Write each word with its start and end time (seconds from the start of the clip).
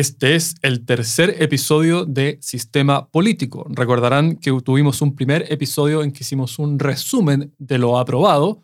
Este 0.00 0.34
es 0.34 0.54
el 0.62 0.86
tercer 0.86 1.42
episodio 1.42 2.06
de 2.06 2.38
Sistema 2.40 3.10
Político. 3.10 3.66
Recordarán 3.68 4.36
que 4.36 4.50
tuvimos 4.64 5.02
un 5.02 5.14
primer 5.14 5.44
episodio 5.52 6.02
en 6.02 6.10
que 6.10 6.20
hicimos 6.22 6.58
un 6.58 6.78
resumen 6.78 7.54
de 7.58 7.76
lo 7.76 7.98
aprobado, 7.98 8.62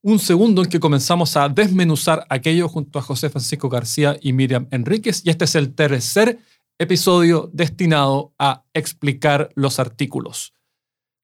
un 0.00 0.18
segundo 0.18 0.62
en 0.62 0.70
que 0.70 0.80
comenzamos 0.80 1.36
a 1.36 1.50
desmenuzar 1.50 2.24
aquello 2.30 2.70
junto 2.70 2.98
a 2.98 3.02
José 3.02 3.28
Francisco 3.28 3.68
García 3.68 4.16
y 4.22 4.32
Miriam 4.32 4.66
Enríquez, 4.70 5.20
y 5.26 5.28
este 5.28 5.44
es 5.44 5.56
el 5.56 5.74
tercer 5.74 6.38
episodio 6.78 7.50
destinado 7.52 8.32
a 8.38 8.64
explicar 8.72 9.50
los 9.56 9.78
artículos. 9.78 10.54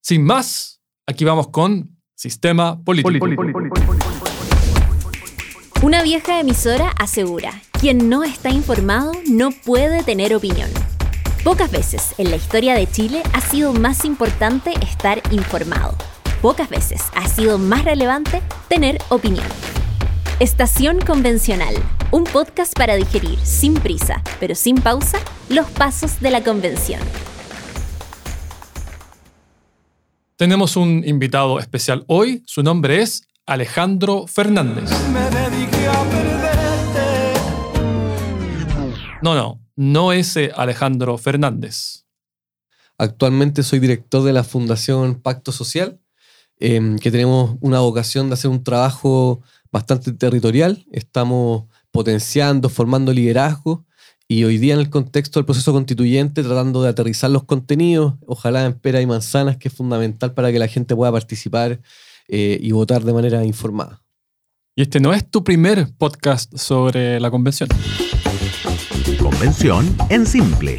Sin 0.03 0.25
más, 0.25 0.83
aquí 1.07 1.25
vamos 1.25 1.49
con 1.49 1.97
Sistema 2.15 2.85
Político. 2.85 3.27
Una 5.85 6.03
vieja 6.03 6.41
emisora 6.41 6.95
asegura, 6.99 7.61
quien 7.79 8.09
no 8.09 8.25
está 8.25 8.49
informado 8.49 9.13
no 9.29 9.51
puede 9.51 10.03
tener 10.03 10.35
opinión. 10.35 10.71
Pocas 11.45 11.71
veces 11.71 12.15
en 12.17 12.31
la 12.31 12.37
historia 12.37 12.75
de 12.75 12.91
Chile 12.91 13.23
ha 13.35 13.43
sido 13.43 13.75
más 13.75 14.07
importante 14.07 14.73
estar 14.81 15.21
informado. 15.31 15.95
Pocas 16.41 16.71
veces 16.71 17.03
ha 17.15 17.29
sido 17.29 17.59
más 17.59 17.85
relevante 17.85 18.41
tener 18.67 18.97
opinión. 19.11 19.45
Estación 20.41 21.03
Convencional, 21.03 21.75
un 22.13 22.25
podcast 22.25 22.73
para 22.75 22.97
digerir 22.97 23.39
sin 23.41 23.75
prisa, 23.75 24.23
pero 24.41 24.55
sin 24.55 24.77
pausa, 24.77 25.19
los 25.51 25.71
pasos 25.73 26.19
de 26.19 26.31
la 26.31 26.43
convención. 26.43 27.03
Tenemos 30.37 30.79
un 30.79 31.03
invitado 31.05 31.59
especial 31.59 32.07
hoy, 32.09 32.43
su 32.47 32.63
nombre 32.63 33.03
es 33.03 33.29
Alejandro 33.47 34.27
Fernández. 34.27 34.89
No, 39.21 39.35
no, 39.35 39.61
no 39.77 40.13
ese 40.13 40.51
Alejandro 40.57 41.19
Fernández. 41.19 42.07
Actualmente 42.97 43.63
soy 43.63 43.81
director 43.81 44.23
de 44.23 44.33
la 44.33 44.45
Fundación 44.45 45.21
Pacto 45.21 45.53
Social, 45.53 46.01
em, 46.59 46.99
que 46.99 47.11
tenemos 47.11 47.59
una 47.61 47.81
vocación 47.81 48.29
de 48.29 48.35
hacer 48.35 48.51
un 48.51 48.65
trabajo 48.65 49.43
bastante 49.71 50.13
territorial. 50.13 50.87
Estamos 50.91 51.65
potenciando, 51.91 52.71
formando 52.71 53.13
liderazgo 53.13 53.85
y 54.27 54.45
hoy 54.45 54.57
día 54.57 54.73
en 54.73 54.81
el 54.81 54.89
contexto 54.89 55.39
del 55.39 55.45
proceso 55.45 55.75
constituyente 55.75 56.43
tratando 56.43 56.83
de 56.83 56.89
aterrizar 56.89 57.31
los 57.31 57.45
contenidos, 57.45 58.15
ojalá 58.27 58.65
en 58.65 58.73
pera 58.73 59.03
y 59.03 59.07
manzanas, 59.07 59.59
que 59.59 59.69
es 59.69 59.75
fundamental 59.75 60.33
para 60.33 60.51
que 60.51 60.59
la 60.59 60.69
gente 60.69 60.97
pueda 60.97 61.13
participar 61.13 61.81
eh, 62.29 62.59
y 62.61 62.73
votar 62.73 63.05
de 63.05 63.13
manera 63.13 63.45
informada. 63.45 64.03
Y 64.77 64.83
este 64.83 65.01
no 65.01 65.13
es 65.13 65.31
tu 65.31 65.45
primer 65.45 65.95
podcast 65.97 66.57
sobre 66.57 67.21
la 67.21 67.31
convención. 67.31 67.69
Convención 69.19 69.97
en 70.11 70.27
simple 70.27 70.79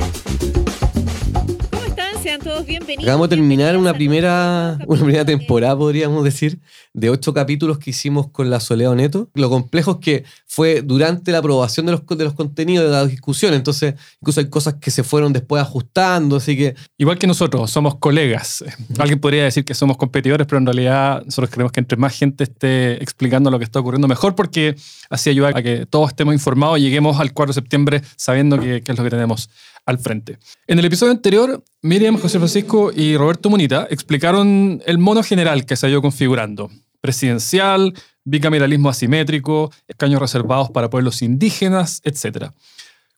todos 2.45 2.63
bienvenidos. 2.67 3.03
Acabamos 3.03 3.27
de 3.27 3.35
terminar 3.37 3.75
una 3.77 3.91
primera, 3.91 4.77
una 4.85 5.01
primera 5.01 5.25
temporada, 5.25 5.75
podríamos 5.75 6.23
decir, 6.23 6.59
de 6.93 7.09
ocho 7.09 7.33
capítulos 7.33 7.79
que 7.79 7.89
hicimos 7.89 8.29
con 8.29 8.51
la 8.51 8.59
Soledad 8.59 8.93
Neto. 8.93 9.31
Lo 9.33 9.49
complejo 9.49 9.93
es 9.93 9.97
que 9.97 10.23
fue 10.45 10.83
durante 10.83 11.31
la 11.31 11.39
aprobación 11.39 11.87
de 11.87 11.93
los, 11.93 12.05
de 12.05 12.23
los 12.23 12.33
contenidos 12.33 12.85
de 12.85 12.91
la 12.91 13.07
discusión, 13.07 13.55
entonces 13.55 13.95
incluso 14.21 14.41
hay 14.41 14.49
cosas 14.49 14.75
que 14.75 14.91
se 14.91 15.03
fueron 15.03 15.33
después 15.33 15.59
ajustando, 15.59 16.35
así 16.35 16.55
que... 16.55 16.75
Igual 16.99 17.17
que 17.17 17.25
nosotros, 17.25 17.71
somos 17.71 17.95
colegas. 17.95 18.63
Alguien 18.99 19.19
podría 19.19 19.43
decir 19.43 19.65
que 19.65 19.73
somos 19.73 19.97
competidores, 19.97 20.45
pero 20.45 20.59
en 20.59 20.67
realidad 20.67 21.23
nosotros 21.25 21.49
creemos 21.49 21.71
que 21.71 21.79
entre 21.79 21.97
más 21.97 22.15
gente 22.15 22.43
esté 22.43 23.01
explicando 23.01 23.49
lo 23.49 23.57
que 23.57 23.65
está 23.65 23.79
ocurriendo, 23.79 24.07
mejor, 24.07 24.35
porque 24.35 24.75
así 25.09 25.31
ayuda 25.31 25.49
a 25.49 25.63
que 25.63 25.87
todos 25.87 26.09
estemos 26.09 26.35
informados 26.35 26.77
y 26.77 26.81
lleguemos 26.83 27.19
al 27.19 27.33
4 27.33 27.49
de 27.49 27.55
septiembre 27.55 28.01
sabiendo 28.15 28.59
qué 28.59 28.83
es 28.85 28.97
lo 28.97 29.03
que 29.03 29.09
tenemos 29.09 29.49
al 29.85 29.99
frente. 29.99 30.37
En 30.67 30.79
el 30.79 30.85
episodio 30.85 31.11
anterior, 31.11 31.63
Miriam, 31.81 32.17
José 32.17 32.39
Francisco 32.39 32.91
y 32.93 33.17
Roberto 33.17 33.49
Munita 33.49 33.87
explicaron 33.89 34.81
el 34.85 34.97
mono 34.97 35.23
general 35.23 35.65
que 35.65 35.75
se 35.75 35.85
ha 35.85 35.89
ido 35.89 36.01
configurando. 36.01 36.69
Presidencial, 37.01 37.93
bicameralismo 38.23 38.89
asimétrico, 38.89 39.71
escaños 39.87 40.19
reservados 40.19 40.71
para 40.71 40.89
pueblos 40.89 41.21
indígenas, 41.21 42.01
etc. 42.03 42.51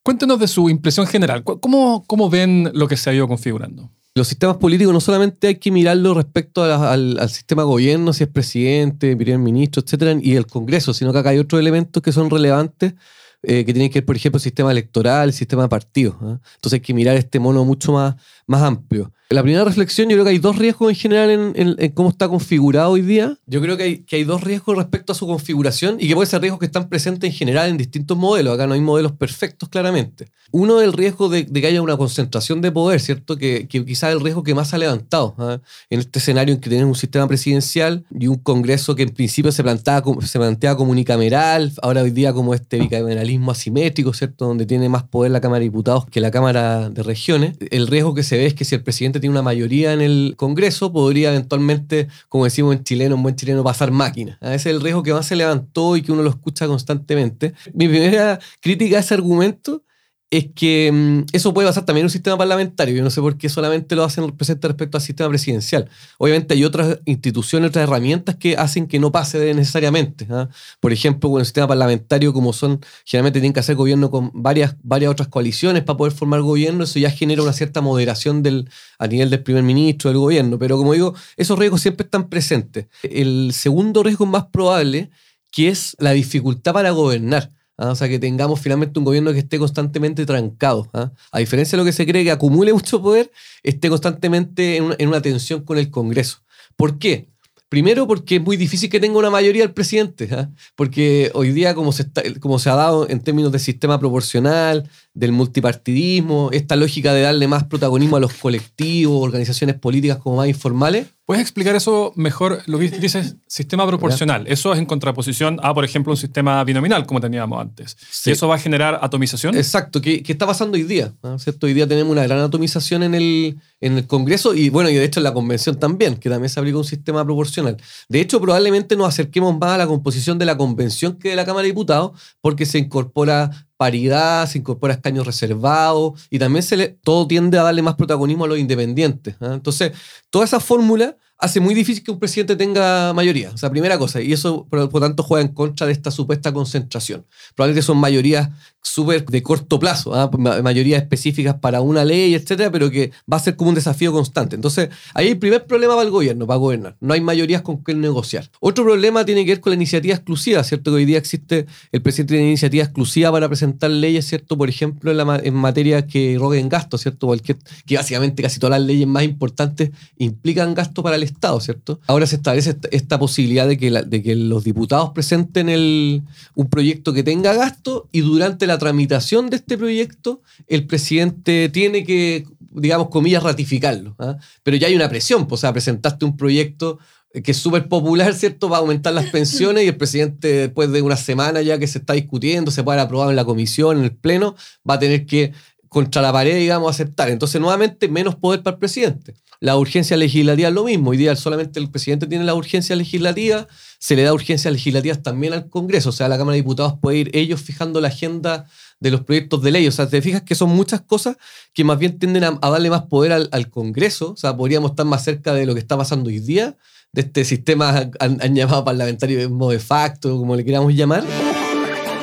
Cuéntenos 0.04 0.40
de 0.40 0.48
su 0.48 0.70
impresión 0.70 1.08
general. 1.08 1.44
¿Cómo, 1.44 2.04
cómo 2.06 2.30
ven 2.30 2.70
lo 2.74 2.88
que 2.88 2.98
se 2.98 3.10
ha 3.10 3.14
ido 3.14 3.28
configurando? 3.28 3.90
Los 4.18 4.28
sistemas 4.28 4.58
políticos 4.58 4.92
no 4.92 5.00
solamente 5.00 5.48
hay 5.48 5.56
que 5.58 5.70
mirarlo 5.70 6.16
respecto 6.16 6.64
al, 6.64 7.30
sistema 7.30 7.62
gobierno, 7.62 8.14
si 8.14 8.24
es 8.24 8.30
presidente, 8.30 9.16
primer 9.16 9.38
ministro, 9.38 9.84
etcétera, 9.86 10.18
y 10.20 10.36
el 10.36 10.48
Congreso, 10.48 10.92
sino 10.94 11.14
que 11.14 11.20
acá 11.20 11.30
hay 11.30 11.38
otros 11.38 11.60
elementos 11.60 12.02
que 12.02 12.12
son 12.12 12.30
relevantes 12.32 12.96
eh, 13.44 13.66
que 13.66 13.74
tienen 13.74 13.92
que 13.92 14.00
ver, 14.00 14.06
por 14.06 14.16
ejemplo, 14.16 14.40
sistema 14.40 14.72
electoral, 14.72 15.30
el 15.30 15.34
sistema 15.34 15.64
de 15.64 15.70
partidos. 15.70 16.16
¿ah? 16.22 16.40
Entonces 16.56 16.74
hay 16.74 16.82
que 16.82 16.94
mirar 16.94 17.16
este 17.18 17.40
mono 17.40 17.64
mucho 17.66 17.94
más, 17.94 18.16
más 18.48 18.62
amplio. 18.62 19.12
La 19.30 19.44
primera 19.44 19.66
reflexión, 19.66 20.08
yo 20.08 20.16
creo 20.16 20.24
que 20.24 20.32
hay 20.32 20.38
dos 20.40 20.58
riesgos 20.58 20.90
en 20.90 20.96
general 20.96 21.54
en, 21.54 21.92
cómo 21.92 22.10
está 22.10 22.30
configurado 22.30 22.92
hoy 22.92 23.02
día. 23.02 23.38
Yo 23.46 23.62
creo 23.62 23.76
que 23.76 24.06
hay, 24.10 24.24
dos 24.24 24.42
riesgos 24.42 24.78
respecto 24.78 25.12
a 25.12 25.16
su 25.16 25.28
configuración 25.28 25.98
y 26.00 26.08
que 26.08 26.16
pueden 26.16 26.30
ser 26.30 26.40
riesgos 26.40 26.60
que 26.62 26.66
están 26.66 26.88
presentes 26.88 27.30
en 27.30 27.36
general 27.36 27.70
en 27.70 27.76
distintos 27.76 28.18
modelos. 28.18 28.54
Acá 28.54 28.68
no 28.68 28.74
hay 28.74 28.80
modelos 28.80 29.12
perfectos 29.12 29.68
claramente. 29.68 30.30
Uno 30.52 30.80
el 30.80 30.94
riesgo 30.94 31.28
de, 31.28 31.46
que 31.46 31.68
haya 31.68 31.82
una 31.82 31.98
concentración 31.98 32.62
de 32.62 32.72
poder, 32.72 33.02
¿cierto? 33.02 33.36
Que, 33.36 33.68
que 33.68 33.84
quizás 33.84 34.14
el 34.14 34.22
riesgo 34.22 34.44
que 34.44 34.56
más 34.56 34.74
ha 34.74 34.78
levantado 34.78 35.36
¿ah? 35.40 35.60
en 35.90 36.00
este 36.00 36.20
escenario 36.20 36.56
en 36.56 36.62
que 36.62 36.70
tenemos 36.70 36.96
un 36.96 37.00
sistema 37.00 37.28
presidencial 37.28 38.06
y 38.18 38.28
un 38.28 38.38
Congreso 38.38 38.96
que 38.96 39.04
en 39.04 39.10
principio 39.10 39.52
se 39.52 39.62
plantea, 39.62 40.04
se 40.22 40.40
plantea 40.40 40.78
como 40.78 40.92
unicameral, 40.92 41.74
ahora 41.82 42.02
hoy 42.02 42.12
día 42.12 42.32
como 42.32 42.54
este 42.54 42.80
bicameralismo 42.80 43.52
asimétrico, 43.52 44.14
¿cierto? 44.14 44.46
Donde 44.46 44.66
tiene 44.66 44.88
más 44.88 45.04
poder 45.04 45.32
la 45.32 45.42
Cámara 45.42 45.60
de 45.60 45.66
Diputados 45.66 46.06
que 46.06 46.22
la 46.22 46.32
Cámara 46.32 46.90
de 46.90 47.04
Regiones. 47.04 47.58
El 47.72 47.88
riesgo 47.88 48.14
que 48.14 48.24
se 48.24 48.38
ve 48.38 48.46
es 48.46 48.54
que 48.54 48.64
si 48.64 48.76
el 48.76 48.84
presidente 48.84 49.17
tiene 49.20 49.32
una 49.32 49.42
mayoría 49.42 49.94
en 49.94 50.02
el 50.02 50.34
Congreso, 50.38 50.92
podría 50.92 51.30
eventualmente, 51.30 52.08
como 52.30 52.46
decimos 52.46 52.76
en 52.76 52.84
chileno, 52.84 53.16
un 53.16 53.24
buen 53.24 53.36
chileno, 53.36 53.64
pasar 53.64 53.92
máquina. 53.92 54.38
Ese 54.42 54.56
es 54.56 54.66
el 54.68 54.82
riesgo 54.82 55.04
que 55.04 55.14
más 55.14 55.26
se 55.26 55.36
levantó 55.36 55.96
y 55.96 56.02
que 56.02 56.12
uno 56.12 56.24
lo 56.24 56.30
escucha 56.30 56.68
constantemente. 56.68 57.54
Mi 57.74 57.88
primera 57.88 58.40
crítica 58.62 58.98
a 58.98 59.00
ese 59.00 59.14
argumento 59.14 59.84
es 60.30 60.48
que 60.54 60.92
mm, 60.92 61.26
eso 61.32 61.54
puede 61.54 61.68
pasar 61.68 61.86
también 61.86 62.04
en 62.04 62.08
un 62.08 62.12
sistema 62.12 62.38
parlamentario. 62.38 62.96
Yo 62.96 63.04
no 63.04 63.10
sé 63.10 63.22
por 63.22 63.38
qué 63.38 63.48
solamente 63.48 63.96
lo 63.96 64.04
hacen 64.04 64.30
presente 64.32 64.68
respecto 64.68 64.98
al 64.98 65.02
sistema 65.02 65.30
presidencial. 65.30 65.90
Obviamente 66.18 66.54
hay 66.54 66.66
otras 66.66 67.00
instituciones, 67.06 67.70
otras 67.70 67.84
herramientas 67.84 68.36
que 68.36 68.58
hacen 68.58 68.88
que 68.88 69.00
no 69.00 69.12
pase 69.12 69.54
necesariamente. 69.54 70.28
¿ah? 70.30 70.50
Por 70.82 70.92
ejemplo, 70.92 71.30
con 71.30 71.40
el 71.40 71.46
sistema 71.46 71.68
parlamentario, 71.68 72.34
como 72.34 72.52
son, 72.52 72.82
generalmente 73.06 73.40
tienen 73.40 73.54
que 73.54 73.62
hacer 73.62 73.76
gobierno 73.76 74.12
con 74.12 74.32
varias, 74.34 74.76
varias 74.84 75.12
otras 75.12 75.30
coaliciones 75.30 75.84
para 75.84 75.98
poder 75.98 76.14
formar 76.14 76.42
gobierno, 76.42 76.84
eso 76.84 77.00
ya 77.00 77.10
genera 77.10 77.42
una 77.42 77.54
cierta 77.54 77.80
moderación 77.80 78.44
del, 78.44 78.70
a 79.00 79.08
nivel 79.08 79.30
del 79.30 79.44
primer 79.44 79.64
ministro, 79.64 80.10
del 80.10 80.20
gobierno. 80.20 80.60
Pero 80.60 80.78
como 80.78 80.94
digo, 80.94 81.16
esos 81.38 81.58
riesgos 81.58 81.82
siempre 81.82 82.04
están 82.04 82.28
presentes. 82.28 82.88
El 83.02 83.52
segundo 83.54 84.04
riesgo 84.04 84.26
más 84.26 84.48
probable, 84.48 85.10
que 85.52 85.70
es 85.70 85.96
la 86.00 86.12
dificultad 86.12 86.74
para 86.74 86.92
gobernar. 86.92 87.57
¿Ah? 87.78 87.92
O 87.92 87.96
sea, 87.96 88.10
que 88.10 88.20
tengamos 88.20 88.60
finalmente 88.60 89.00
un 89.00 89.06
gobierno 89.06 89.32
que 89.34 89.40
esté 89.40 89.60
constantemente 89.60 90.26
trancado. 90.26 90.90
¿ah? 90.94 91.12
A 91.32 91.40
diferencia 91.40 91.78
de 91.78 91.84
lo 91.84 91.86
que 91.86 91.94
se 91.94 92.06
cree 92.06 92.24
que 92.24 92.32
acumule 92.32 92.74
mucho 92.74 93.02
poder, 93.02 93.32
esté 93.64 93.90
constantemente 93.90 94.78
en 94.78 95.08
una, 95.08 95.22
tensión 95.22 95.64
con 95.64 95.78
el 95.78 95.90
Congreso. 95.90 96.40
¿Por 96.76 97.00
qué? 97.00 97.30
Primero 97.70 98.08
porque 98.08 98.38
es 98.38 98.42
muy 98.42 98.56
difícil 98.56 98.90
que 98.90 99.00
tenga 99.00 99.18
una 99.20 99.30
mayoría 99.30 99.64
el 99.64 99.74
presidente, 99.74 100.30
¿ah? 100.32 100.50
porque 100.76 101.32
hoy 101.34 101.52
día 101.52 101.76
como 101.76 101.92
se, 101.92 102.10
como 102.40 102.60
se 102.60 102.70
ha 102.70 102.76
dado 102.76 103.10
en 103.10 103.20
términos 103.20 103.52
de 103.52 103.60
sistema 103.60 104.00
proporcional, 104.00 104.90
del 105.18 105.32
multipartidismo, 105.32 106.50
esta 106.52 106.76
lógica 106.76 107.12
de 107.14 107.22
darle 107.22 107.48
más 107.48 107.64
protagonismo 107.64 108.18
a 108.18 108.20
los 108.20 108.34
colectivos, 108.34 109.24
organizaciones 109.24 109.76
políticas 109.76 110.18
como 110.18 110.38
más 110.38 110.48
informales, 110.48 111.08
¿Puedes 111.28 111.42
explicar 111.42 111.76
eso 111.76 112.14
mejor? 112.16 112.62
Lo 112.68 112.80
que 112.80 112.88
dices 112.88 113.36
sistema 113.48 113.86
proporcional. 113.86 114.48
Eso 114.48 114.72
es 114.72 114.80
en 114.80 114.86
contraposición 114.86 115.60
a, 115.62 115.74
por 115.74 115.84
ejemplo, 115.84 116.14
un 116.14 116.18
sistema 116.18 116.64
binominal 116.64 117.06
como 117.06 117.20
teníamos 117.20 117.60
antes. 117.60 117.98
¿Y 118.26 118.32
eso 118.32 118.48
va 118.48 118.56
a 118.56 118.60
generar 118.60 119.00
atomización? 119.02 119.54
Exacto, 119.58 120.00
¿Qué 120.00 120.24
está 120.26 120.48
pasando 120.48 120.78
hoy 120.78 120.84
día. 120.84 121.14
¿cierto? 121.38 121.68
Hoy 121.68 121.74
día 121.74 121.86
tenemos 121.86 122.14
una 122.14 122.24
gran 122.24 122.40
atomización 122.40 123.04
en 123.04 123.14
el, 123.14 123.58
en 123.82 123.98
el 123.98 124.08
Congreso 124.08 124.56
y, 124.56 124.70
bueno, 124.70 124.90
y 124.90 124.96
de 124.96 125.04
hecho 125.04 125.20
en 125.20 125.26
la 125.26 125.34
Convención 125.34 125.78
también, 125.78 126.16
que 126.16 126.30
también 126.30 126.48
se 126.48 126.62
aplica 126.62 126.78
un 126.78 126.86
sistema 126.86 127.26
proporcional. 127.26 127.76
De 128.08 128.22
hecho, 128.22 128.40
probablemente 128.40 128.96
nos 128.96 129.10
acerquemos 129.10 129.58
más 129.60 129.72
a 129.72 129.78
la 129.80 129.88
composición 129.88 130.40
de 130.40 130.46
la 130.46 130.56
Convención 130.56 131.20
que 131.20 131.32
de 131.32 131.36
la 131.36 131.44
Cámara 131.44 131.64
de 131.64 131.72
Diputados, 131.72 132.12
porque 132.40 132.66
se 132.66 132.78
incorpora 132.78 133.67
paridad, 133.78 134.48
se 134.48 134.58
incorpora 134.58 134.96
escaños 134.96 135.26
reservados 135.26 136.28
y 136.30 136.40
también 136.40 136.64
se 136.64 136.76
le, 136.76 136.88
todo 137.04 137.28
tiende 137.28 137.58
a 137.58 137.64
darle 137.64 137.82
más 137.82 137.96
protagonismo 137.96 138.46
a 138.46 138.48
los 138.48 138.60
independientes. 138.60 139.36
¿ah? 139.40 139.54
Entonces, 139.54 139.94
toda 140.30 140.46
esa 140.46 140.60
fórmula 140.60 141.16
hace 141.38 141.60
muy 141.60 141.76
difícil 141.76 142.04
que 142.04 142.12
un 142.12 142.20
presidente 142.20 142.56
tenga 142.56 143.14
mayoría. 143.14 143.52
O 143.52 143.58
sea, 143.58 143.70
primera 143.70 143.98
cosa, 143.98 144.22
y 144.22 144.34
eso 144.34 144.66
por, 144.70 144.80
lo 144.80 145.00
tanto 145.00 145.24
juega 145.24 145.46
en 145.46 145.54
contra 145.54 145.86
de 145.86 145.94
esta 145.94 146.10
supuesta 146.10 146.52
concentración. 146.52 147.26
Probablemente 147.56 147.86
son 147.86 147.98
mayorías 147.98 148.50
súper 148.88 149.26
de 149.26 149.44
corto 149.44 149.80
plazo, 149.80 150.14
¿ah? 150.16 150.30
mayorías 150.64 151.02
específicas 151.02 151.56
para 151.56 151.82
una 151.82 152.06
ley, 152.06 152.34
etcétera, 152.34 152.72
pero 152.72 152.90
que 152.90 153.12
va 153.32 153.38
a 153.38 153.40
ser 153.40 153.56
como 153.56 153.70
un 153.70 153.76
desafío 153.76 154.12
constante. 154.12 154.56
Entonces, 154.56 154.90
ahí 155.14 155.28
el 155.30 155.38
primer 155.38 155.66
problema 155.66 155.94
para 155.94 156.06
el 156.06 156.12
gobierno, 156.12 156.48
para 156.48 156.58
gobernar. 156.58 156.96
No 157.00 157.14
hay 157.14 157.22
mayorías 157.22 157.62
con 157.62 157.84
que 157.84 157.94
negociar. 157.94 158.50
Otro 158.60 158.84
problema 158.84 159.26
tiene 159.26 159.46
que 159.46 159.52
ver 159.52 159.62
con 159.62 159.72
la 159.72 159.76
iniciativa 159.76 160.16
exclusiva, 160.16 160.64
¿cierto? 160.64 160.92
Que 160.92 160.98
hoy 160.98 161.06
día 161.06 161.18
existe, 161.18 161.66
el 161.92 162.02
presidente 162.02 162.36
tiene 162.36 162.48
iniciativa 162.48 162.84
exclusiva 162.84 163.32
para 163.32 163.48
presentar 163.48 163.92
leyes, 163.92 164.26
¿cierto? 164.26 164.58
Por 164.58 164.70
ejemplo, 164.70 165.12
en, 165.12 165.54
materia 165.54 166.08
que 166.08 166.38
roguen 166.40 166.70
gastos, 166.70 167.02
¿cierto? 167.02 167.28
Cualquier, 167.28 167.58
que 167.86 167.98
básicamente 167.98 168.42
casi 168.42 168.60
todas 168.60 168.80
las 168.80 168.88
leyes 168.88 169.08
más 169.08 169.24
importantes 169.24 169.92
implican 170.18 170.74
gasto 170.74 171.04
para 171.04 171.16
el 171.16 171.24
Estado, 171.24 171.60
¿cierto? 171.60 172.00
Ahora 172.08 172.26
se 172.26 172.38
establece 172.38 172.78
esta, 172.92 173.20
posibilidad 173.20 173.68
de 173.68 173.78
que, 173.78 174.36
los 174.36 174.64
diputados 174.64 175.12
presenten 175.12 176.24
un 176.56 176.70
proyecto 176.70 177.14
que 177.14 177.24
tenga 177.24 177.54
gasto 177.54 178.08
y 178.12 178.22
durante 178.22 178.68
la 178.68 178.77
tramitación 178.78 179.50
de 179.50 179.58
este 179.58 179.78
proyecto 179.78 180.42
el 180.68 180.88
presidente 180.88 181.70
tiene 181.70 182.04
que, 182.04 182.46
digamos, 182.60 183.10
comillas, 183.10 183.44
ratificarlo. 183.44 184.16
¿ah? 184.20 184.38
Pero 184.64 184.78
ya 184.78 184.88
hay 184.88 184.96
una 184.96 185.10
presión, 185.10 185.48
pues, 185.48 185.60
o 185.60 185.62
sea, 185.62 185.74
presentaste 185.74 186.26
un 186.26 186.38
proyecto 186.38 187.00
que 187.44 187.52
es 187.52 187.58
súper 187.58 187.88
popular, 187.88 188.34
¿cierto? 188.34 188.70
Va 188.70 188.78
a 188.78 188.80
aumentar 188.80 189.14
las 189.14 189.26
pensiones 189.30 189.84
y 189.84 189.88
el 189.88 189.98
presidente, 189.98 190.48
después 190.48 190.92
de 190.92 191.02
una 191.02 191.18
semana 191.18 191.62
ya 191.62 191.78
que 191.78 191.88
se 191.88 192.00
está 192.00 192.14
discutiendo, 192.14 192.72
se 192.72 192.84
puede 192.84 193.00
aprobar 193.00 193.30
en 193.30 193.36
la 193.36 193.46
comisión, 193.46 193.98
en 193.98 194.04
el 194.06 194.16
pleno, 194.16 194.56
va 194.90 194.96
a 194.96 195.00
tener 195.00 195.26
que, 195.26 195.54
contra 195.90 196.22
la 196.22 196.32
pared, 196.32 196.56
digamos, 196.56 196.90
aceptar. 196.90 197.30
Entonces, 197.30 197.60
nuevamente, 197.62 198.08
menos 198.08 198.36
poder 198.36 198.64
para 198.64 198.76
el 198.76 198.80
presidente. 198.80 199.36
La 199.60 199.78
urgencia 199.78 200.16
legislativa 200.18 200.70
es 200.70 200.74
lo 200.74 200.84
mismo. 200.84 201.12
Hoy 201.12 201.18
día 201.18 201.36
solamente 201.36 201.80
el 201.80 201.90
presidente 201.90 202.28
tiene 202.28 202.46
la 202.46 202.54
urgencia 202.54 202.96
legislativa, 202.96 203.68
se 204.00 204.16
le 204.16 204.24
da 204.24 204.34
urgencias 204.34 204.72
legislativas 204.72 205.24
también 205.24 205.54
al 205.54 205.70
Congreso. 205.70 206.10
O 206.10 206.12
sea, 206.12 206.28
la 206.28 206.38
Cámara 206.38 206.54
de 206.54 206.62
Diputados 206.62 206.94
puede 207.02 207.18
ir 207.18 207.32
ellos 207.34 207.62
fijando 207.62 208.00
la 208.00 208.10
agenda 208.10 208.66
de 209.00 209.12
los 209.12 209.22
proyectos 209.22 209.62
de 209.64 209.72
ley. 209.72 209.88
O 209.88 209.92
sea, 209.92 210.08
te 210.08 210.22
fijas 210.22 210.44
que 210.44 210.56
son 210.56 210.70
muchas 210.70 211.02
cosas 211.02 211.38
que 211.74 211.84
más 211.84 211.98
bien 211.98 212.20
tienden 212.20 212.44
a, 212.44 212.52
darle 212.62 212.90
más 212.90 213.04
poder 213.04 213.32
al, 213.32 213.70
Congreso. 213.70 214.32
O 214.32 214.38
sea, 214.38 214.56
podríamos 214.56 214.92
estar 214.92 215.06
más 215.06 215.24
cerca 215.24 215.54
de 215.54 215.66
lo 215.66 215.74
que 215.74 215.80
está 215.80 215.98
pasando 215.98 216.30
hoy 216.30 216.40
día, 216.40 216.78
de 217.14 217.22
este 217.22 217.46
sistema 217.46 218.10
han, 218.20 218.38
han 218.42 218.56
llamado 218.56 218.84
parlamentario 218.84 219.50
de 219.50 219.80
facto, 219.80 220.38
como 220.38 220.56
le 220.56 220.64
queramos 220.64 220.94
llamar. 220.94 221.24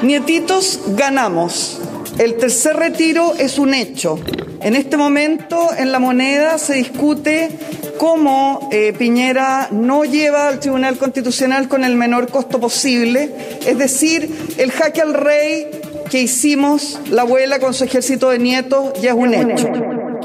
Nietitos, 0.03 0.81
ganamos. 0.97 1.79
El 2.19 2.37
tercer 2.37 2.77
retiro 2.77 3.35
es 3.39 3.59
un 3.59 3.75
hecho. 3.75 4.19
En 4.63 4.77
este 4.77 4.97
momento 4.97 5.71
en 5.77 5.91
la 5.91 5.99
moneda 5.99 6.59
se 6.59 6.75
discute 6.75 7.51
cómo 7.99 8.69
eh, 8.71 8.95
Piñera 8.97 9.69
no 9.73 10.05
lleva 10.05 10.49
al 10.49 10.61
Tribunal 10.61 10.97
Constitucional 10.97 11.69
con 11.69 11.85
el 11.85 11.97
menor 11.97 12.29
costo 12.29 12.61
posible, 12.61 13.35
es 13.67 13.79
decir, 13.79 14.31
el 14.59 14.71
jaque 14.71 15.01
al 15.01 15.15
rey 15.15 15.67
que 16.09 16.23
hicimos 16.23 16.99
la 17.11 17.23
abuela 17.23 17.59
con 17.59 17.75
su 17.75 17.85
ejército 17.85 18.31
de 18.31 18.39
nietos 18.39 18.93
ya 19.03 19.11
es 19.11 19.17
un 19.17 19.35
hecho. 19.35 19.69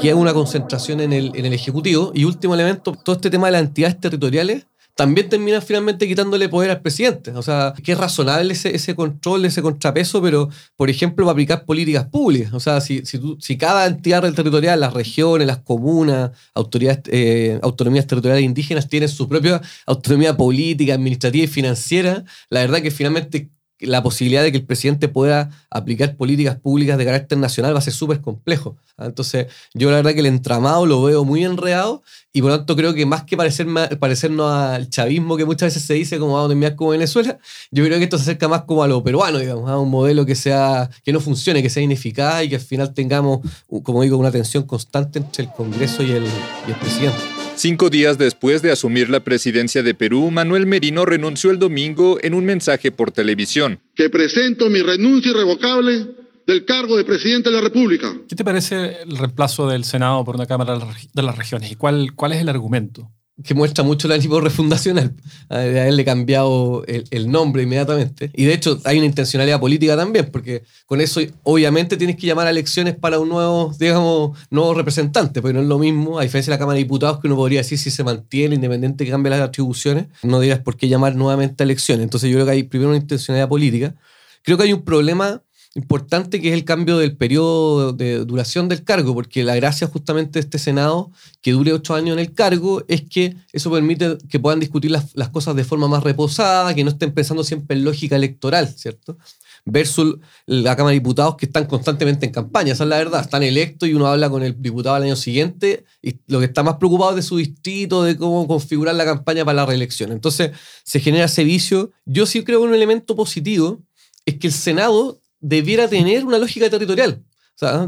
Que 0.00 0.08
hay 0.08 0.14
una 0.14 0.32
concentración 0.32 1.00
en 1.00 1.12
el, 1.12 1.32
en 1.34 1.44
el 1.44 1.52
Ejecutivo 1.52 2.12
y 2.14 2.24
último 2.24 2.54
elemento, 2.54 2.92
todo 2.92 3.16
este 3.16 3.30
tema 3.30 3.48
de 3.48 3.52
las 3.52 3.62
entidades 3.62 4.00
territoriales 4.00 4.66
también 5.00 5.30
termina 5.30 5.62
finalmente 5.62 6.06
quitándole 6.06 6.50
poder 6.50 6.70
al 6.70 6.82
presidente. 6.82 7.30
O 7.30 7.40
sea, 7.40 7.72
que 7.82 7.92
es 7.92 7.96
razonable 7.96 8.52
ese, 8.52 8.76
ese 8.76 8.94
control, 8.94 9.46
ese 9.46 9.62
contrapeso, 9.62 10.20
pero, 10.20 10.50
por 10.76 10.90
ejemplo, 10.90 11.24
para 11.24 11.32
aplicar 11.32 11.64
políticas 11.64 12.04
públicas. 12.04 12.52
O 12.52 12.60
sea, 12.60 12.82
si, 12.82 13.06
si, 13.06 13.18
si 13.38 13.56
cada 13.56 13.86
entidad 13.86 14.20
territorial, 14.34 14.78
las 14.78 14.92
regiones, 14.92 15.46
las 15.46 15.60
comunas, 15.60 16.32
autoridades, 16.54 17.00
eh, 17.06 17.58
autonomías 17.62 18.06
territoriales 18.06 18.44
indígenas 18.44 18.90
tienen 18.90 19.08
su 19.08 19.26
propia 19.26 19.62
autonomía 19.86 20.36
política, 20.36 20.92
administrativa 20.92 21.44
y 21.44 21.48
financiera, 21.48 22.22
la 22.50 22.60
verdad 22.60 22.82
que 22.82 22.90
finalmente 22.90 23.48
la 23.80 24.02
posibilidad 24.02 24.42
de 24.42 24.52
que 24.52 24.58
el 24.58 24.64
presidente 24.64 25.08
pueda 25.08 25.50
aplicar 25.70 26.16
políticas 26.16 26.56
públicas 26.56 26.98
de 26.98 27.04
carácter 27.04 27.38
nacional 27.38 27.74
va 27.74 27.78
a 27.78 27.82
ser 27.82 27.92
súper 27.92 28.20
complejo. 28.20 28.76
¿ah? 28.96 29.06
Entonces, 29.06 29.46
yo 29.74 29.90
la 29.90 29.96
verdad 29.96 30.12
que 30.12 30.20
el 30.20 30.26
entramado 30.26 30.86
lo 30.86 31.02
veo 31.02 31.24
muy 31.24 31.44
enredado 31.44 32.02
y 32.32 32.42
por 32.42 32.50
lo 32.50 32.58
tanto 32.58 32.76
creo 32.76 32.94
que 32.94 33.06
más 33.06 33.24
que 33.24 33.36
parecer, 33.36 33.66
parecernos 33.98 34.52
al 34.52 34.88
chavismo 34.90 35.36
que 35.36 35.44
muchas 35.44 35.68
veces 35.68 35.82
se 35.84 35.94
dice 35.94 36.18
como 36.18 36.34
vamos 36.34 36.46
a 36.46 36.48
terminar 36.50 36.76
como 36.76 36.90
Venezuela, 36.90 37.38
yo 37.70 37.84
creo 37.84 37.98
que 37.98 38.04
esto 38.04 38.18
se 38.18 38.22
acerca 38.22 38.48
más 38.48 38.62
como 38.62 38.82
a 38.82 38.88
lo 38.88 39.02
peruano, 39.02 39.38
digamos, 39.38 39.68
a 39.68 39.78
un 39.78 39.90
modelo 39.90 40.26
que 40.26 40.34
sea 40.34 40.90
que 41.04 41.12
no 41.12 41.20
funcione, 41.20 41.62
que 41.62 41.70
sea 41.70 41.82
ineficaz 41.82 42.44
y 42.44 42.48
que 42.48 42.56
al 42.56 42.60
final 42.60 42.94
tengamos, 42.94 43.40
como 43.82 44.02
digo, 44.02 44.16
una 44.18 44.30
tensión 44.30 44.64
constante 44.64 45.18
entre 45.18 45.44
el 45.44 45.50
Congreso 45.50 46.02
y 46.02 46.12
el, 46.12 46.24
y 46.24 46.70
el 46.70 46.76
presidente. 46.76 47.39
Cinco 47.56 47.90
días 47.90 48.16
después 48.16 48.62
de 48.62 48.72
asumir 48.72 49.10
la 49.10 49.20
presidencia 49.20 49.82
de 49.82 49.94
Perú, 49.94 50.30
Manuel 50.30 50.66
Merino 50.66 51.04
renunció 51.04 51.50
el 51.50 51.58
domingo 51.58 52.18
en 52.22 52.34
un 52.34 52.44
mensaje 52.44 52.90
por 52.90 53.10
televisión. 53.12 53.80
Que 53.94 54.08
presento 54.08 54.70
mi 54.70 54.80
renuncia 54.80 55.30
irrevocable 55.30 56.06
del 56.46 56.64
cargo 56.64 56.96
de 56.96 57.04
presidente 57.04 57.50
de 57.50 57.56
la 57.56 57.60
República. 57.60 58.12
¿Qué 58.28 58.34
te 58.34 58.44
parece 58.44 59.02
el 59.02 59.16
reemplazo 59.16 59.68
del 59.68 59.84
Senado 59.84 60.24
por 60.24 60.34
una 60.34 60.46
Cámara 60.46 60.78
de 60.78 61.22
las 61.22 61.36
Regiones 61.36 61.70
y 61.70 61.76
cuál, 61.76 62.14
cuál 62.14 62.32
es 62.32 62.40
el 62.40 62.48
argumento? 62.48 63.10
Que 63.42 63.54
muestra 63.54 63.84
mucho 63.84 64.06
el 64.06 64.12
ánimo 64.12 64.40
refundacional. 64.40 65.14
A 65.48 65.64
él 65.64 66.04
cambiado 66.04 66.84
el, 66.86 67.30
nombre 67.30 67.62
inmediatamente. 67.62 68.30
Y 68.34 68.44
de 68.44 68.54
hecho 68.54 68.80
hay 68.84 68.98
una 68.98 69.06
intencionalidad 69.06 69.60
política 69.60 69.96
también, 69.96 70.30
porque 70.30 70.62
con 70.86 71.00
eso 71.00 71.20
obviamente 71.42 71.96
tienes 71.96 72.16
que 72.16 72.26
llamar 72.26 72.46
a 72.46 72.50
elecciones 72.50 72.96
para 72.96 73.18
un 73.18 73.28
nuevo, 73.28 73.72
digamos, 73.78 74.38
nuevo 74.50 74.74
representante, 74.74 75.40
porque 75.40 75.54
no 75.54 75.60
es 75.60 75.66
lo 75.66 75.78
mismo, 75.78 76.18
a 76.18 76.22
diferencia 76.22 76.50
de 76.50 76.56
la 76.56 76.58
Cámara 76.58 76.76
de 76.76 76.84
Diputados, 76.84 77.20
que 77.20 77.26
uno 77.26 77.36
podría 77.36 77.60
decir 77.60 77.78
si 77.78 77.90
se 77.90 78.04
mantiene 78.04 78.54
independiente 78.54 79.04
que 79.04 79.10
cambie 79.10 79.30
las 79.30 79.40
atribuciones, 79.40 80.06
no 80.22 80.40
digas 80.40 80.60
por 80.60 80.76
qué 80.76 80.88
llamar 80.88 81.14
nuevamente 81.14 81.62
a 81.62 81.64
elecciones. 81.64 82.04
Entonces 82.04 82.30
yo 82.30 82.36
creo 82.36 82.46
que 82.46 82.52
hay 82.52 82.62
primero 82.64 82.90
una 82.90 82.98
intencionalidad 82.98 83.48
política. 83.48 83.94
Creo 84.42 84.56
que 84.56 84.64
hay 84.64 84.72
un 84.72 84.82
problema 84.82 85.42
importante 85.74 86.40
que 86.40 86.48
es 86.48 86.54
el 86.54 86.64
cambio 86.64 86.98
del 86.98 87.16
periodo 87.16 87.92
de 87.92 88.24
duración 88.24 88.68
del 88.68 88.82
cargo, 88.82 89.14
porque 89.14 89.44
la 89.44 89.54
gracia 89.54 89.86
justamente 89.86 90.38
de 90.38 90.40
este 90.40 90.58
Senado, 90.58 91.12
que 91.40 91.52
dure 91.52 91.72
ocho 91.72 91.94
años 91.94 92.14
en 92.14 92.18
el 92.18 92.34
cargo, 92.34 92.82
es 92.88 93.02
que 93.02 93.36
eso 93.52 93.70
permite 93.70 94.18
que 94.28 94.40
puedan 94.40 94.58
discutir 94.58 94.90
las, 94.90 95.28
cosas 95.30 95.54
de 95.54 95.62
forma 95.62 95.86
más 95.86 96.02
reposada, 96.02 96.74
que 96.74 96.82
no 96.82 96.90
estén 96.90 97.12
pensando 97.12 97.44
siempre 97.44 97.76
en 97.76 97.84
lógica 97.84 98.16
electoral, 98.16 98.68
¿cierto? 98.68 99.16
Versus 99.64 100.16
la 100.46 100.74
Cámara 100.74 100.90
de 100.90 101.00
Diputados 101.00 101.36
que 101.36 101.46
están 101.46 101.66
constantemente 101.66 102.26
en 102.26 102.32
campaña, 102.32 102.72
esa 102.72 102.82
es 102.82 102.90
la 102.90 102.98
verdad, 102.98 103.20
están 103.20 103.44
electos 103.44 103.88
y 103.88 103.94
uno 103.94 104.08
habla 104.08 104.28
con 104.28 104.42
el 104.42 104.60
diputado 104.60 104.96
al 104.96 105.04
año 105.04 105.16
siguiente 105.16 105.84
y 106.02 106.16
lo 106.26 106.40
que 106.40 106.46
está 106.46 106.64
más 106.64 106.76
preocupado 106.76 107.10
es 107.10 107.16
de 107.16 107.22
su 107.22 107.36
distrito, 107.36 108.02
de 108.02 108.16
cómo 108.16 108.48
configurar 108.48 108.96
la 108.96 109.04
campaña 109.04 109.44
para 109.44 109.56
la 109.56 109.66
reelección. 109.66 110.10
Entonces 110.10 110.50
se 110.82 110.98
genera 110.98 111.26
ese 111.26 111.44
vicio. 111.44 111.92
Yo 112.06 112.26
sí 112.26 112.42
creo 112.42 112.60
que 112.60 112.66
un 112.66 112.74
elemento 112.74 113.14
positivo 113.14 113.82
es 114.26 114.38
que 114.38 114.48
el 114.48 114.52
Senado 114.52 115.20
debiera 115.40 115.88
tener 115.88 116.24
una 116.24 116.38
lógica 116.38 116.68
territorial. 116.70 117.22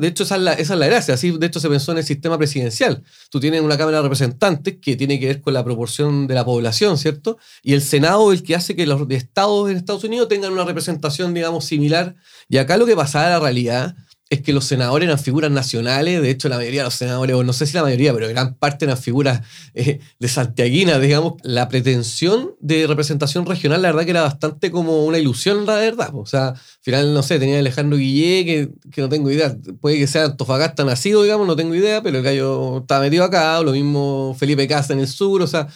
de 0.01 0.07
hecho, 0.07 0.25
esa 0.25 0.37
es, 0.37 0.43
la, 0.43 0.53
esa 0.55 0.75
es 0.75 0.81
la 0.81 0.87
gracia. 0.87 1.15
Así, 1.15 1.31
de 1.31 1.47
hecho, 1.47 1.61
se 1.61 1.69
pensó 1.69 1.93
en 1.93 1.99
el 1.99 2.05
sistema 2.05 2.37
presidencial. 2.37 3.03
Tú 3.31 3.41
tienes 3.41 3.61
una 3.61 3.79
Cámara 3.79 3.99
de 3.99 4.03
Representantes 4.03 4.77
que 4.81 4.97
tiene 4.97 5.19
que 5.19 5.27
ver 5.27 5.41
con 5.41 5.55
la 5.55 5.65
proporción 5.65 6.27
de 6.27 6.35
la 6.35 6.45
población, 6.45 6.99
¿cierto? 6.99 7.39
Y 7.63 7.73
el 7.73 7.83
Senado 7.83 8.33
el 8.33 8.43
que 8.43 8.55
hace 8.55 8.77
que 8.77 8.87
los 8.87 9.09
estados 9.11 9.71
en 9.71 9.77
Estados 9.77 10.05
Unidos 10.05 10.29
tengan 10.29 10.53
una 10.53 10.65
representación, 10.65 11.33
digamos, 11.35 11.65
similar. 11.65 12.17
Y 12.49 12.59
acá 12.59 12.77
lo 12.77 12.87
que 12.87 12.97
pasa 12.97 13.25
en 13.25 13.31
la 13.31 13.41
realidad 13.41 13.97
es 14.33 14.41
que 14.41 14.55
los 14.55 14.65
senadores 14.65 15.07
eran 15.07 15.19
figuras 15.19 15.51
nacionales, 15.51 16.23
de 16.23 16.31
hecho 16.31 16.49
la 16.49 16.57
mayoría 16.57 16.81
de 16.81 16.85
los 16.87 16.95
senadores, 16.95 17.37
o 17.37 17.45
no 17.45 17.53
sé 17.53 17.67
si 17.67 17.75
la 17.75 17.83
mayoría, 17.83 18.15
pero 18.15 18.29
gran 18.29 18.55
parte 18.55 18.87
eran 18.87 18.97
figuras 18.97 19.43
eh, 19.75 20.01
de 20.19 20.29
santiaguinas, 20.29 21.03
digamos. 21.03 21.35
La 21.43 21.69
pretensión 21.69 22.55
de 22.59 22.87
representación 22.87 23.45
regional, 23.45 23.83
la 23.83 23.89
verdad 23.89 24.05
que 24.05 24.11
era 24.13 24.23
bastante 24.23 24.71
como 24.71 25.05
una 25.05 25.19
ilusión, 25.19 25.67
la 25.67 25.75
verdad. 25.75 26.13
O 26.15 26.25
sea, 26.25 26.49
al 26.49 26.59
final, 26.81 27.13
no 27.13 27.23
sé, 27.23 27.39
tenía 27.39 27.59
Alejandro 27.59 27.99
Guillé, 27.99 28.47
que, 28.47 28.71
que 28.91 29.03
no 29.03 29.11
tengo 29.11 29.31
idea, 29.31 29.55
puede 29.83 29.99
que 29.99 30.07
sea 30.07 30.25
Antofagasta 30.25 30.83
nacido, 30.83 31.23
digamos, 31.23 31.47
no 31.47 31.55
tengo 31.55 31.75
idea, 31.75 32.03
pero 32.03 32.17
el 32.17 32.25
gallo 32.25 32.79
estaba 32.79 33.03
metido 33.03 33.25
acá, 33.25 33.61
o 33.61 33.65
lo 33.65 33.73
mismo 33.73 34.35
Felipe 34.39 34.67
Casa 34.67 34.95
en 34.95 35.01
el 35.01 35.09
sur, 35.09 35.43
o 35.43 35.47
sea, 35.47 35.69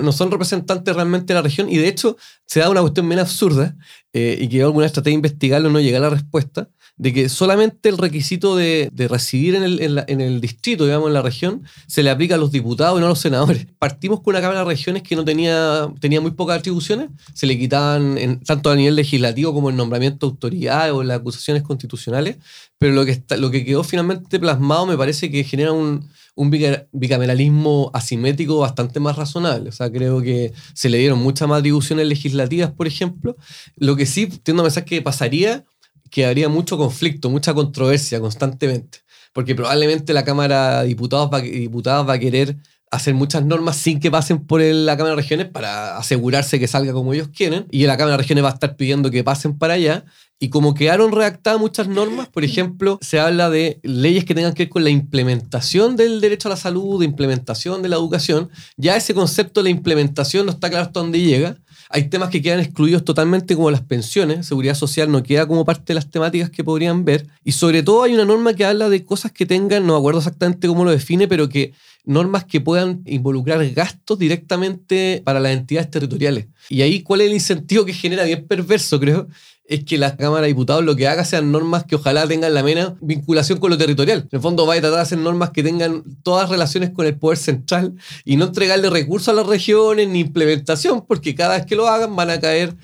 no 0.00 0.12
son 0.12 0.30
representantes 0.30 0.94
realmente 0.94 1.32
de 1.32 1.34
la 1.34 1.42
región 1.42 1.68
y 1.68 1.76
de 1.78 1.88
hecho 1.88 2.16
se 2.46 2.60
da 2.60 2.70
una 2.70 2.80
cuestión 2.80 3.08
bien 3.08 3.20
absurda 3.20 3.76
eh, 4.12 4.38
y 4.40 4.48
que 4.48 4.62
alguna 4.62 4.86
estrategia 4.86 5.12
de 5.12 5.16
investigarlo 5.16 5.70
no 5.70 5.80
llega 5.80 5.98
a 5.98 6.00
la 6.00 6.10
respuesta, 6.10 6.70
de 6.98 7.12
que 7.12 7.28
solamente 7.28 7.88
el 7.88 7.98
requisito 7.98 8.56
de, 8.56 8.90
residir 9.08 9.54
en 9.54 9.62
el, 9.62 10.04
en, 10.08 10.20
el, 10.20 10.40
distrito, 10.40 10.84
digamos, 10.84 11.08
en 11.08 11.14
la 11.14 11.22
región, 11.22 11.62
se 11.86 12.02
le 12.02 12.10
aplica 12.10 12.36
a 12.36 12.38
los 12.38 12.50
diputados 12.50 12.98
y 12.98 13.00
no 13.00 13.06
a 13.06 13.10
los 13.10 13.18
senadores. 13.18 13.66
Partimos 13.78 14.20
con 14.20 14.32
una 14.32 14.40
Cámara 14.40 14.60
de 14.60 14.66
Regiones 14.66 15.02
que 15.02 15.14
no 15.14 15.24
tenía, 15.24 15.92
tenía 16.00 16.20
muy 16.20 16.30
pocas 16.30 16.58
atribuciones, 16.58 17.10
se 17.34 17.46
le 17.46 17.58
quitaban 17.58 18.40
tanto 18.46 18.70
a 18.70 18.76
nivel 18.76 18.96
legislativo 18.96 19.52
como 19.52 19.68
el 19.68 19.76
nombramiento 19.76 20.26
de 20.26 20.30
autoridades 20.30 20.92
o 20.92 21.02
las 21.02 21.20
acusaciones 21.20 21.62
constitucionales, 21.62 22.38
pero 22.78 22.94
lo 22.94 23.04
que, 23.04 23.12
está, 23.12 23.36
lo 23.36 23.50
que 23.50 23.64
quedó 23.64 23.84
finalmente 23.84 24.38
plasmado 24.38 24.86
me 24.86 24.96
parece 24.96 25.30
que 25.30 25.44
genera 25.44 25.72
un, 25.72 26.08
un 26.36 26.50
bicameralismo 26.92 27.90
asimétrico 27.94 28.58
bastante 28.58 29.00
más 29.00 29.16
razonable. 29.16 29.70
O 29.70 29.72
sea, 29.72 29.90
creo 29.90 30.20
que 30.20 30.52
se 30.74 30.90
le 30.90 30.98
dieron 30.98 31.18
muchas 31.18 31.48
más 31.48 31.60
atribuciones 31.60 32.06
legislativas, 32.06 32.70
por 32.70 32.86
ejemplo. 32.86 33.36
Lo 33.76 33.96
que 33.96 34.04
sí 34.04 34.26
tiendo 34.26 34.62
a 34.62 34.66
pensar 34.66 34.84
que 34.84 35.00
pasaría 35.00 35.64
que 36.10 36.26
habría 36.26 36.48
mucho 36.48 36.76
conflicto, 36.76 37.30
mucha 37.30 37.54
controversia 37.54 38.20
constantemente, 38.20 39.00
porque 39.32 39.54
probablemente 39.54 40.12
la 40.12 40.24
Cámara 40.24 40.82
de 40.82 40.88
Diputados 40.88 41.30
va, 41.32 42.02
va 42.02 42.12
a 42.12 42.18
querer 42.18 42.56
hacer 42.90 43.14
muchas 43.14 43.44
normas 43.44 43.76
sin 43.76 44.00
que 44.00 44.10
pasen 44.10 44.46
por 44.46 44.60
la 44.60 44.96
Cámara 44.96 45.16
de 45.16 45.22
Regiones 45.22 45.46
para 45.48 45.96
asegurarse 45.98 46.58
que 46.58 46.68
salga 46.68 46.92
como 46.92 47.12
ellos 47.14 47.28
quieren. 47.28 47.66
Y 47.70 47.86
la 47.86 47.96
Cámara 47.96 48.16
de 48.16 48.22
Regiones 48.22 48.44
va 48.44 48.50
a 48.50 48.54
estar 48.54 48.76
pidiendo 48.76 49.10
que 49.10 49.24
pasen 49.24 49.58
para 49.58 49.74
allá. 49.74 50.04
Y 50.38 50.50
como 50.50 50.74
quedaron 50.74 51.12
redactadas 51.12 51.58
muchas 51.58 51.88
normas, 51.88 52.28
por 52.28 52.44
ejemplo, 52.44 52.98
se 53.00 53.18
habla 53.18 53.48
de 53.48 53.80
leyes 53.82 54.24
que 54.24 54.34
tengan 54.34 54.52
que 54.52 54.64
ver 54.64 54.70
con 54.70 54.84
la 54.84 54.90
implementación 54.90 55.96
del 55.96 56.20
derecho 56.20 56.48
a 56.48 56.50
la 56.50 56.56
salud, 56.56 57.00
de 57.00 57.06
implementación 57.06 57.82
de 57.82 57.88
la 57.88 57.96
educación. 57.96 58.50
Ya 58.76 58.96
ese 58.96 59.14
concepto 59.14 59.60
de 59.60 59.64
la 59.64 59.76
implementación 59.76 60.46
no 60.46 60.52
está 60.52 60.68
claro 60.68 60.86
hasta 60.86 61.00
dónde 61.00 61.20
llega. 61.20 61.56
Hay 61.90 62.08
temas 62.08 62.30
que 62.30 62.42
quedan 62.42 62.60
excluidos 62.60 63.04
totalmente 63.04 63.54
como 63.54 63.70
las 63.70 63.82
pensiones, 63.82 64.46
seguridad 64.46 64.74
social 64.74 65.10
no 65.10 65.22
queda 65.22 65.46
como 65.46 65.64
parte 65.64 65.84
de 65.86 65.94
las 65.94 66.10
temáticas 66.10 66.50
que 66.50 66.64
podrían 66.64 67.04
ver. 67.04 67.26
Y 67.44 67.52
sobre 67.52 67.82
todo 67.82 68.02
hay 68.02 68.14
una 68.14 68.24
norma 68.24 68.54
que 68.54 68.64
habla 68.64 68.88
de 68.88 69.04
cosas 69.04 69.32
que 69.32 69.46
tengan, 69.46 69.86
no 69.86 69.94
me 69.94 69.98
acuerdo 69.98 70.18
exactamente 70.18 70.68
cómo 70.68 70.84
lo 70.84 70.90
define, 70.90 71.28
pero 71.28 71.48
que 71.48 71.72
normas 72.04 72.44
que 72.44 72.60
puedan 72.60 73.02
involucrar 73.04 73.68
gastos 73.70 74.18
directamente 74.18 75.20
para 75.24 75.40
las 75.40 75.52
entidades 75.52 75.90
territoriales. 75.90 76.46
Y 76.68 76.82
ahí, 76.82 77.02
¿cuál 77.02 77.20
es 77.20 77.28
el 77.28 77.34
incentivo 77.34 77.84
que 77.84 77.92
genera? 77.92 78.24
Bien 78.24 78.46
perverso, 78.46 78.98
creo. 78.98 79.28
Es 79.68 79.84
que 79.84 79.98
la 79.98 80.16
Cámara 80.16 80.42
de 80.42 80.48
Diputados 80.48 80.84
lo 80.84 80.94
que 80.94 81.08
haga 81.08 81.24
sean 81.24 81.50
normas 81.50 81.84
que 81.84 81.96
ojalá 81.96 82.26
tengan 82.28 82.54
la 82.54 82.62
menos 82.62 82.94
vinculación 83.00 83.58
con 83.58 83.70
lo 83.70 83.76
territorial. 83.76 84.20
En 84.30 84.36
el 84.36 84.40
fondo, 84.40 84.64
vaya 84.64 84.78
a 84.78 84.82
tratar 84.82 84.98
de 84.98 85.02
hacer 85.02 85.18
normas 85.18 85.50
que 85.50 85.62
tengan 85.62 86.04
todas 86.22 86.48
relaciones 86.48 86.90
con 86.90 87.04
el 87.04 87.16
poder 87.16 87.36
central 87.36 87.94
y 88.24 88.36
no 88.36 88.44
entregarle 88.46 88.90
recursos 88.90 89.28
a 89.28 89.32
las 89.32 89.46
regiones 89.46 90.08
ni 90.08 90.20
implementación, 90.20 91.04
porque 91.06 91.34
cada 91.34 91.56
vez 91.56 91.66
que 91.66 91.74
lo 91.74 91.88
hagan 91.88 92.14
van 92.14 92.30
a 92.30 92.38
caer 92.38 92.76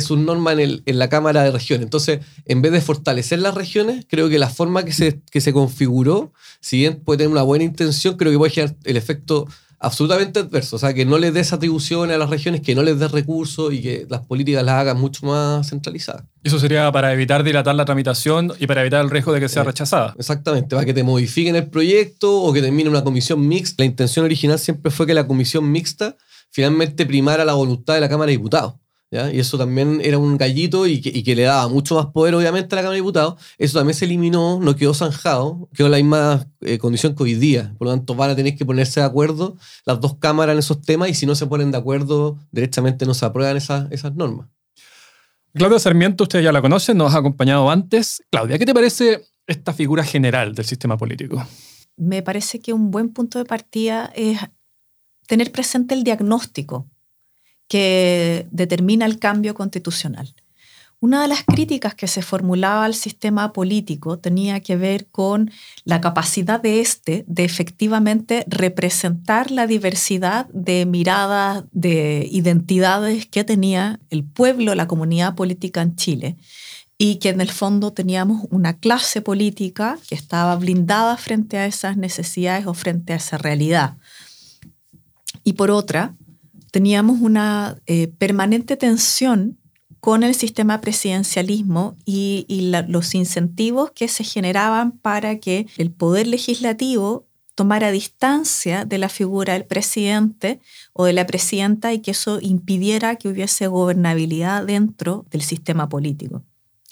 sus 0.00 0.18
normas 0.18 0.58
en, 0.58 0.82
en 0.86 0.98
la 0.98 1.08
Cámara 1.08 1.42
de 1.42 1.50
Regiones. 1.50 1.84
Entonces, 1.84 2.20
en 2.46 2.62
vez 2.62 2.72
de 2.72 2.80
fortalecer 2.80 3.40
las 3.40 3.54
regiones, 3.54 4.06
creo 4.08 4.28
que 4.28 4.38
la 4.38 4.48
forma 4.48 4.84
que 4.84 4.92
se, 4.92 5.20
que 5.30 5.40
se 5.40 5.52
configuró, 5.52 6.32
si 6.60 6.78
bien 6.78 7.00
puede 7.04 7.18
tener 7.18 7.32
una 7.32 7.42
buena 7.42 7.64
intención, 7.64 8.16
creo 8.16 8.30
que 8.30 8.38
puede 8.38 8.52
generar 8.52 8.76
el 8.84 8.96
efecto 8.96 9.46
absolutamente 9.80 10.38
adverso. 10.40 10.76
O 10.76 10.78
sea, 10.78 10.94
que 10.94 11.04
no 11.04 11.18
les 11.18 11.32
des 11.34 11.52
atribuciones 11.52 12.14
a 12.14 12.18
las 12.18 12.30
regiones, 12.30 12.60
que 12.60 12.74
no 12.74 12.82
les 12.82 12.98
des 12.98 13.10
recursos 13.10 13.72
y 13.72 13.80
que 13.80 14.06
las 14.08 14.20
políticas 14.26 14.62
las 14.62 14.74
hagan 14.76 15.00
mucho 15.00 15.26
más 15.26 15.68
centralizadas. 15.68 16.24
Eso 16.44 16.58
sería 16.60 16.92
para 16.92 17.12
evitar 17.12 17.42
dilatar 17.42 17.74
la 17.74 17.84
tramitación 17.84 18.52
y 18.60 18.66
para 18.66 18.82
evitar 18.82 19.02
el 19.02 19.10
riesgo 19.10 19.32
de 19.32 19.40
que 19.40 19.48
sea 19.48 19.62
Sí. 19.62 19.66
rechazada. 19.66 20.14
Exactamente, 20.18 20.76
para 20.76 20.84
que 20.86 20.94
te 20.94 21.02
modifiquen 21.02 21.56
el 21.56 21.68
proyecto 21.68 22.42
o 22.42 22.52
que 22.52 22.60
termine 22.62 22.88
una 22.90 23.02
comisión 23.02 23.46
mixta. 23.48 23.82
La 23.82 23.86
intención 23.86 24.24
original 24.24 24.58
siempre 24.58 24.90
fue 24.92 25.06
que 25.06 25.14
la 25.14 25.26
comisión 25.26 25.70
mixta 25.72 26.16
finalmente 26.50 27.06
primara 27.06 27.44
la 27.44 27.54
voluntad 27.54 27.94
de 27.94 28.00
la 28.00 28.08
Cámara 28.08 28.26
de 28.26 28.32
Diputados. 28.32 28.74
¿Ya? 29.10 29.32
Y 29.32 29.40
eso 29.40 29.58
también 29.58 30.00
era 30.02 30.18
un 30.18 30.36
gallito 30.36 30.86
y 30.86 31.00
que, 31.00 31.08
y 31.10 31.22
que 31.22 31.34
le 31.34 31.42
daba 31.42 31.68
mucho 31.68 31.94
más 31.96 32.06
poder, 32.06 32.34
obviamente, 32.34 32.74
a 32.74 32.76
la 32.76 32.82
Cámara 32.82 32.92
de 32.92 33.00
Diputados. 33.00 33.34
Eso 33.58 33.78
también 33.78 33.94
se 33.94 34.04
eliminó, 34.04 34.58
no 34.60 34.76
quedó 34.76 34.94
zanjado, 34.94 35.68
quedó 35.74 35.86
en 35.86 35.92
la 35.92 35.96
misma 35.98 36.46
eh, 36.60 36.78
condición 36.78 37.14
que 37.14 37.22
hoy 37.22 37.34
día. 37.34 37.74
Por 37.78 37.88
lo 37.88 37.94
tanto, 37.94 38.14
van 38.14 38.30
a 38.30 38.36
tener 38.36 38.56
que 38.56 38.64
ponerse 38.64 39.00
de 39.00 39.06
acuerdo 39.06 39.56
las 39.84 40.00
dos 40.00 40.16
cámaras 40.18 40.54
en 40.54 40.58
esos 40.60 40.80
temas 40.80 41.08
y 41.10 41.14
si 41.14 41.26
no 41.26 41.34
se 41.34 41.46
ponen 41.46 41.70
de 41.70 41.78
acuerdo, 41.78 42.38
directamente 42.52 43.06
no 43.06 43.14
se 43.14 43.24
aprueban 43.24 43.56
esas, 43.56 43.90
esas 43.90 44.14
normas. 44.14 44.48
Claudia 45.52 45.78
Sarmiento, 45.80 46.24
usted 46.24 46.42
ya 46.42 46.52
la 46.52 46.62
conoce, 46.62 46.94
nos 46.94 47.14
ha 47.14 47.18
acompañado 47.18 47.70
antes. 47.70 48.22
Claudia, 48.30 48.58
¿qué 48.58 48.66
te 48.66 48.74
parece 48.74 49.26
esta 49.46 49.72
figura 49.72 50.04
general 50.04 50.54
del 50.54 50.64
sistema 50.64 50.96
político? 50.96 51.44
me 52.00 52.22
parece 52.22 52.60
que 52.60 52.72
un 52.72 52.90
buen 52.90 53.10
punto 53.10 53.38
de 53.38 53.44
partida 53.44 54.10
es 54.14 54.38
tener 55.26 55.52
presente 55.52 55.94
el 55.94 56.02
diagnóstico 56.02 56.88
que 57.70 58.48
determina 58.50 59.06
el 59.06 59.20
cambio 59.20 59.54
constitucional. 59.54 60.34
Una 60.98 61.22
de 61.22 61.28
las 61.28 61.44
críticas 61.44 61.94
que 61.94 62.08
se 62.08 62.20
formulaba 62.20 62.84
al 62.84 62.94
sistema 62.94 63.52
político 63.52 64.18
tenía 64.18 64.58
que 64.58 64.76
ver 64.76 65.06
con 65.06 65.52
la 65.84 66.00
capacidad 66.00 66.60
de 66.60 66.80
este 66.80 67.24
de 67.28 67.44
efectivamente 67.44 68.44
representar 68.48 69.52
la 69.52 69.68
diversidad 69.68 70.48
de 70.48 70.84
miradas, 70.84 71.64
de 71.70 72.28
identidades 72.32 73.26
que 73.26 73.44
tenía 73.44 74.00
el 74.10 74.24
pueblo, 74.24 74.74
la 74.74 74.88
comunidad 74.88 75.36
política 75.36 75.80
en 75.80 75.94
Chile 75.94 76.36
y 76.98 77.16
que 77.16 77.28
en 77.28 77.40
el 77.40 77.50
fondo 77.50 77.92
teníamos 77.92 78.46
una 78.50 78.76
clase 78.78 79.22
política 79.22 79.96
que 80.08 80.16
estaba 80.16 80.56
blindada 80.56 81.16
frente 81.16 81.56
a 81.56 81.66
esas 81.66 81.96
necesidades 81.96 82.66
o 82.66 82.74
frente 82.74 83.12
a 83.12 83.16
esa 83.16 83.38
realidad. 83.38 83.96
Y 85.44 85.52
por 85.52 85.70
otra, 85.70 86.16
teníamos 86.70 87.20
una 87.20 87.80
eh, 87.86 88.08
permanente 88.08 88.76
tensión 88.76 89.58
con 90.00 90.22
el 90.22 90.34
sistema 90.34 90.80
presidencialismo 90.80 91.96
y, 92.06 92.46
los 92.88 93.14
incentivos 93.14 93.90
que 93.90 94.08
se 94.08 94.24
generaban 94.24 94.92
para 94.92 95.38
que 95.38 95.66
el 95.76 95.90
poder 95.90 96.26
legislativo 96.26 97.26
tomara 97.54 97.90
distancia 97.90 98.86
de 98.86 98.96
la 98.96 99.10
figura 99.10 99.52
del 99.52 99.66
presidente 99.66 100.60
o 100.94 101.04
de 101.04 101.12
la 101.12 101.26
presidenta 101.26 101.92
y 101.92 102.00
que 102.00 102.12
eso 102.12 102.38
impidiera 102.40 103.16
que 103.16 103.28
hubiese 103.28 103.66
gobernabilidad 103.66 104.64
dentro 104.64 105.26
del 105.30 105.42
sistema 105.42 105.88
político. 105.88 106.42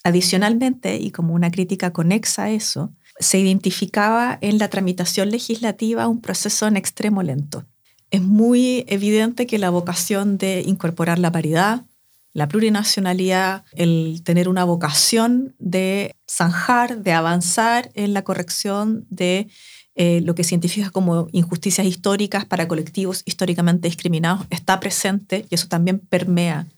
Adicionalmente, 0.05 0.99
y 0.99 1.11
como 1.11 1.33
una 1.33 1.51
crítica 1.51 1.93
conexa 1.93 2.45
a 2.45 2.51
eso, 2.51 2.93
se 3.19 3.39
identificaba 3.39 4.39
en 4.43 4.59
la 4.59 4.69
tramitación 4.69 5.31
legislativa 5.31 6.07
un 6.07 6.21
proceso 6.21 6.67
en 6.67 6.77
extremo 6.77 7.23
lento. 7.23 7.65
Es 8.11 8.23
muy 8.23 8.85
evidente 8.89 9.47
que 9.47 9.59
la 9.59 9.71
vocación 9.71 10.39
de 10.39 10.63
incorporar 10.67 11.19
la 11.19 11.33
paridad, 11.33 11.85
la 12.33 12.49
plurinacionalidad, 12.49 13.65
el 13.73 14.23
tener 14.25 14.49
una 14.49 14.65
vocación 14.65 15.55
de 15.59 16.17
zanjar, 16.31 17.03
de 17.03 17.13
avanzar 17.13 17.91
en 17.95 18.15
la 18.15 18.23
corrección 18.23 19.07
de 19.11 19.49
eh, 19.95 20.21
lo 20.23 20.37
que 20.37 20.45
se 20.45 20.55
identifica 20.55 20.91
como 20.91 21.27
injusticias 21.33 21.87
históricas 21.87 22.45
para 22.45 22.69
colectivos 22.69 23.23
históricamente 23.25 23.89
discriminados, 23.89 24.47
está 24.51 24.79
presente 24.79 25.45
y 25.51 25.57
eso 25.57 25.67
también 25.67 25.99
permea 25.99 26.69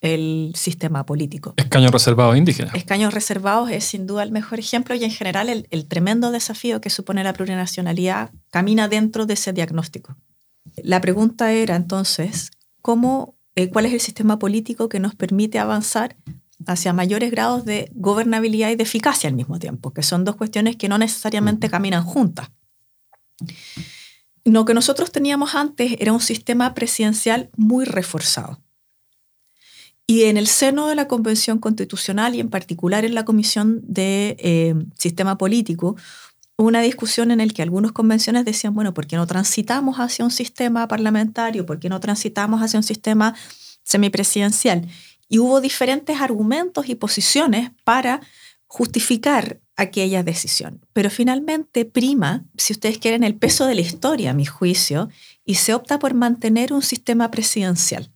el 0.00 0.52
sistema 0.54 1.04
político. 1.04 1.54
Escaño 1.56 1.90
reservado 1.90 2.30
a 2.30 2.38
indígenas. 2.38 2.74
Escaños 2.74 3.12
reservados 3.12 3.70
es 3.70 3.84
sin 3.84 4.06
duda 4.06 4.22
el 4.22 4.30
mejor 4.30 4.60
ejemplo 4.60 4.94
y 4.94 5.04
en 5.04 5.10
general 5.10 5.48
el, 5.48 5.66
el 5.70 5.86
tremendo 5.86 6.30
desafío 6.30 6.80
que 6.80 6.90
supone 6.90 7.24
la 7.24 7.32
plurinacionalidad 7.32 8.30
camina 8.50 8.88
dentro 8.88 9.26
de 9.26 9.34
ese 9.34 9.52
diagnóstico. 9.52 10.16
La 10.82 11.00
pregunta 11.00 11.52
era 11.52 11.76
entonces, 11.76 12.50
¿cómo, 12.82 13.36
eh, 13.54 13.70
¿cuál 13.70 13.86
es 13.86 13.92
el 13.92 14.00
sistema 14.00 14.38
político 14.38 14.88
que 14.88 15.00
nos 15.00 15.14
permite 15.14 15.58
avanzar 15.58 16.16
hacia 16.66 16.92
mayores 16.92 17.30
grados 17.30 17.64
de 17.64 17.90
gobernabilidad 17.94 18.70
y 18.70 18.76
de 18.76 18.82
eficacia 18.82 19.28
al 19.28 19.36
mismo 19.36 19.58
tiempo? 19.58 19.92
Que 19.92 20.02
son 20.02 20.24
dos 20.24 20.36
cuestiones 20.36 20.76
que 20.76 20.88
no 20.88 20.98
necesariamente 20.98 21.70
caminan 21.70 22.04
juntas. 22.04 22.50
Lo 24.44 24.64
que 24.64 24.74
nosotros 24.74 25.12
teníamos 25.12 25.54
antes 25.54 25.96
era 25.98 26.12
un 26.12 26.20
sistema 26.20 26.74
presidencial 26.74 27.50
muy 27.56 27.84
reforzado. 27.84 28.60
Y 30.06 30.24
en 30.24 30.36
el 30.36 30.48
seno 30.48 30.88
de 30.88 30.96
la 30.96 31.06
Convención 31.06 31.58
Constitucional 31.58 32.34
y 32.34 32.40
en 32.40 32.50
particular 32.50 33.04
en 33.04 33.14
la 33.14 33.24
Comisión 33.24 33.80
de 33.84 34.36
eh, 34.40 34.74
Sistema 34.98 35.38
Político, 35.38 35.96
una 36.64 36.82
discusión 36.82 37.30
en 37.30 37.38
la 37.38 37.46
que 37.46 37.62
algunas 37.62 37.92
convenciones 37.92 38.44
decían, 38.44 38.74
bueno, 38.74 38.92
¿por 38.92 39.06
qué 39.06 39.16
no 39.16 39.26
transitamos 39.26 39.96
hacia 39.98 40.24
un 40.24 40.30
sistema 40.30 40.86
parlamentario? 40.88 41.64
¿Por 41.64 41.78
qué 41.78 41.88
no 41.88 42.00
transitamos 42.00 42.60
hacia 42.62 42.78
un 42.78 42.82
sistema 42.82 43.34
semipresidencial? 43.82 44.86
Y 45.28 45.38
hubo 45.38 45.60
diferentes 45.60 46.20
argumentos 46.20 46.88
y 46.88 46.94
posiciones 46.96 47.70
para 47.84 48.20
justificar 48.66 49.60
aquella 49.76 50.22
decisión. 50.22 50.84
Pero 50.92 51.10
finalmente 51.10 51.84
prima, 51.84 52.44
si 52.56 52.72
ustedes 52.72 52.98
quieren, 52.98 53.24
el 53.24 53.36
peso 53.36 53.66
de 53.66 53.74
la 53.74 53.80
historia, 53.80 54.30
a 54.30 54.34
mi 54.34 54.44
juicio, 54.44 55.08
y 55.44 55.54
se 55.54 55.72
opta 55.74 55.98
por 55.98 56.14
mantener 56.14 56.72
un 56.72 56.82
sistema 56.82 57.30
presidencial. 57.30 58.12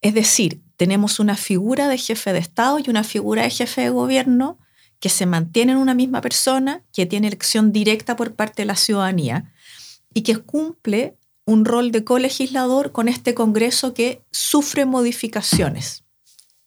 Es 0.00 0.14
decir, 0.14 0.62
tenemos 0.76 1.18
una 1.18 1.36
figura 1.36 1.88
de 1.88 1.98
jefe 1.98 2.32
de 2.32 2.38
Estado 2.38 2.78
y 2.78 2.90
una 2.90 3.02
figura 3.02 3.42
de 3.42 3.50
jefe 3.50 3.80
de 3.80 3.90
gobierno 3.90 4.58
que 5.00 5.08
se 5.08 5.26
mantienen 5.26 5.76
una 5.76 5.94
misma 5.94 6.20
persona, 6.20 6.82
que 6.92 7.06
tiene 7.06 7.28
elección 7.28 7.72
directa 7.72 8.16
por 8.16 8.34
parte 8.34 8.62
de 8.62 8.66
la 8.66 8.76
ciudadanía 8.76 9.52
y 10.12 10.22
que 10.22 10.36
cumple 10.36 11.16
un 11.44 11.64
rol 11.64 11.92
de 11.92 12.04
colegislador 12.04 12.92
con 12.92 13.08
este 13.08 13.34
Congreso 13.34 13.94
que 13.94 14.22
sufre 14.30 14.84
modificaciones 14.84 16.04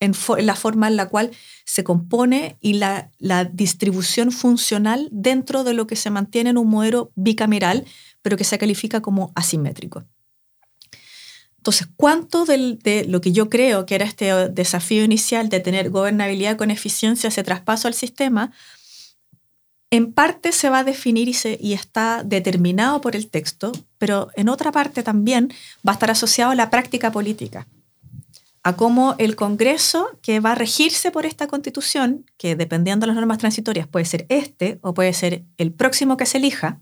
en, 0.00 0.12
en 0.36 0.46
la 0.46 0.56
forma 0.56 0.88
en 0.88 0.96
la 0.96 1.08
cual 1.08 1.30
se 1.64 1.84
compone 1.84 2.56
y 2.60 2.74
la, 2.74 3.10
la 3.18 3.44
distribución 3.44 4.32
funcional 4.32 5.08
dentro 5.12 5.62
de 5.62 5.74
lo 5.74 5.86
que 5.86 5.94
se 5.94 6.10
mantiene 6.10 6.50
en 6.50 6.58
un 6.58 6.68
modelo 6.68 7.12
bicameral, 7.14 7.84
pero 8.22 8.36
que 8.36 8.44
se 8.44 8.58
califica 8.58 9.00
como 9.00 9.30
asimétrico. 9.36 10.04
Entonces, 11.62 11.86
¿cuánto 11.94 12.44
de 12.44 13.04
lo 13.06 13.20
que 13.20 13.30
yo 13.30 13.48
creo 13.48 13.86
que 13.86 13.94
era 13.94 14.04
este 14.04 14.48
desafío 14.48 15.04
inicial 15.04 15.48
de 15.48 15.60
tener 15.60 15.90
gobernabilidad 15.90 16.56
con 16.56 16.72
eficiencia, 16.72 17.28
ese 17.28 17.44
traspaso 17.44 17.86
al 17.86 17.94
sistema, 17.94 18.50
en 19.92 20.12
parte 20.12 20.50
se 20.50 20.70
va 20.70 20.80
a 20.80 20.84
definir 20.84 21.28
y, 21.28 21.34
se- 21.34 21.58
y 21.60 21.74
está 21.74 22.24
determinado 22.24 23.00
por 23.00 23.14
el 23.14 23.28
texto, 23.30 23.70
pero 23.98 24.26
en 24.34 24.48
otra 24.48 24.72
parte 24.72 25.04
también 25.04 25.52
va 25.86 25.92
a 25.92 25.94
estar 25.94 26.10
asociado 26.10 26.50
a 26.50 26.56
la 26.56 26.68
práctica 26.68 27.12
política, 27.12 27.68
a 28.64 28.74
cómo 28.74 29.14
el 29.18 29.36
Congreso, 29.36 30.18
que 30.20 30.40
va 30.40 30.52
a 30.52 30.54
regirse 30.56 31.12
por 31.12 31.26
esta 31.26 31.46
constitución, 31.46 32.26
que 32.38 32.56
dependiendo 32.56 33.04
de 33.04 33.08
las 33.08 33.16
normas 33.16 33.38
transitorias 33.38 33.86
puede 33.86 34.04
ser 34.06 34.26
este 34.30 34.80
o 34.82 34.94
puede 34.94 35.12
ser 35.12 35.44
el 35.58 35.70
próximo 35.72 36.16
que 36.16 36.26
se 36.26 36.38
elija, 36.38 36.80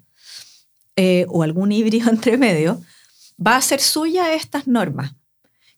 eh, 0.97 1.27
o 1.29 1.43
algún 1.43 1.71
híbrido 1.71 2.09
entre 2.15 2.39
medio, 2.39 2.81
va 3.45 3.55
a 3.55 3.59
hacer 3.59 3.81
suya 3.81 4.35
estas 4.35 4.67
normas, 4.67 5.15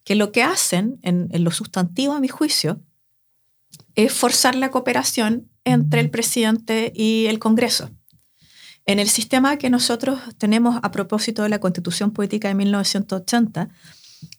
que 0.04 0.14
lo 0.14 0.33
que 0.33 0.42
hacen 0.42 0.99
en, 1.02 1.28
en 1.31 1.45
lo 1.45 1.50
sustantivo, 1.50 2.14
a 2.14 2.21
mi 2.21 2.28
juicio, 2.28 2.81
es 3.95 4.12
forzar 4.12 4.54
la 4.54 4.71
cooperación 4.71 5.49
entre 5.64 6.00
el 6.00 6.11
presidente 6.11 6.92
y 6.95 7.26
el 7.26 7.38
Congreso. 7.38 7.90
En 8.85 8.99
el 8.99 9.09
sistema 9.09 9.59
que 9.59 9.71
nosotros 9.71 10.19
tenemos 10.38 10.78
a 10.83 10.90
propósito 10.90 11.42
de 11.42 11.49
la 11.49 11.61
Constitución 11.61 12.11
Política 12.11 12.49
de 12.49 12.54
1980, 12.54 13.69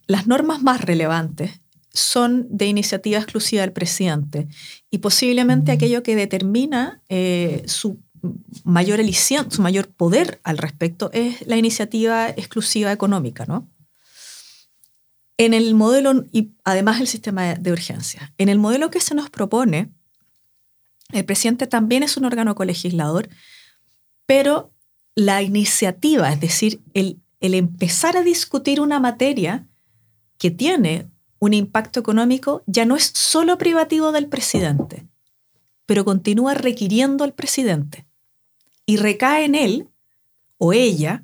las 0.07 0.27
normas 0.27 0.61
más 0.61 0.81
relevantes 0.81 1.61
son 1.93 2.47
de 2.49 2.65
iniciativa 2.65 3.19
exclusiva 3.19 3.61
del 3.61 3.71
presidente 3.71 4.47
y 4.89 4.97
posiblemente 4.97 5.71
aquello 5.71 6.03
que 6.03 6.15
determina 6.15 7.01
eh, 7.07 7.63
su 7.67 8.01
mayor 8.63 8.99
su 9.49 9.61
mayor 9.61 9.87
poder 9.87 10.39
al 10.43 10.57
respecto 10.57 11.09
es 11.13 11.45
la 11.45 11.57
iniciativa 11.57 12.29
exclusiva 12.29 12.91
económica, 12.91 13.45
¿no? 13.45 13.69
En 15.37 15.53
el 15.53 15.75
modelo, 15.75 16.25
y 16.31 16.51
además 16.63 17.01
el 17.01 17.07
sistema 17.07 17.55
de 17.55 17.71
urgencia, 17.71 18.33
en 18.37 18.49
el 18.49 18.59
modelo 18.59 18.89
que 18.89 18.99
se 18.99 19.15
nos 19.15 19.29
propone, 19.29 19.91
el 21.11 21.25
presidente 21.25 21.67
también 21.67 22.03
es 22.03 22.17
un 22.17 22.25
órgano 22.25 22.55
colegislador, 22.55 23.29
pero 24.25 24.73
la 25.15 25.41
iniciativa, 25.41 26.31
es 26.31 26.39
decir, 26.39 26.81
el, 26.93 27.19
el 27.39 27.55
empezar 27.55 28.15
a 28.15 28.23
discutir 28.23 28.79
una 28.79 28.99
materia 28.99 29.67
que 30.37 30.49
tiene 30.49 31.09
un 31.39 31.53
impacto 31.53 31.99
económico, 31.99 32.63
ya 32.67 32.85
no 32.85 32.95
es 32.95 33.11
solo 33.13 33.57
privativo 33.57 34.11
del 34.13 34.29
presidente, 34.29 35.05
pero 35.85 36.05
continúa 36.05 36.53
requiriendo 36.53 37.25
al 37.25 37.33
presidente. 37.33 38.07
Y 38.85 38.97
recae 38.97 39.45
en 39.45 39.55
él 39.55 39.89
o 40.57 40.73
ella 40.73 41.23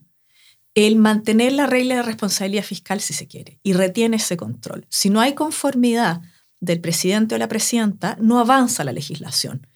el 0.75 0.95
mantener 0.95 1.53
la 1.53 1.65
regla 1.65 1.95
de 1.95 2.03
responsabilidad 2.03 2.63
fiscal 2.63 3.01
si 3.01 3.13
se 3.13 3.27
quiere 3.27 3.59
y 3.63 3.73
retiene 3.73 4.17
ese 4.17 4.37
control. 4.37 4.85
Si 4.89 5.09
no 5.09 5.19
hay 5.19 5.33
conformidad 5.33 6.21
del 6.61 6.81
presidente 6.81 7.35
o 7.35 7.37
la 7.37 7.47
presidenta, 7.47 8.17
no 8.21 8.39
avanza 8.39 8.83
la 8.83 8.91
legislación, 8.91 9.67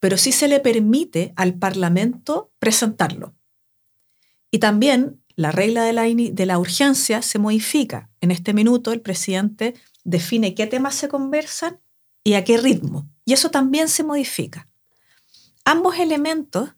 pero 0.00 0.16
sí 0.16 0.32
se 0.32 0.48
le 0.48 0.60
permite 0.60 1.32
al 1.36 1.54
Parlamento 1.54 2.52
presentarlo. 2.58 3.34
Y 4.50 4.58
también 4.58 5.22
la 5.36 5.52
regla 5.52 5.84
de 5.84 5.92
la, 5.92 6.02
de 6.04 6.46
la 6.46 6.58
urgencia 6.58 7.22
se 7.22 7.38
modifica. 7.38 8.10
En 8.20 8.30
este 8.30 8.54
minuto 8.54 8.92
el 8.92 9.00
presidente 9.00 9.74
define 10.04 10.54
qué 10.54 10.66
temas 10.66 10.94
se 10.94 11.08
conversan 11.08 11.80
y 12.24 12.34
a 12.34 12.44
qué 12.44 12.56
ritmo. 12.56 13.08
Y 13.24 13.34
eso 13.34 13.50
también 13.50 13.88
se 13.88 14.04
modifica. 14.04 14.68
Ambos 15.64 15.98
elementos 15.98 16.70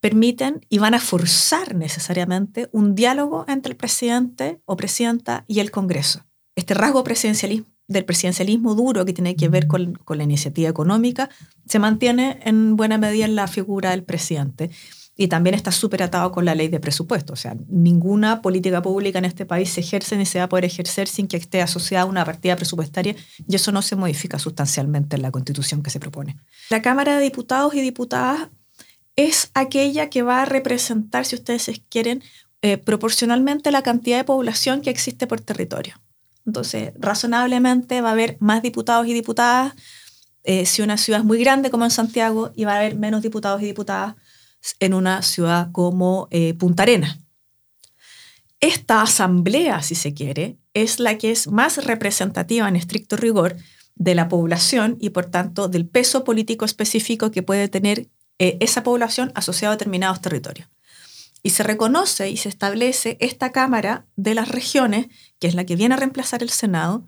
permiten 0.00 0.66
y 0.68 0.78
van 0.78 0.94
a 0.94 1.00
forzar 1.00 1.74
necesariamente 1.74 2.68
un 2.72 2.94
diálogo 2.94 3.44
entre 3.48 3.72
el 3.72 3.76
presidente 3.76 4.60
o 4.64 4.76
presidenta 4.76 5.44
y 5.46 5.60
el 5.60 5.70
Congreso. 5.70 6.26
Este 6.56 6.74
rasgo 6.74 7.04
presidencialismo, 7.04 7.66
del 7.90 8.04
presidencialismo 8.04 8.74
duro 8.74 9.04
que 9.04 9.12
tiene 9.12 9.34
que 9.34 9.48
ver 9.48 9.66
con, 9.66 9.98
la 10.08 10.22
iniciativa 10.22 10.70
económica 10.70 11.28
se 11.66 11.80
mantiene 11.80 12.40
en 12.44 12.76
buena 12.76 12.98
medida 12.98 13.24
en 13.24 13.34
la 13.34 13.48
figura 13.48 13.90
del 13.90 14.04
presidente 14.04 14.70
y 15.16 15.26
también 15.26 15.54
está 15.54 15.72
súper 15.72 16.04
atado 16.04 16.30
con 16.30 16.44
la 16.44 16.54
ley 16.54 16.68
de 16.68 16.80
presupuesto. 16.80 17.32
O 17.32 17.36
sea, 17.36 17.56
ninguna 17.68 18.40
política 18.42 18.80
pública 18.80 19.18
en 19.18 19.24
este 19.24 19.44
país 19.44 19.70
se 19.70 19.80
ejerce 19.80 20.16
ni 20.16 20.24
se 20.24 20.38
va 20.38 20.44
a 20.44 20.48
poder 20.48 20.64
ejercer 20.64 21.08
sin 21.08 21.26
que 21.26 21.36
esté 21.36 21.60
asociada 21.60 22.04
a 22.04 22.06
una 22.06 22.24
partida 22.24 22.56
presupuestaria 22.56 23.16
y 23.46 23.56
eso 23.56 23.72
no 23.72 23.82
se 23.82 23.96
modifica 23.96 24.38
sustancialmente 24.38 25.16
en 25.16 25.22
la 25.22 25.32
constitución 25.32 25.82
que 25.82 25.90
se 25.90 26.00
propone. 26.00 26.36
La 26.70 26.80
Cámara 26.80 27.16
de 27.16 27.24
Diputados 27.24 27.74
y 27.74 27.82
Diputadas 27.82 28.50
es 29.28 29.50
aquella 29.54 30.08
que 30.08 30.22
va 30.22 30.42
a 30.42 30.44
representar, 30.44 31.24
si 31.26 31.36
ustedes 31.36 31.82
quieren, 31.88 32.22
eh, 32.62 32.78
proporcionalmente 32.78 33.70
la 33.70 33.82
cantidad 33.82 34.18
de 34.18 34.24
población 34.24 34.80
que 34.80 34.90
existe 34.90 35.26
por 35.26 35.40
territorio. 35.40 36.00
Entonces, 36.46 36.92
razonablemente 36.98 38.00
va 38.00 38.10
a 38.10 38.12
haber 38.12 38.36
más 38.40 38.62
diputados 38.62 39.06
y 39.06 39.12
diputadas 39.12 39.74
eh, 40.42 40.64
si 40.64 40.82
una 40.82 40.96
ciudad 40.96 41.20
es 41.20 41.26
muy 41.26 41.38
grande 41.38 41.70
como 41.70 41.84
en 41.84 41.90
Santiago 41.90 42.50
y 42.54 42.64
va 42.64 42.74
a 42.74 42.78
haber 42.78 42.96
menos 42.96 43.22
diputados 43.22 43.60
y 43.62 43.66
diputadas 43.66 44.16
en 44.78 44.94
una 44.94 45.22
ciudad 45.22 45.70
como 45.72 46.28
eh, 46.30 46.54
Punta 46.54 46.82
Arenas. 46.82 47.18
Esta 48.60 49.02
asamblea, 49.02 49.82
si 49.82 49.94
se 49.94 50.12
quiere, 50.12 50.58
es 50.74 50.98
la 50.98 51.18
que 51.18 51.30
es 51.30 51.48
más 51.48 51.84
representativa 51.84 52.68
en 52.68 52.76
estricto 52.76 53.16
rigor 53.16 53.56
de 53.94 54.14
la 54.14 54.28
población 54.28 54.96
y 55.00 55.10
por 55.10 55.26
tanto 55.26 55.68
del 55.68 55.86
peso 55.86 56.24
político 56.24 56.64
específico 56.64 57.30
que 57.30 57.42
puede 57.42 57.68
tener 57.68 58.08
eh, 58.40 58.56
esa 58.60 58.82
población 58.82 59.32
asociada 59.34 59.74
a 59.74 59.76
determinados 59.76 60.22
territorios. 60.22 60.66
Y 61.42 61.50
se 61.50 61.62
reconoce 61.62 62.30
y 62.30 62.38
se 62.38 62.48
establece 62.48 63.18
esta 63.20 63.52
Cámara 63.52 64.06
de 64.16 64.34
las 64.34 64.48
Regiones, 64.48 65.08
que 65.38 65.46
es 65.46 65.54
la 65.54 65.66
que 65.66 65.76
viene 65.76 65.94
a 65.94 65.98
reemplazar 65.98 66.42
el 66.42 66.48
Senado, 66.48 67.06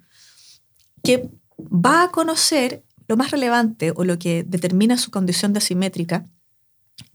que 1.02 1.30
va 1.58 2.02
a 2.02 2.10
conocer 2.10 2.84
lo 3.08 3.16
más 3.16 3.30
relevante 3.30 3.94
o 3.96 4.04
lo 4.04 4.18
que 4.18 4.44
determina 4.46 4.98
su 4.98 5.10
condición 5.10 5.54
de 5.54 5.58
asimétrica, 5.58 6.28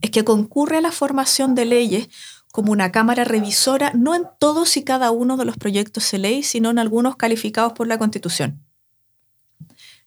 es 0.00 0.10
que 0.10 0.24
concurre 0.24 0.78
a 0.78 0.80
la 0.80 0.90
formación 0.90 1.54
de 1.54 1.64
leyes 1.64 2.08
como 2.50 2.72
una 2.72 2.90
Cámara 2.90 3.22
revisora, 3.22 3.92
no 3.94 4.16
en 4.16 4.24
todos 4.40 4.76
y 4.76 4.82
cada 4.82 5.12
uno 5.12 5.36
de 5.36 5.44
los 5.44 5.56
proyectos 5.56 6.10
de 6.10 6.18
ley, 6.18 6.42
sino 6.42 6.70
en 6.70 6.80
algunos 6.80 7.14
calificados 7.14 7.72
por 7.72 7.86
la 7.86 7.98
Constitución. 7.98 8.67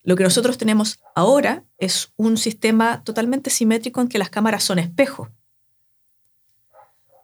Lo 0.03 0.15
que 0.15 0.23
nosotros 0.23 0.57
tenemos 0.57 0.99
ahora 1.15 1.63
es 1.77 2.11
un 2.15 2.37
sistema 2.37 3.03
totalmente 3.03 3.49
simétrico 3.49 4.01
en 4.01 4.07
que 4.07 4.17
las 4.17 4.29
cámaras 4.29 4.63
son 4.63 4.79
espejos. 4.79 5.29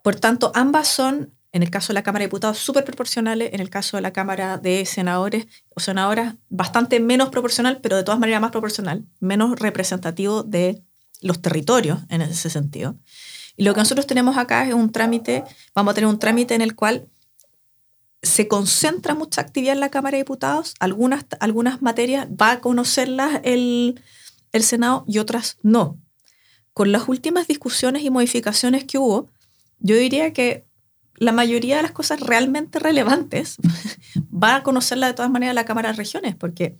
Por 0.02 0.16
tanto, 0.16 0.52
ambas 0.54 0.88
son, 0.88 1.34
en 1.52 1.62
el 1.62 1.70
caso 1.70 1.88
de 1.88 1.94
la 1.94 2.02
Cámara 2.02 2.22
de 2.22 2.28
Diputados, 2.28 2.58
súper 2.58 2.84
proporcionales, 2.84 3.52
en 3.52 3.60
el 3.60 3.68
caso 3.68 3.96
de 3.96 4.02
la 4.02 4.12
Cámara 4.12 4.58
de 4.58 4.86
Senadores 4.86 5.46
o 5.70 5.80
Senadoras, 5.80 6.36
bastante 6.48 7.00
menos 7.00 7.30
proporcional, 7.30 7.80
pero 7.82 7.96
de 7.96 8.04
todas 8.04 8.20
maneras 8.20 8.40
más 8.40 8.52
proporcional, 8.52 9.04
menos 9.18 9.58
representativo 9.58 10.44
de 10.44 10.82
los 11.20 11.42
territorios 11.42 12.00
en 12.08 12.22
ese 12.22 12.48
sentido. 12.48 12.96
Y 13.56 13.64
lo 13.64 13.74
que 13.74 13.80
nosotros 13.80 14.06
tenemos 14.06 14.36
acá 14.36 14.66
es 14.68 14.72
un 14.72 14.92
trámite, 14.92 15.42
vamos 15.74 15.92
a 15.92 15.94
tener 15.96 16.08
un 16.08 16.20
trámite 16.20 16.54
en 16.54 16.60
el 16.60 16.76
cual 16.76 17.08
se 18.22 18.48
concentra 18.48 19.14
mucha 19.14 19.40
actividad 19.40 19.74
en 19.74 19.80
la 19.80 19.90
Cámara 19.90 20.16
de 20.16 20.24
Diputados, 20.24 20.74
algunas, 20.80 21.26
algunas 21.40 21.82
materias 21.82 22.28
va 22.28 22.52
a 22.52 22.60
conocerlas 22.60 23.40
el, 23.44 24.00
el 24.52 24.62
Senado 24.62 25.04
y 25.06 25.18
otras 25.18 25.58
no. 25.62 25.98
Con 26.72 26.92
las 26.92 27.08
últimas 27.08 27.46
discusiones 27.46 28.02
y 28.02 28.10
modificaciones 28.10 28.84
que 28.84 28.98
hubo, 28.98 29.28
yo 29.78 29.96
diría 29.96 30.32
que 30.32 30.66
la 31.14 31.32
mayoría 31.32 31.76
de 31.76 31.82
las 31.82 31.92
cosas 31.92 32.20
realmente 32.20 32.78
relevantes 32.78 33.56
va 34.32 34.56
a 34.56 34.62
conocerla 34.62 35.08
de 35.08 35.14
todas 35.14 35.30
maneras 35.30 35.54
la 35.54 35.64
Cámara 35.64 35.90
de 35.90 35.96
Regiones, 35.96 36.34
porque 36.34 36.76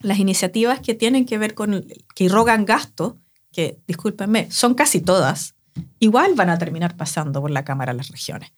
las 0.00 0.18
iniciativas 0.18 0.80
que 0.80 0.94
tienen 0.94 1.26
que 1.26 1.38
ver 1.38 1.54
con, 1.54 1.86
que 2.14 2.24
irrogan 2.24 2.64
gasto, 2.64 3.18
que 3.52 3.78
discúlpenme, 3.86 4.50
son 4.50 4.74
casi 4.74 5.00
todas, 5.00 5.54
igual 6.00 6.34
van 6.34 6.50
a 6.50 6.58
terminar 6.58 6.96
pasando 6.96 7.40
por 7.40 7.50
la 7.50 7.64
Cámara 7.64 7.92
de 7.92 7.98
las 7.98 8.08
Regiones 8.08 8.52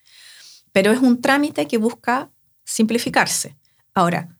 pero 0.72 0.92
es 0.92 1.00
un 1.00 1.20
trámite 1.20 1.66
que 1.66 1.78
busca 1.78 2.30
simplificarse. 2.64 3.56
Ahora, 3.94 4.36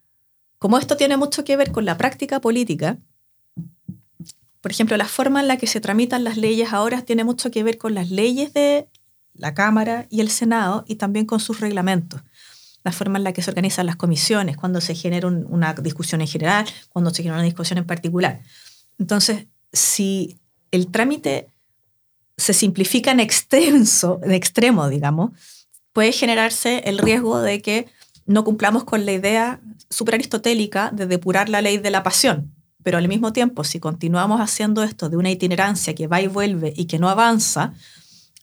como 0.58 0.78
esto 0.78 0.96
tiene 0.96 1.16
mucho 1.16 1.44
que 1.44 1.56
ver 1.56 1.72
con 1.72 1.84
la 1.84 1.96
práctica 1.96 2.40
política, 2.40 2.98
por 4.60 4.72
ejemplo, 4.72 4.96
la 4.96 5.06
forma 5.06 5.40
en 5.40 5.48
la 5.48 5.56
que 5.56 5.66
se 5.66 5.80
tramitan 5.80 6.24
las 6.24 6.36
leyes 6.36 6.72
ahora 6.72 7.02
tiene 7.02 7.24
mucho 7.24 7.50
que 7.50 7.62
ver 7.62 7.78
con 7.78 7.94
las 7.94 8.10
leyes 8.10 8.52
de 8.52 8.88
la 9.34 9.54
Cámara 9.54 10.06
y 10.10 10.20
el 10.20 10.30
Senado 10.30 10.84
y 10.86 10.96
también 10.96 11.26
con 11.26 11.40
sus 11.40 11.60
reglamentos. 11.60 12.22
La 12.82 12.92
forma 12.92 13.18
en 13.18 13.24
la 13.24 13.32
que 13.32 13.42
se 13.42 13.50
organizan 13.50 13.86
las 13.86 13.96
comisiones, 13.96 14.56
cuando 14.56 14.80
se 14.80 14.94
genera 14.94 15.28
una 15.28 15.74
discusión 15.74 16.20
en 16.20 16.26
general, 16.26 16.66
cuando 16.88 17.10
se 17.10 17.22
genera 17.22 17.36
una 17.36 17.44
discusión 17.44 17.78
en 17.78 17.86
particular. 17.86 18.42
Entonces, 18.98 19.46
si 19.72 20.38
el 20.70 20.88
trámite 20.88 21.48
se 22.36 22.52
simplifica 22.52 23.10
en 23.10 23.20
extenso, 23.20 24.20
en 24.22 24.32
extremo, 24.32 24.88
digamos, 24.88 25.32
puede 25.92 26.12
generarse 26.12 26.80
el 26.86 26.98
riesgo 26.98 27.40
de 27.40 27.60
que 27.62 27.86
no 28.26 28.44
cumplamos 28.44 28.84
con 28.84 29.06
la 29.06 29.12
idea 29.12 29.60
superaristotélica 29.90 30.90
de 30.92 31.06
depurar 31.06 31.48
la 31.48 31.62
ley 31.62 31.78
de 31.78 31.90
la 31.90 32.02
pasión. 32.02 32.52
Pero 32.82 32.98
al 32.98 33.08
mismo 33.08 33.32
tiempo, 33.32 33.64
si 33.64 33.80
continuamos 33.80 34.40
haciendo 34.40 34.82
esto 34.82 35.08
de 35.08 35.16
una 35.16 35.30
itinerancia 35.30 35.94
que 35.94 36.06
va 36.06 36.20
y 36.20 36.26
vuelve 36.26 36.72
y 36.76 36.86
que 36.86 36.98
no 36.98 37.08
avanza, 37.08 37.74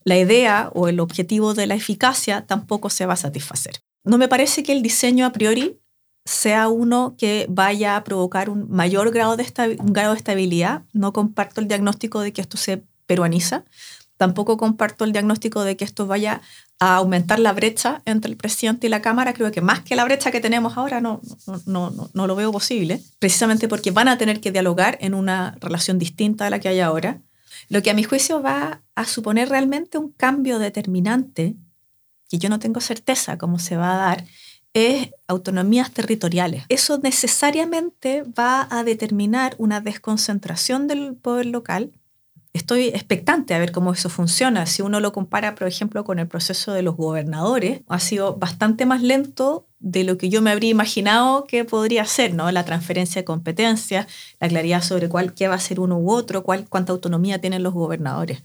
la 0.03 0.17
idea 0.17 0.69
o 0.73 0.87
el 0.87 0.99
objetivo 0.99 1.53
de 1.53 1.67
la 1.67 1.75
eficacia 1.75 2.45
tampoco 2.45 2.89
se 2.89 3.05
va 3.05 3.13
a 3.13 3.17
satisfacer. 3.17 3.81
No 4.03 4.17
me 4.17 4.27
parece 4.27 4.61
que 4.61 4.71
el 4.71 4.83
diseño 4.83 5.25
a 5.25 5.31
priori 5.31 5.79
sea 6.25 6.69
uno 6.69 7.15
que 7.17 7.45
vaya 7.49 7.95
a 7.95 8.03
provocar 8.03 8.49
un 8.49 8.69
mayor 8.69 9.11
grado 9.11 9.37
de, 9.37 9.45
grado 9.79 10.13
de 10.13 10.17
estabilidad. 10.17 10.83
No 10.93 11.13
comparto 11.13 11.61
el 11.61 11.67
diagnóstico 11.67 12.21
de 12.21 12.33
que 12.33 12.41
esto 12.41 12.57
se 12.57 12.83
peruaniza. 13.05 13.65
Tampoco 14.17 14.57
comparto 14.57 15.05
el 15.05 15.11
diagnóstico 15.11 15.63
de 15.63 15.75
que 15.75 15.85
esto 15.85 16.07
vaya 16.07 16.41
a 16.79 16.97
aumentar 16.97 17.39
la 17.39 17.53
brecha 17.53 18.01
entre 18.05 18.29
el 18.29 18.37
presidente 18.37 18.87
y 18.87 18.89
la 18.89 19.01
Cámara. 19.01 19.33
Creo 19.33 19.51
que 19.51 19.61
más 19.61 19.81
que 19.81 19.95
la 19.95 20.03
brecha 20.03 20.31
que 20.31 20.41
tenemos 20.41 20.77
ahora 20.77 20.99
no, 21.01 21.21
no, 21.65 21.89
no, 21.91 22.09
no, 22.13 22.27
lo 22.27 22.35
veo 22.35 22.51
posible, 22.51 23.01
precisamente 23.19 23.67
porque 23.67 23.91
van 23.91 24.07
a 24.07 24.17
tener 24.17 24.41
que 24.41 24.51
dialogar 24.51 24.97
en 25.01 25.13
una 25.13 25.55
relación 25.61 25.99
distinta 25.99 26.47
a 26.47 26.49
la 26.49 26.59
que 26.59 26.67
hay 26.67 26.79
ahora. 26.79 27.21
Lo 27.69 27.81
que 27.81 27.91
a 27.91 27.93
mi 27.93 28.03
juicio 28.03 28.41
va 28.41 28.81
a 28.95 29.05
suponer 29.05 29.49
realmente 29.49 29.97
un 29.97 30.11
cambio 30.11 30.59
determinante, 30.59 31.55
que 32.29 32.37
yo 32.37 32.49
no 32.49 32.59
tengo 32.59 32.81
certeza 32.81 33.37
cómo 33.37 33.57
se 33.59 33.77
va 33.77 33.93
a 33.93 33.97
dar, 33.97 34.25
es 34.73 35.11
autonomías 35.27 35.91
territoriales. 35.91 36.65
Eso 36.67 36.99
necesariamente 37.01 38.23
va 38.23 38.67
a 38.69 38.83
determinar 38.83 39.55
una 39.57 39.79
desconcentración 39.79 40.87
del 40.87 41.15
poder 41.15 41.45
local. 41.45 41.93
Estoy 42.55 42.87
expectante 42.87 43.53
a 43.53 43.59
ver 43.59 43.73
cómo 43.73 43.91
eso 43.91 44.07
funciona. 44.09 44.65
Si 44.65 44.81
uno 44.81 45.01
lo 45.01 45.11
compara, 45.11 45.55
por 45.55 45.67
ejemplo, 45.67 46.05
con 46.05 46.19
el 46.19 46.27
proceso 46.29 46.71
de 46.71 46.83
los 46.83 46.95
gobernadores, 46.95 47.81
ha 47.89 47.99
sido 47.99 48.37
bastante 48.37 48.85
más 48.85 49.01
lento 49.01 49.67
de 49.79 50.05
lo 50.05 50.17
que 50.17 50.29
yo 50.29 50.41
me 50.41 50.51
habría 50.51 50.69
imaginado 50.69 51.43
que 51.47 51.65
podría 51.65 52.05
ser, 52.05 52.33
¿no? 52.33 52.49
La 52.53 52.63
transferencia 52.63 53.21
de 53.21 53.25
competencias, 53.25 54.07
la 54.39 54.47
claridad 54.47 54.81
sobre 54.81 55.09
cuál, 55.09 55.33
qué 55.33 55.49
va 55.49 55.55
a 55.55 55.59
ser 55.59 55.81
uno 55.81 55.97
u 55.97 56.09
otro, 56.09 56.43
cuál, 56.43 56.65
cuánta 56.69 56.93
autonomía 56.93 57.41
tienen 57.41 57.61
los 57.61 57.73
gobernadores. 57.73 58.41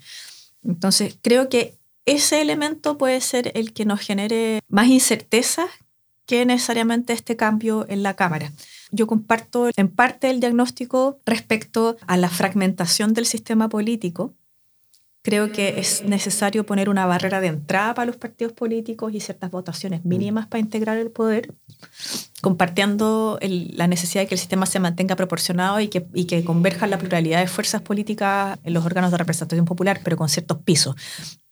Entonces, 0.65 1.17
creo 1.23 1.49
que 1.49 1.79
ese 2.05 2.41
elemento 2.41 2.99
puede 2.99 3.21
ser 3.21 3.53
el 3.55 3.73
que 3.73 3.85
nos 3.85 4.01
genere 4.01 4.59
más 4.67 4.89
incertezas 4.89 5.71
que 6.27 6.45
necesariamente 6.47 7.13
este 7.13 7.37
cambio 7.37 7.87
en 7.89 8.03
la 8.03 8.15
Cámara. 8.17 8.51
Yo 8.93 9.07
comparto 9.07 9.71
en 9.77 9.89
parte 9.89 10.31
el 10.31 10.41
diagnóstico 10.41 11.19
respecto 11.25 11.97
a 12.07 12.17
la 12.17 12.29
fragmentación 12.29 13.15
del 13.15 13.27
sistema 13.27 13.69
político. 13.69 14.35
Creo 15.23 15.53
que 15.53 15.79
es 15.79 16.03
necesario 16.03 16.65
poner 16.65 16.89
una 16.89 17.05
barrera 17.05 17.43
de 17.43 17.49
entrada 17.49 17.93
para 17.93 18.07
los 18.07 18.17
partidos 18.17 18.55
políticos 18.55 19.13
y 19.13 19.21
ciertas 19.21 19.51
votaciones 19.51 20.05
mínimas 20.07 20.47
para 20.47 20.61
integrar 20.61 20.97
el 20.97 21.11
poder, 21.11 21.55
compartiendo 22.41 23.39
la 23.43 23.87
necesidad 23.87 24.23
de 24.23 24.29
que 24.29 24.35
el 24.35 24.39
sistema 24.39 24.65
se 24.65 24.81
mantenga 24.81 25.17
proporcionado 25.17 25.79
y 25.81 25.89
que, 25.89 26.07
y 26.15 26.25
que 26.25 26.43
converja 26.43 26.87
la 26.87 26.99
pluralidad 26.99 27.41
de 27.41 27.49
fuerzas 27.49 27.83
políticas 27.83 28.59
en 28.65 28.73
los 28.73 28.87
órganos 28.87 29.11
de 29.11 29.19
representación 29.19 29.67
popular, 29.67 30.01
pero 30.03 30.17
con 30.17 30.31
ciertos 30.31 30.59
pisos. 30.63 30.97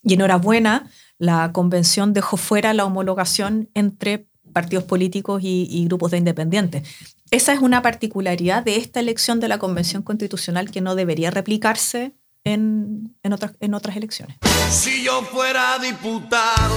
Y 0.02 0.14
enhorabuena, 0.14 0.90
la 1.18 1.52
convención 1.52 2.14
dejó 2.14 2.38
fuera 2.38 2.72
la 2.72 2.86
homologación 2.86 3.68
entre 3.74 4.28
partidos 4.58 4.82
políticos 4.82 5.40
y, 5.44 5.84
grupos 5.86 6.10
de 6.10 6.18
independientes. 6.18 6.82
Esa 7.30 7.52
es 7.52 7.60
una 7.60 7.80
particularidad 7.80 8.64
de 8.64 8.76
esta 8.76 8.98
elección 8.98 9.38
de 9.38 9.46
la 9.46 9.58
Convención 9.58 10.02
Constitucional 10.02 10.72
que 10.72 10.80
no 10.80 10.96
debería 10.96 11.30
replicarse 11.30 12.12
en, 12.42 13.14
en, 13.22 13.32
otras, 13.32 13.52
en 13.60 13.74
otras 13.74 13.96
elecciones. 13.96 14.36
Si 14.68 15.04
yo 15.04 15.22
fuera 15.22 15.78
diputado, 15.78 16.74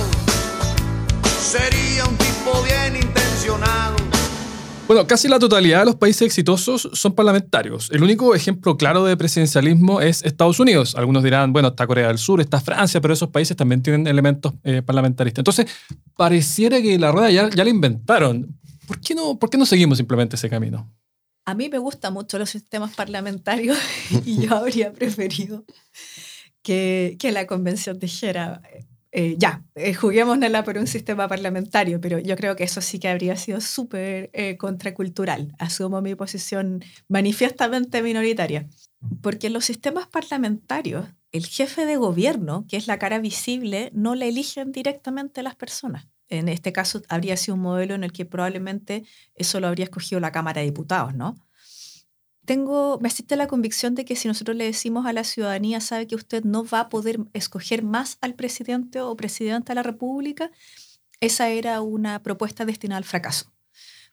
sería 1.42 2.06
un 2.06 2.18
tipo 2.18 2.62
bien 2.62 2.98
intencionado 2.98 4.11
bueno, 4.92 5.08
casi 5.08 5.30
la 5.30 5.40
totalidad 5.40 5.80
de 5.80 5.86
los 5.86 5.96
países 5.96 6.24
exitosos 6.24 6.90
son 6.92 7.16
parlamentarios. 7.16 7.90
El 7.92 8.04
único 8.04 8.36
ejemplo 8.36 8.76
claro 8.76 9.06
de 9.06 9.16
presidencialismo 9.16 10.02
es 10.02 10.22
Estados 10.26 10.60
Unidos. 10.60 10.96
Algunos 10.96 11.24
dirán, 11.24 11.54
bueno, 11.54 11.70
está 11.70 11.88
Corea 11.88 12.10
del 12.10 12.18
Sur, 12.18 12.42
está 12.42 12.60
Francia, 12.60 13.00
pero 13.00 13.14
esos 13.14 13.30
países 13.30 13.56
también 13.56 13.82
tienen 13.82 14.06
elementos 14.06 14.52
eh, 14.66 14.82
parlamentaristas. 14.82 15.40
Entonces, 15.40 15.68
pareciera 16.18 16.82
que 16.82 17.00
la 17.00 17.10
rueda 17.10 17.32
ya, 17.32 17.48
la 17.48 17.70
inventaron. 17.70 18.60
¿Por 18.86 19.00
qué, 19.00 19.16
no, 19.16 19.40
¿Por 19.40 19.50
qué 19.50 19.58
no 19.58 19.66
seguimos 19.66 19.98
simplemente 19.98 20.36
ese 20.36 20.50
camino? 20.50 20.94
A 21.46 21.54
mí 21.54 21.70
me 21.70 21.78
gustan 21.78 22.14
mucho 22.14 22.38
los 22.38 22.50
sistemas 22.50 22.94
parlamentarios 22.94 23.78
y 24.26 24.46
yo 24.46 24.58
habría 24.58 24.92
preferido 24.92 25.64
que 26.62 27.18
la 27.32 27.48
convención 27.48 27.98
dijera 27.98 28.62
eh, 29.14 29.36
ya, 29.38 29.66
eh, 29.76 29.94
juguémosla 29.94 30.64
por 30.64 30.78
un 30.78 30.88
sistema 30.88 31.28
parlamentario, 31.28 32.00
pero 32.00 32.20
yo 32.20 32.36
creo 32.38 32.56
que 32.56 32.64
eso 32.64 32.80
sí 32.82 32.98
que 32.98 33.10
habría 33.10 33.36
sido 33.36 33.60
súper 33.60 34.30
eh, 34.34 34.58
contracultural. 34.58 35.54
Asumo 35.60 36.02
mi 36.02 36.16
posición 36.16 36.84
manifiestamente 37.10 38.02
minoritaria. 38.02 38.70
Porque 39.22 39.48
en 39.48 39.54
los 39.54 39.66
sistemas 39.66 40.08
parlamentarios, 40.08 41.08
el 41.32 41.46
jefe 41.46 41.86
de 41.86 41.98
gobierno, 41.98 42.66
que 42.70 42.78
es 42.78 42.88
la 42.88 43.00
cara 43.00 43.20
visible, 43.20 43.92
no 43.94 44.16
le 44.16 44.30
eligen 44.30 44.72
directamente 44.72 45.44
las 45.44 45.56
personas. 45.56 46.08
En 46.30 46.48
este 46.48 46.72
caso, 46.72 47.02
habría 47.10 47.36
sido 47.36 47.56
un 47.56 47.62
modelo 47.62 47.96
en 47.96 48.06
el 48.06 48.14
que 48.14 48.26
probablemente 48.26 49.04
eso 49.36 49.60
lo 49.60 49.68
habría 49.68 49.86
escogido 49.86 50.22
la 50.22 50.32
Cámara 50.32 50.62
de 50.62 50.68
Diputados, 50.68 51.14
¿no? 51.14 51.36
Tengo, 52.52 53.00
me 53.00 53.08
asiste 53.08 53.38
la 53.38 53.48
convicción 53.48 53.96
de 53.96 54.04
que 54.04 54.18
si 54.18 54.28
nosotros 54.28 54.58
le 54.58 54.66
decimos 54.66 55.06
a 55.06 55.14
la 55.14 55.24
ciudadanía, 55.24 55.80
sabe 55.80 56.06
que 56.06 56.16
usted 56.16 56.44
no 56.44 56.66
va 56.66 56.82
a 56.82 56.90
poder 56.90 57.22
escoger 57.32 57.82
más 57.82 58.18
al 58.20 58.34
presidente 58.34 59.00
o 59.00 59.16
presidenta 59.16 59.72
de 59.72 59.76
la 59.76 59.84
República, 59.84 60.52
esa 61.22 61.48
era 61.48 61.80
una 61.80 62.22
propuesta 62.24 62.66
destinada 62.66 62.98
al 62.98 63.06
fracaso, 63.06 63.54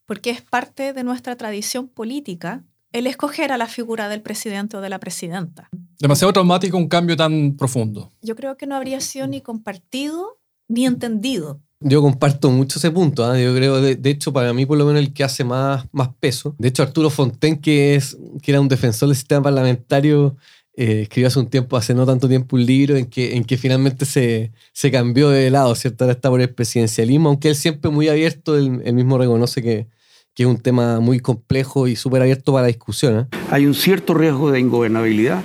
porque 0.06 0.30
es 0.30 0.40
parte 0.40 0.92
de 0.92 1.02
nuestra 1.02 1.34
tradición 1.34 1.88
política 1.88 2.62
el 2.92 3.08
escoger 3.08 3.50
a 3.50 3.58
la 3.58 3.66
figura 3.66 4.08
del 4.08 4.22
presidente 4.22 4.76
o 4.76 4.80
de 4.80 4.88
la 4.88 5.00
presidenta. 5.00 5.68
Demasiado 5.98 6.32
traumático 6.32 6.76
un 6.76 6.86
cambio 6.86 7.16
tan 7.16 7.56
profundo. 7.56 8.12
Yo 8.22 8.36
creo 8.36 8.56
que 8.56 8.68
no 8.68 8.76
habría 8.76 9.00
sido 9.00 9.26
ni 9.26 9.40
compartido 9.40 10.38
ni 10.68 10.86
entendido 10.86 11.60
yo 11.80 12.02
comparto 12.02 12.50
mucho 12.50 12.78
ese 12.78 12.90
punto. 12.90 13.24
¿ah? 13.24 13.38
Yo 13.38 13.54
creo, 13.54 13.80
de, 13.80 14.10
hecho, 14.10 14.32
para 14.32 14.52
mí, 14.52 14.66
por 14.66 14.78
lo 14.78 14.84
menos, 14.84 15.00
el 15.00 15.12
que 15.12 15.24
hace 15.24 15.44
más, 15.44 15.86
más 15.92 16.08
peso. 16.20 16.54
De 16.58 16.68
hecho, 16.68 16.82
Arturo 16.82 17.10
Fonten, 17.10 17.60
que, 17.60 17.94
es, 17.94 18.16
que 18.42 18.50
era 18.50 18.60
un 18.60 18.68
defensor 18.68 19.08
del 19.08 19.16
sistema 19.16 19.42
parlamentario, 19.42 20.36
eh, 20.76 21.02
escribió 21.02 21.28
hace 21.28 21.38
un 21.38 21.48
tiempo, 21.48 21.76
hace 21.76 21.94
no 21.94 22.06
tanto 22.06 22.28
tiempo, 22.28 22.56
un 22.56 22.64
libro 22.64 22.96
en 22.96 23.06
que, 23.06 23.36
en 23.36 23.44
que 23.44 23.56
finalmente 23.56 24.04
se, 24.04 24.52
se 24.72 24.90
cambió 24.90 25.30
de 25.30 25.50
lado, 25.50 25.74
¿cierto? 25.74 26.04
Ahora 26.04 26.12
está 26.12 26.30
por 26.30 26.40
el 26.40 26.50
presidencialismo, 26.50 27.28
aunque 27.28 27.48
él 27.48 27.56
siempre 27.56 27.90
muy 27.90 28.08
abierto, 28.08 28.56
él, 28.56 28.70
mismo 28.92 29.18
reconoce 29.18 29.62
que, 29.62 29.86
que, 30.34 30.44
es 30.44 30.48
un 30.48 30.58
tema 30.58 31.00
muy 31.00 31.20
complejo 31.20 31.88
y 31.88 31.96
súper 31.96 32.22
abierto 32.22 32.52
para 32.52 32.62
la 32.62 32.68
discusión. 32.68 33.16
¿ah? 33.16 33.28
Hay 33.50 33.66
un 33.66 33.74
cierto 33.74 34.14
riesgo 34.14 34.52
de 34.52 34.60
ingobernabilidad 34.60 35.42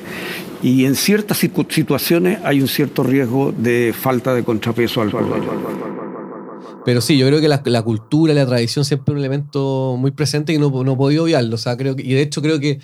y 0.61 0.85
en 0.85 0.95
ciertas 0.95 1.39
situaciones 1.39 2.39
hay 2.43 2.61
un 2.61 2.67
cierto 2.67 3.03
riesgo 3.03 3.51
de 3.51 3.93
falta 3.93 4.35
de 4.35 4.43
contrapeso 4.43 5.01
al. 5.01 5.11
Pero 6.85 7.01
sí, 7.01 7.17
yo 7.17 7.27
creo 7.27 7.39
que 7.39 7.47
la, 7.47 7.81
cultura 7.81 8.33
y 8.33 8.35
la 8.35 8.45
tradición 8.45 8.83
siempre 8.83 9.11
es 9.11 9.13
un 9.13 9.19
elemento 9.19 9.95
muy 9.97 10.11
presente 10.11 10.53
y 10.53 10.57
no, 10.57 10.69
no 10.83 10.97
podido 10.97 11.23
obviarlo. 11.23 11.55
O 11.55 11.57
sea, 11.57 11.77
creo 11.77 11.95
que, 11.95 12.03
y 12.03 12.13
de 12.13 12.21
hecho 12.21 12.41
creo 12.41 12.59
que 12.59 12.79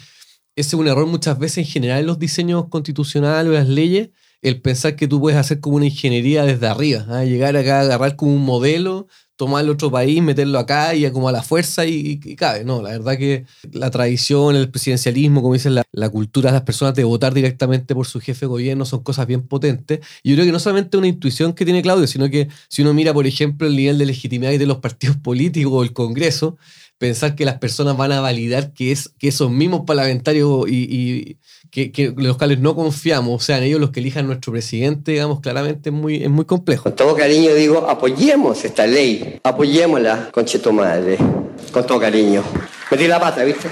ese 0.56 0.70
es 0.70 0.74
un 0.74 0.88
error 0.88 1.06
muchas 1.06 1.38
veces 1.40 1.60
en 1.60 1.66
general 1.66 2.00
en 2.00 2.06
los 2.06 2.20
diseños 2.20 2.66
constitucionales 2.70 3.50
o 3.50 3.54
las 3.54 3.68
leyes, 3.68 4.10
el 4.42 4.62
pensar 4.62 4.96
que 4.96 5.08
tú 5.08 5.20
puedes 5.20 5.38
hacer 5.38 5.60
como 5.60 5.78
una 5.78 5.86
ingeniería 5.86 6.44
desde 6.44 6.68
arriba, 6.68 7.06
¿ah? 7.10 7.24
llegar 7.24 7.56
acá, 7.58 7.82
agarrar 7.82 8.16
como 8.16 8.34
un 8.34 8.44
modelo, 8.44 9.08
tomar 9.39 9.69
otro 9.69 9.89
país, 9.89 10.21
meterlo 10.21 10.60
acá 10.60 10.93
y 10.95 11.10
como 11.12 11.30
a 11.30 11.32
la 11.32 11.41
fuerza 11.41 11.86
y, 11.86 12.17
cabe. 12.36 12.65
No, 12.65 12.82
la 12.82 12.89
verdad 12.89 13.17
que 13.17 13.45
la 13.71 13.89
tradición, 13.89 14.58
el 14.58 14.69
presidencialismo, 14.69 15.41
como 15.41 15.54
dicen, 15.54 15.75
la, 15.75 16.10
cultura 16.10 16.52
de 16.52 16.56
las 16.56 16.63
personas 16.63 16.93
de 16.93 17.06
votar 17.06 17.34
directamente 17.34 17.95
por 17.95 18.06
su 18.06 18.19
jefe 18.19 18.41
de 18.41 18.47
gobierno 18.47 18.84
son 18.84 19.02
cosas 19.02 19.28
bien 19.28 19.43
potentes. 19.43 20.02
Y 20.23 20.32
yo 20.32 20.36
creo 20.36 20.45
que 20.45 20.52
no 20.52 20.60
solamente 20.60 20.97
una 20.97 21.08
intuición 21.08 21.54
que 21.54 21.63
tiene 21.63 21.82
Claudio, 21.82 22.06
sino 22.06 22.30
que 22.30 22.49
si 22.67 22.82
uno 22.82 22.93
mira, 22.93 23.13
por 23.13 23.28
ejemplo, 23.28 23.65
el 23.65 23.78
nivel 23.78 23.97
de 23.97 24.08
legitimidad 24.08 24.52
de 24.52 24.65
los 24.65 24.80
partidos 24.80 25.15
políticos 25.23 25.71
o 25.73 25.84
el 25.84 25.93
Congreso, 25.93 26.58
pensar 27.00 27.34
que 27.36 27.46
las 27.46 27.58
personas 27.58 27.98
van 27.98 28.12
a 28.12 28.22
validar 28.22 28.74
que, 28.74 28.92
es, 28.92 29.10
que 29.18 29.30
esos 29.30 29.50
mismos 29.50 29.82
parlamentarios 29.88 30.66
y 30.68 31.38
que, 31.72 32.14
los 32.18 32.38
cuales 32.38 32.60
no 32.60 32.76
confiamos, 32.76 33.44
sean 33.44 33.64
ellos 33.64 33.80
los 33.80 33.92
que 33.92 34.00
elijan 34.00 34.28
nuestro 34.28 34.52
presidente, 34.52 35.14
digamos, 35.14 35.40
claramente 35.40 35.90
es 35.90 35.96
muy, 35.96 36.24
es 36.24 36.30
muy 36.30 36.46
complejo. 36.46 36.84
Con 36.84 36.96
todo 36.96 37.16
cariño 37.16 37.54
digo, 37.54 37.90
apoyemos 37.90 38.64
esta 38.66 38.86
ley, 38.86 39.40
apoyémosla, 39.44 40.30
concheto 40.32 40.72
madre, 40.72 41.18
con 41.72 41.86
todo 41.86 42.00
cariño. 42.00 42.44
Metí 42.92 43.08
la 43.08 43.20
pata, 43.20 43.44
¿viste? 43.44 43.70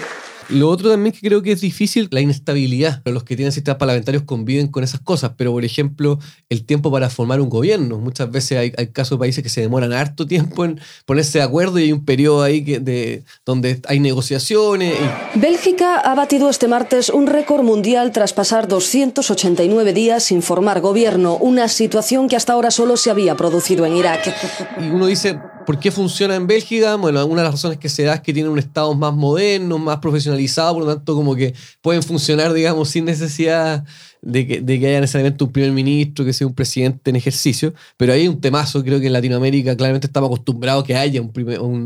Lo 0.50 0.70
otro 0.70 0.90
también 0.90 1.14
que 1.14 1.20
creo 1.20 1.42
que 1.42 1.52
es 1.52 1.62
difícil, 1.62 2.08
la 2.12 2.22
inestabilidad. 2.22 3.02
Los 3.06 3.24
que 3.24 3.36
tienen 3.36 3.52
sistemas 3.52 3.78
parlamentarios 3.78 4.24
conviven 4.24 4.68
con 4.68 4.84
esas 4.84 5.02
cosas, 5.02 5.32
pero 5.36 5.52
por 5.52 5.66
ejemplo, 5.66 6.20
el 6.50 6.64
tiempo 6.66 6.92
para 6.92 7.10
formar 7.10 7.42
un 7.42 7.50
gobierno. 7.50 7.98
Muchas 7.98 8.32
veces 8.32 8.58
hay, 8.58 8.88
casos 8.88 9.18
de 9.18 9.20
países 9.20 9.44
que 9.44 9.50
se 9.50 9.62
demoran 9.62 9.94
harto 9.94 10.26
tiempo 10.26 10.66
en 10.66 10.80
ponerse 11.06 11.40
de 11.40 11.44
acuerdo 11.44 11.80
y 11.80 11.84
hay 11.84 11.92
un 11.92 12.06
periodo 12.06 12.44
ahí 12.44 12.64
que 12.64 12.80
de, 12.80 13.24
donde 13.46 13.82
hay 13.88 14.00
negociaciones. 14.00 14.96
Bélgica 15.36 16.00
ha 16.00 16.16
batido 16.16 16.50
este 16.50 16.68
martes 16.68 17.10
un 17.10 17.28
récord 17.28 17.64
mundial 17.64 18.12
tras 18.12 18.34
pasar 18.34 18.68
289 18.68 19.94
días 19.94 20.24
sin 20.24 20.42
formar 20.42 20.82
gobierno, 20.82 21.36
una 21.36 21.68
situación 21.68 22.28
que 22.30 22.36
hasta 22.36 22.54
ahora 22.54 22.72
solo 22.72 22.98
se 22.98 23.10
había 23.10 23.36
producido 23.36 23.86
en 23.86 23.96
Irak. 23.96 24.34
Y 24.80 24.90
uno 24.90 25.08
dice, 25.08 25.40
¿Por 25.67 25.82
qué 25.82 25.91
funciona 25.91 26.36
en 26.36 26.47
Bélgica? 26.47 26.95
Bueno, 26.95 27.25
una 27.25 27.41
de 27.41 27.47
las 27.47 27.56
razones 27.56 27.77
que 27.77 27.89
se 27.89 28.03
da 28.03 28.13
es 28.13 28.21
que 28.21 28.32
tienen 28.32 28.53
un 28.53 28.58
Estado 28.58 28.93
más 28.93 29.13
moderno, 29.13 29.77
más 29.77 29.97
profesionalizado, 29.97 30.75
por 30.75 30.86
lo 30.86 30.95
tanto, 30.95 31.13
como 31.13 31.36
que 31.36 31.53
pueden 31.82 32.01
funcionar, 32.01 32.53
digamos, 32.53 32.88
sin 32.88 33.03
necesidad 33.03 33.84
de 34.21 34.47
que, 34.47 34.88
haya 34.88 35.01
necesariamente 35.01 35.43
un 35.43 35.51
primer 35.51 35.73
ministro, 35.73 36.23
que 36.23 36.32
sea 36.32 36.47
un 36.47 36.53
presidente 36.53 37.10
en 37.10 37.17
ejercicio. 37.17 37.73
Pero 37.97 38.13
hay 38.13 38.30
un 38.30 38.39
temazo, 38.39 38.82
creo 38.82 39.01
que 39.01 39.08
en 39.08 39.12
Latinoamérica 39.12 39.75
claramente 39.75 40.08
estamos 40.08 40.30
acostumbrados 40.30 40.86
a 40.86 40.88
que 40.88 40.95
haya 40.95 41.21
un, 41.21 41.34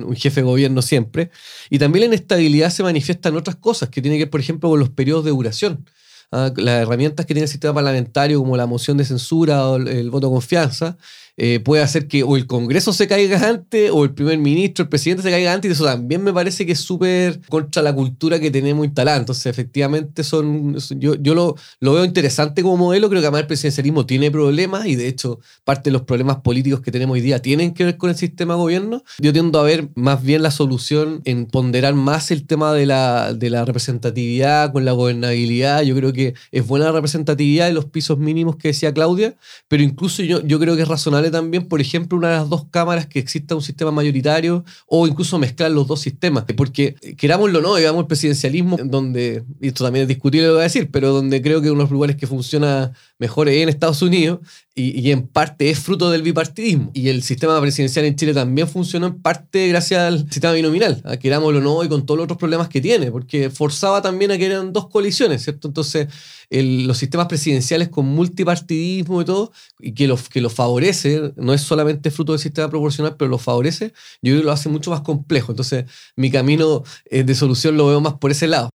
un, 0.06 0.16
jefe 0.16 0.42
de 0.42 0.46
gobierno 0.46 0.84
siempre. 0.84 1.32
Y 1.72 1.80
también 1.80 2.02
la 2.02 2.16
inestabilidad 2.16 2.70
se 2.70 2.84
manifiesta 2.84 3.30
en 3.30 3.38
otras 3.38 3.56
cosas, 3.56 3.90
que 3.90 4.00
tiene 4.00 4.18
que 4.20 4.26
ver, 4.26 4.30
por 4.30 4.42
ejemplo, 4.42 4.70
con 4.70 4.80
los 4.80 4.92
periodos 4.92 5.26
de 5.26 5.32
duración. 5.32 5.90
Ah, 6.32 6.54
las 6.56 6.84
herramientas 6.84 7.26
que 7.26 7.34
tiene 7.34 7.46
el 7.46 7.50
sistema 7.50 7.74
parlamentario, 7.74 8.38
como 8.38 8.56
la 8.56 8.68
moción 8.68 8.96
de 8.98 9.06
censura 9.06 9.68
o 9.68 9.78
el 9.78 10.12
voto 10.12 10.28
de 10.28 10.34
confianza, 10.34 10.98
eh, 11.44 11.60
puede 11.60 11.82
hacer 11.82 12.08
que 12.08 12.22
o 12.22 12.38
el 12.38 12.46
Congreso 12.46 12.94
se 12.94 13.08
caiga 13.08 13.50
antes 13.50 13.90
o 13.92 14.04
el 14.04 14.12
primer 14.12 14.38
ministro, 14.38 14.84
el 14.84 14.90
presidente 14.90 15.24
se 15.24 15.32
caiga 15.32 15.52
antes 15.52 15.70
y 15.70 15.72
eso 15.72 15.86
también 15.86 16.24
me 16.24 16.32
parece 16.32 16.68
que 16.68 16.74
es 16.74 16.80
súper 16.82 17.42
contra 17.50 17.82
la 17.82 17.96
cultura 17.96 18.40
que 18.40 18.52
tenemos 18.52 18.86
instalada. 18.86 19.18
Entonces, 19.18 19.48
efectivamente, 19.48 20.24
son, 20.24 20.78
yo, 21.00 21.16
yo 21.16 21.34
lo, 21.34 21.56
lo 21.80 21.94
veo 21.94 22.06
interesante 22.06 22.62
como 22.62 22.78
modelo, 22.78 23.10
creo 23.10 23.22
que 23.22 23.26
además 23.26 23.42
el 23.42 23.48
presidencialismo 23.48 24.06
tiene 24.06 24.30
problemas 24.30 24.86
y 24.86 24.96
de 24.96 25.08
hecho 25.08 25.40
parte 25.64 25.90
de 25.90 25.94
los 25.94 26.04
problemas 26.04 26.38
políticos 26.42 26.82
que 26.82 26.92
tenemos 26.92 27.16
hoy 27.16 27.22
día 27.22 27.42
tienen 27.42 27.74
que 27.74 27.86
ver 27.86 27.98
con 27.98 28.12
el 28.12 28.16
sistema 28.16 28.54
de 28.54 28.60
gobierno. 28.60 29.04
Yo 29.18 29.34
tiendo 29.34 29.60
a 29.60 29.64
ver 29.64 29.90
más 29.96 30.22
bien 30.22 30.44
la 30.44 30.52
solución 30.52 31.24
en 31.26 31.48
ponderar 31.48 31.96
más 31.96 32.30
el 32.30 32.46
tema 32.46 32.72
de 32.72 32.86
la, 32.86 33.34
de 33.34 33.50
la 33.50 33.66
representatividad 33.66 34.72
con 34.72 34.86
la 34.86 34.92
gobernabilidad. 34.92 35.82
Yo 35.82 35.96
creo 35.96 36.14
que 36.14 36.36
es 36.52 36.68
buena 36.68 36.86
la 36.86 36.92
representatividad 36.92 37.66
de 37.66 37.74
los 37.74 37.86
pisos 37.86 38.20
mínimos 38.20 38.58
que 38.58 38.68
decía 38.68 38.94
Claudia, 38.94 39.34
pero 39.68 39.82
incluso 39.82 40.22
yo, 40.22 40.46
yo 40.46 40.60
creo 40.60 40.76
que 40.76 40.84
es 40.84 40.88
razonable 40.88 41.31
también, 41.32 41.68
por 41.68 41.82
ejemplo, 41.82 42.18
una 42.18 42.30
de 42.30 42.36
las 42.38 42.50
dos 42.50 42.66
cámaras 42.70 43.08
que 43.08 43.20
exista 43.20 43.56
un 43.56 43.62
sistema 43.62 43.92
mayoritario 43.92 44.64
o 44.88 45.08
incluso 45.08 45.40
mezclar 45.40 45.72
los 45.72 45.88
dos 45.88 46.02
sistemas. 46.02 46.46
Porque 46.56 46.96
querámoslo 47.18 47.60
o 47.60 47.62
no, 47.62 47.76
digamos, 47.76 48.02
el 48.02 48.08
presidencialismo, 48.08 48.78
donde, 48.84 49.44
y 49.60 49.68
esto 49.68 49.84
también 49.84 50.04
es 50.04 50.10
discutible 50.10 50.48
lo 50.48 50.54
voy 50.54 50.62
a 50.62 50.64
decir, 50.64 50.90
pero 50.92 51.12
donde 51.12 51.42
creo 51.42 51.62
que 51.62 51.72
uno 51.72 51.80
de 51.80 51.84
los 51.84 51.92
lugares 51.92 52.16
que 52.16 52.28
funciona 52.28 52.92
mejor 53.22 53.50
es 53.50 53.62
en 53.62 53.70
Estados 53.70 54.02
Unidos 54.02 54.40
y, 54.74 55.12
en 55.12 55.28
parte 55.28 55.70
es 55.70 55.78
fruto 55.78 56.10
del 56.10 56.24
bipartidismo. 56.24 56.90
Y 56.96 57.10
el 57.10 57.22
sistema 57.22 57.62
presidencial 57.62 58.06
en 58.06 58.16
Chile 58.16 58.34
también 58.34 58.68
funcionó 58.68 59.06
en 59.06 59.22
parte 59.22 59.68
gracias 59.68 60.02
al 60.02 60.20
sistema 60.32 60.54
binominal, 60.54 61.04
a 61.06 61.18
querámoslo 61.18 61.60
o 61.60 61.62
no, 61.62 61.84
y 61.84 61.88
con 61.88 62.04
todos 62.04 62.18
los 62.18 62.24
otros 62.24 62.40
problemas 62.40 62.68
que 62.68 62.82
tiene, 62.82 63.12
porque 63.12 63.52
forzaba 63.52 64.02
también 64.02 64.32
a 64.32 64.40
que 64.40 64.48
eran 64.48 64.74
dos 64.74 64.90
coaliciones, 64.90 65.44
¿cierto? 65.44 65.68
Entonces, 65.68 66.08
los 66.50 66.98
sistemas 66.98 67.28
presidenciales 67.28 67.90
con 67.90 68.08
multipartidismo 68.08 69.22
y 69.22 69.26
todo, 69.26 69.52
y 69.80 69.92
que 69.94 70.08
los, 70.08 70.28
que 70.28 70.42
los 70.42 70.54
favorece, 70.54 71.34
no 71.36 71.54
es 71.54 71.62
solamente 71.62 72.10
fruto 72.10 72.32
del 72.32 72.40
sistema 72.42 72.72
proporcional, 72.72 73.16
pero 73.18 73.30
los 73.30 73.42
favorece, 73.44 73.94
yo 74.24 74.32
creo 74.32 74.40
que 74.40 74.46
lo 74.46 74.52
hace 74.52 74.68
mucho 74.68 74.90
más 74.90 75.02
complejo. 75.02 75.52
Entonces, 75.52 75.86
mi 76.16 76.32
camino 76.32 76.84
eh, 77.06 77.24
de 77.24 77.36
solución 77.36 77.78
lo 77.78 77.86
veo 77.86 78.02
más 78.02 78.16
por 78.16 78.32
ese 78.32 78.48
lado. 78.48 78.72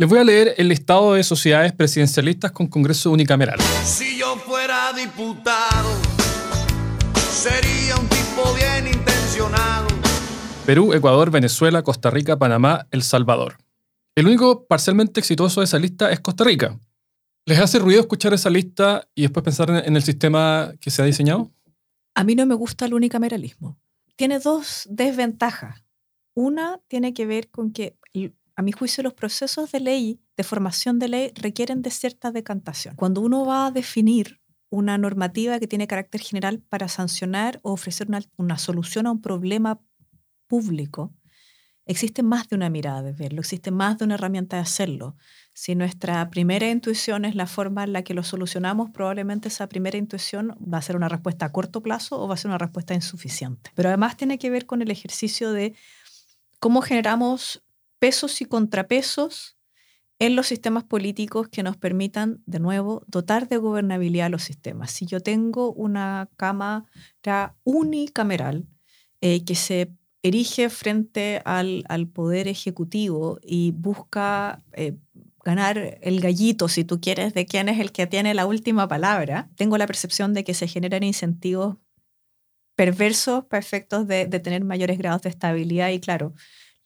Les 0.00 0.08
voy 0.08 0.20
a 0.20 0.22
leer 0.22 0.54
el 0.58 0.68
listado 0.68 1.14
de 1.14 1.24
sociedades 1.24 1.72
presidencialistas 1.72 2.52
con 2.52 2.68
Congreso 2.68 3.10
unicameral. 3.10 3.58
Si 3.84 4.16
yo 4.16 4.36
fuera 4.36 4.92
diputado, 4.92 5.90
sería 7.16 7.96
un 7.96 8.06
tipo 8.06 8.54
bien 8.54 8.86
intencionado. 8.86 9.88
Perú, 10.64 10.92
Ecuador, 10.92 11.32
Venezuela, 11.32 11.82
Costa 11.82 12.10
Rica, 12.10 12.38
Panamá, 12.38 12.86
El 12.92 13.02
Salvador. 13.02 13.58
El 14.14 14.28
único 14.28 14.68
parcialmente 14.68 15.18
exitoso 15.18 15.62
de 15.62 15.64
esa 15.64 15.80
lista 15.80 16.12
es 16.12 16.20
Costa 16.20 16.44
Rica. 16.44 16.78
¿Les 17.44 17.58
hace 17.58 17.80
ruido 17.80 18.00
escuchar 18.00 18.32
esa 18.32 18.50
lista 18.50 19.08
y 19.16 19.22
después 19.22 19.42
pensar 19.42 19.68
en 19.84 19.96
el 19.96 20.02
sistema 20.04 20.74
que 20.80 20.92
se 20.92 21.02
ha 21.02 21.06
diseñado? 21.06 21.50
A 22.14 22.22
mí 22.22 22.36
no 22.36 22.46
me 22.46 22.54
gusta 22.54 22.86
el 22.86 22.94
unicameralismo. 22.94 23.76
Tiene 24.14 24.38
dos 24.38 24.86
desventajas. 24.88 25.82
Una 26.34 26.78
tiene 26.86 27.12
que 27.14 27.26
ver 27.26 27.50
con 27.50 27.72
que 27.72 27.96
a 28.58 28.62
mi 28.62 28.72
juicio, 28.72 29.04
los 29.04 29.14
procesos 29.14 29.70
de 29.70 29.78
ley, 29.78 30.20
de 30.36 30.42
formación 30.42 30.98
de 30.98 31.06
ley, 31.06 31.32
requieren 31.36 31.80
de 31.80 31.90
cierta 31.90 32.32
decantación. 32.32 32.96
Cuando 32.96 33.20
uno 33.20 33.46
va 33.46 33.66
a 33.66 33.70
definir 33.70 34.40
una 34.68 34.98
normativa 34.98 35.60
que 35.60 35.68
tiene 35.68 35.86
carácter 35.86 36.20
general 36.20 36.58
para 36.68 36.88
sancionar 36.88 37.60
o 37.62 37.70
ofrecer 37.70 38.08
una, 38.08 38.20
una 38.36 38.58
solución 38.58 39.06
a 39.06 39.12
un 39.12 39.22
problema 39.22 39.80
público, 40.48 41.14
existe 41.86 42.24
más 42.24 42.48
de 42.48 42.56
una 42.56 42.68
mirada 42.68 43.00
de 43.02 43.12
verlo, 43.12 43.42
existe 43.42 43.70
más 43.70 43.96
de 43.96 44.06
una 44.06 44.14
herramienta 44.14 44.56
de 44.56 44.62
hacerlo. 44.62 45.14
Si 45.54 45.76
nuestra 45.76 46.28
primera 46.28 46.68
intuición 46.68 47.26
es 47.26 47.36
la 47.36 47.46
forma 47.46 47.84
en 47.84 47.92
la 47.92 48.02
que 48.02 48.12
lo 48.12 48.24
solucionamos, 48.24 48.90
probablemente 48.90 49.46
esa 49.46 49.68
primera 49.68 49.98
intuición 49.98 50.58
va 50.60 50.78
a 50.78 50.82
ser 50.82 50.96
una 50.96 51.08
respuesta 51.08 51.46
a 51.46 51.52
corto 51.52 51.80
plazo 51.80 52.20
o 52.20 52.26
va 52.26 52.34
a 52.34 52.36
ser 52.36 52.48
una 52.48 52.58
respuesta 52.58 52.92
insuficiente. 52.92 53.70
Pero 53.76 53.88
además 53.88 54.16
tiene 54.16 54.36
que 54.36 54.50
ver 54.50 54.66
con 54.66 54.82
el 54.82 54.90
ejercicio 54.90 55.52
de 55.52 55.76
cómo 56.58 56.82
generamos 56.82 57.62
pesos 57.98 58.40
y 58.40 58.44
contrapesos 58.44 59.58
en 60.18 60.34
los 60.34 60.48
sistemas 60.48 60.84
políticos 60.84 61.48
que 61.48 61.62
nos 61.62 61.76
permitan, 61.76 62.42
de 62.46 62.58
nuevo, 62.58 63.04
dotar 63.06 63.48
de 63.48 63.56
gobernabilidad 63.56 64.26
a 64.26 64.30
los 64.30 64.42
sistemas. 64.42 64.90
Si 64.90 65.06
yo 65.06 65.20
tengo 65.20 65.72
una 65.72 66.28
Cámara 66.36 66.86
unicameral 67.62 68.66
eh, 69.20 69.44
que 69.44 69.54
se 69.54 69.92
erige 70.22 70.70
frente 70.70 71.40
al, 71.44 71.84
Poder 72.12 72.48
Ejecutivo 72.48 73.38
y 73.42 73.70
busca 73.72 74.62
eh, 74.72 74.96
ganar 75.44 75.98
el 76.02 76.20
gallito, 76.20 76.68
si 76.68 76.84
tú 76.84 77.00
quieres, 77.00 77.32
de 77.32 77.46
quién 77.46 77.68
es 77.68 77.78
el 77.78 77.92
que 77.92 78.08
tiene 78.08 78.34
la 78.34 78.46
última 78.46 78.88
palabra, 78.88 79.48
tengo 79.54 79.78
la 79.78 79.86
percepción 79.86 80.34
de 80.34 80.42
que 80.42 80.54
se 80.54 80.66
generan 80.66 81.04
incentivos 81.04 81.76
perversos 82.74 83.44
para 83.44 83.60
efectos 83.60 84.06
de, 84.08 84.26
de 84.26 84.40
tener 84.40 84.64
mayores 84.64 84.98
grados 84.98 85.22
de 85.22 85.30
estabilidad 85.30 85.90
y, 85.90 86.00
claro, 86.00 86.34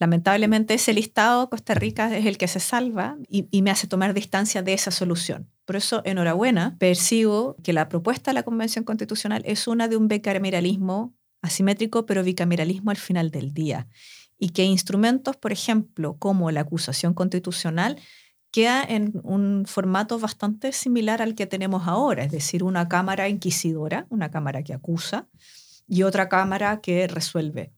Lamentablemente 0.02 0.74
ese 0.74 0.92
listado 0.92 1.48
Costa 1.48 1.74
Rica 1.74 2.16
es 2.16 2.26
el 2.26 2.36
que 2.36 2.48
se 2.48 2.58
salva 2.58 3.16
y, 3.28 3.62
me 3.62 3.70
hace 3.70 3.86
tomar 3.86 4.14
distancia 4.14 4.60
de 4.60 4.72
esa 4.72 4.90
solución. 4.90 5.48
Por 5.64 5.76
eso, 5.76 6.02
enhorabuena, 6.04 6.74
percibo 6.80 7.54
que 7.62 7.72
la 7.72 7.88
propuesta 7.88 8.32
de 8.32 8.34
la 8.34 8.42
Convención 8.42 8.84
Constitucional 8.84 9.44
es 9.46 9.68
una 9.68 9.86
de 9.86 9.96
un 9.96 10.08
bicameralismo 10.08 11.14
asimétrico, 11.40 12.04
pero 12.04 12.24
bicameralismo 12.24 12.90
al 12.90 12.96
final 12.96 13.30
del 13.30 13.54
día. 13.54 13.86
Y 14.40 14.48
que 14.48 14.64
instrumentos, 14.64 15.36
por 15.36 15.52
ejemplo, 15.52 16.16
como 16.18 16.50
la 16.50 16.62
acusación 16.62 17.14
constitucional, 17.14 17.96
queda 18.50 18.82
en 18.82 19.20
un 19.22 19.66
formato 19.68 20.18
bastante 20.18 20.72
similar 20.72 21.22
al 21.22 21.36
que 21.36 21.46
tenemos 21.46 21.86
ahora, 21.86 22.24
es 22.24 22.32
decir, 22.32 22.64
una 22.64 22.88
Cámara 22.88 23.28
inquisidora, 23.28 24.06
una 24.08 24.32
Cámara 24.32 24.64
que 24.64 24.74
acusa, 24.74 25.28
y 25.86 26.02
otra 26.02 26.28
Cámara 26.28 26.80
que 26.80 27.06
resuelve 27.06 27.70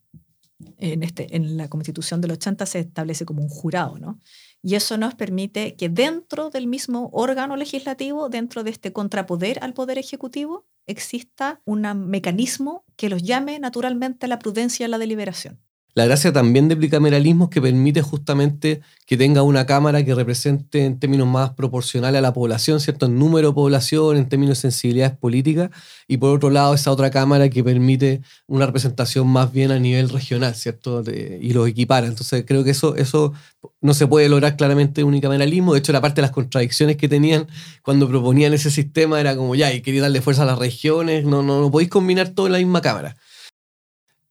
en, 0.78 1.02
este, 1.02 1.36
en 1.36 1.56
la 1.56 1.68
Constitución 1.68 2.20
del 2.20 2.32
80 2.32 2.66
se 2.66 2.80
establece 2.80 3.24
como 3.24 3.42
un 3.42 3.48
jurado, 3.48 3.98
¿no? 3.98 4.20
Y 4.62 4.76
eso 4.76 4.96
nos 4.96 5.14
permite 5.14 5.76
que 5.76 5.88
dentro 5.88 6.50
del 6.50 6.66
mismo 6.66 7.10
órgano 7.12 7.56
legislativo, 7.56 8.28
dentro 8.28 8.64
de 8.64 8.70
este 8.70 8.92
contrapoder 8.92 9.58
al 9.62 9.74
poder 9.74 9.98
ejecutivo, 9.98 10.66
exista 10.86 11.60
un 11.64 11.82
mecanismo 12.08 12.84
que 12.96 13.08
los 13.08 13.22
llame 13.22 13.58
naturalmente 13.58 14.26
a 14.26 14.28
la 14.28 14.38
prudencia 14.38 14.84
y 14.84 14.86
a 14.86 14.88
la 14.88 14.98
deliberación. 14.98 15.60
La 15.96 16.06
gracia 16.06 16.32
también 16.32 16.66
del 16.66 16.78
bicameralismo 16.78 17.44
es 17.44 17.50
que 17.50 17.62
permite 17.62 18.02
justamente 18.02 18.80
que 19.06 19.16
tenga 19.16 19.42
una 19.42 19.64
Cámara 19.64 20.04
que 20.04 20.12
represente 20.12 20.84
en 20.84 20.98
términos 20.98 21.28
más 21.28 21.50
proporcionales 21.50 22.18
a 22.18 22.22
la 22.22 22.32
población, 22.32 22.80
¿cierto? 22.80 23.06
En 23.06 23.16
número 23.16 23.48
de 23.48 23.54
población, 23.54 24.16
en 24.16 24.28
términos 24.28 24.58
de 24.58 24.62
sensibilidades 24.62 25.16
políticas, 25.16 25.70
y 26.08 26.16
por 26.16 26.34
otro 26.34 26.50
lado 26.50 26.74
esa 26.74 26.90
otra 26.90 27.12
Cámara 27.12 27.48
que 27.48 27.62
permite 27.62 28.22
una 28.48 28.66
representación 28.66 29.28
más 29.28 29.52
bien 29.52 29.70
a 29.70 29.78
nivel 29.78 30.08
regional, 30.08 30.56
¿cierto? 30.56 31.04
Y 31.40 31.52
los 31.52 31.68
equipara. 31.68 32.08
Entonces 32.08 32.44
creo 32.44 32.64
que 32.64 32.70
eso, 32.70 32.96
eso 32.96 33.32
no 33.80 33.94
se 33.94 34.08
puede 34.08 34.28
lograr 34.28 34.56
claramente 34.56 35.00
en 35.00 35.06
unicameralismo. 35.06 35.74
De 35.74 35.78
hecho, 35.78 35.92
la 35.92 36.00
parte 36.00 36.16
de 36.16 36.22
las 36.22 36.32
contradicciones 36.32 36.96
que 36.96 37.08
tenían 37.08 37.46
cuando 37.82 38.08
proponían 38.08 38.52
ese 38.52 38.72
sistema 38.72 39.20
era 39.20 39.36
como, 39.36 39.54
ya, 39.54 39.72
y 39.72 39.80
quería 39.80 40.02
darle 40.02 40.20
fuerza 40.22 40.42
a 40.42 40.46
las 40.46 40.58
regiones, 40.58 41.24
no, 41.24 41.44
no, 41.44 41.60
no 41.60 41.70
podéis 41.70 41.90
combinar 41.90 42.30
todo 42.30 42.46
en 42.46 42.52
la 42.52 42.58
misma 42.58 42.80
Cámara 42.80 43.16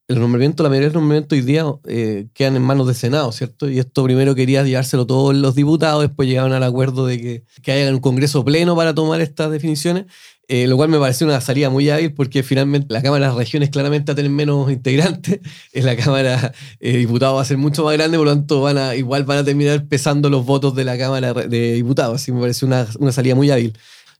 el 0.08 0.20
nombramiento, 0.20 0.64
la 0.64 0.70
mayoría 0.70 0.90
de 0.90 0.94
los 0.94 1.02
nombramientos 1.02 1.38
hoy 1.38 1.46
día 1.46 1.66
eh, 1.88 2.28
quedan 2.34 2.58
en 2.58 2.62
manos 2.62 2.88
del 2.88 2.96
Senado, 2.96 3.32
¿cierto? 3.32 3.70
Y 3.70 3.80
esto 3.80 4.04
primero 4.04 4.36
quería 4.36 4.64
llevárselo 4.64 5.06
todos 5.08 5.34
los 5.34 5.56
diputados, 5.56 6.02
después 6.02 6.28
llegaron 6.28 6.52
al 6.52 6.64
acuerdo 6.64 7.06
de 7.06 7.22
que, 7.22 7.44
que 7.62 7.72
haya 7.72 7.90
un 7.90 8.00
congreso 8.00 8.44
pleno 8.44 8.76
para 8.76 8.94
tomar 8.94 9.22
estas 9.22 9.50
definiciones, 9.50 10.06
eh, 10.50 10.68
lo 10.68 10.76
cual 10.76 10.90
me 10.90 11.00
pareció 11.00 11.26
una 11.26 11.40
salida 11.40 11.70
muy 11.70 11.90
hábil 11.90 12.14
porque 12.14 12.44
finalmente 12.44 12.94
la 12.94 13.02
Cámara 13.02 13.26
de 13.26 13.30
las 13.30 13.38
Regiones 13.38 13.70
claramente 13.70 14.12
va 14.12 14.14
a 14.14 14.16
tener 14.18 14.32
menos 14.32 14.70
integrantes, 14.70 15.40
en 15.72 15.86
la 15.86 15.96
Cámara 15.96 16.54
de 16.82 16.98
Diputados 16.98 17.38
va 17.38 17.42
a 17.42 17.46
ser 17.46 17.58
mucho 17.58 17.86
más 17.86 17.94
grande, 17.94 18.18
por 18.18 18.28
lo 18.28 18.34
tanto 18.34 18.62
van 18.62 18.78
a, 18.78 18.96
igual 18.96 19.24
van 19.24 19.38
a 19.38 19.46
terminar 19.46 19.88
pesando 19.88 20.30
los 20.30 20.46
votos 20.46 20.76
de 20.76 20.84
la 20.84 20.98
Cámara 20.98 21.34
de 21.34 21.74
Diputados, 21.74 22.22
así 22.22 22.34
me 22.34 22.42
pareció 22.42 22.68
una, 22.68 22.86
una 23.00 23.14
salida 23.14 23.36
muy 23.36 23.50
hábil. 23.52 23.74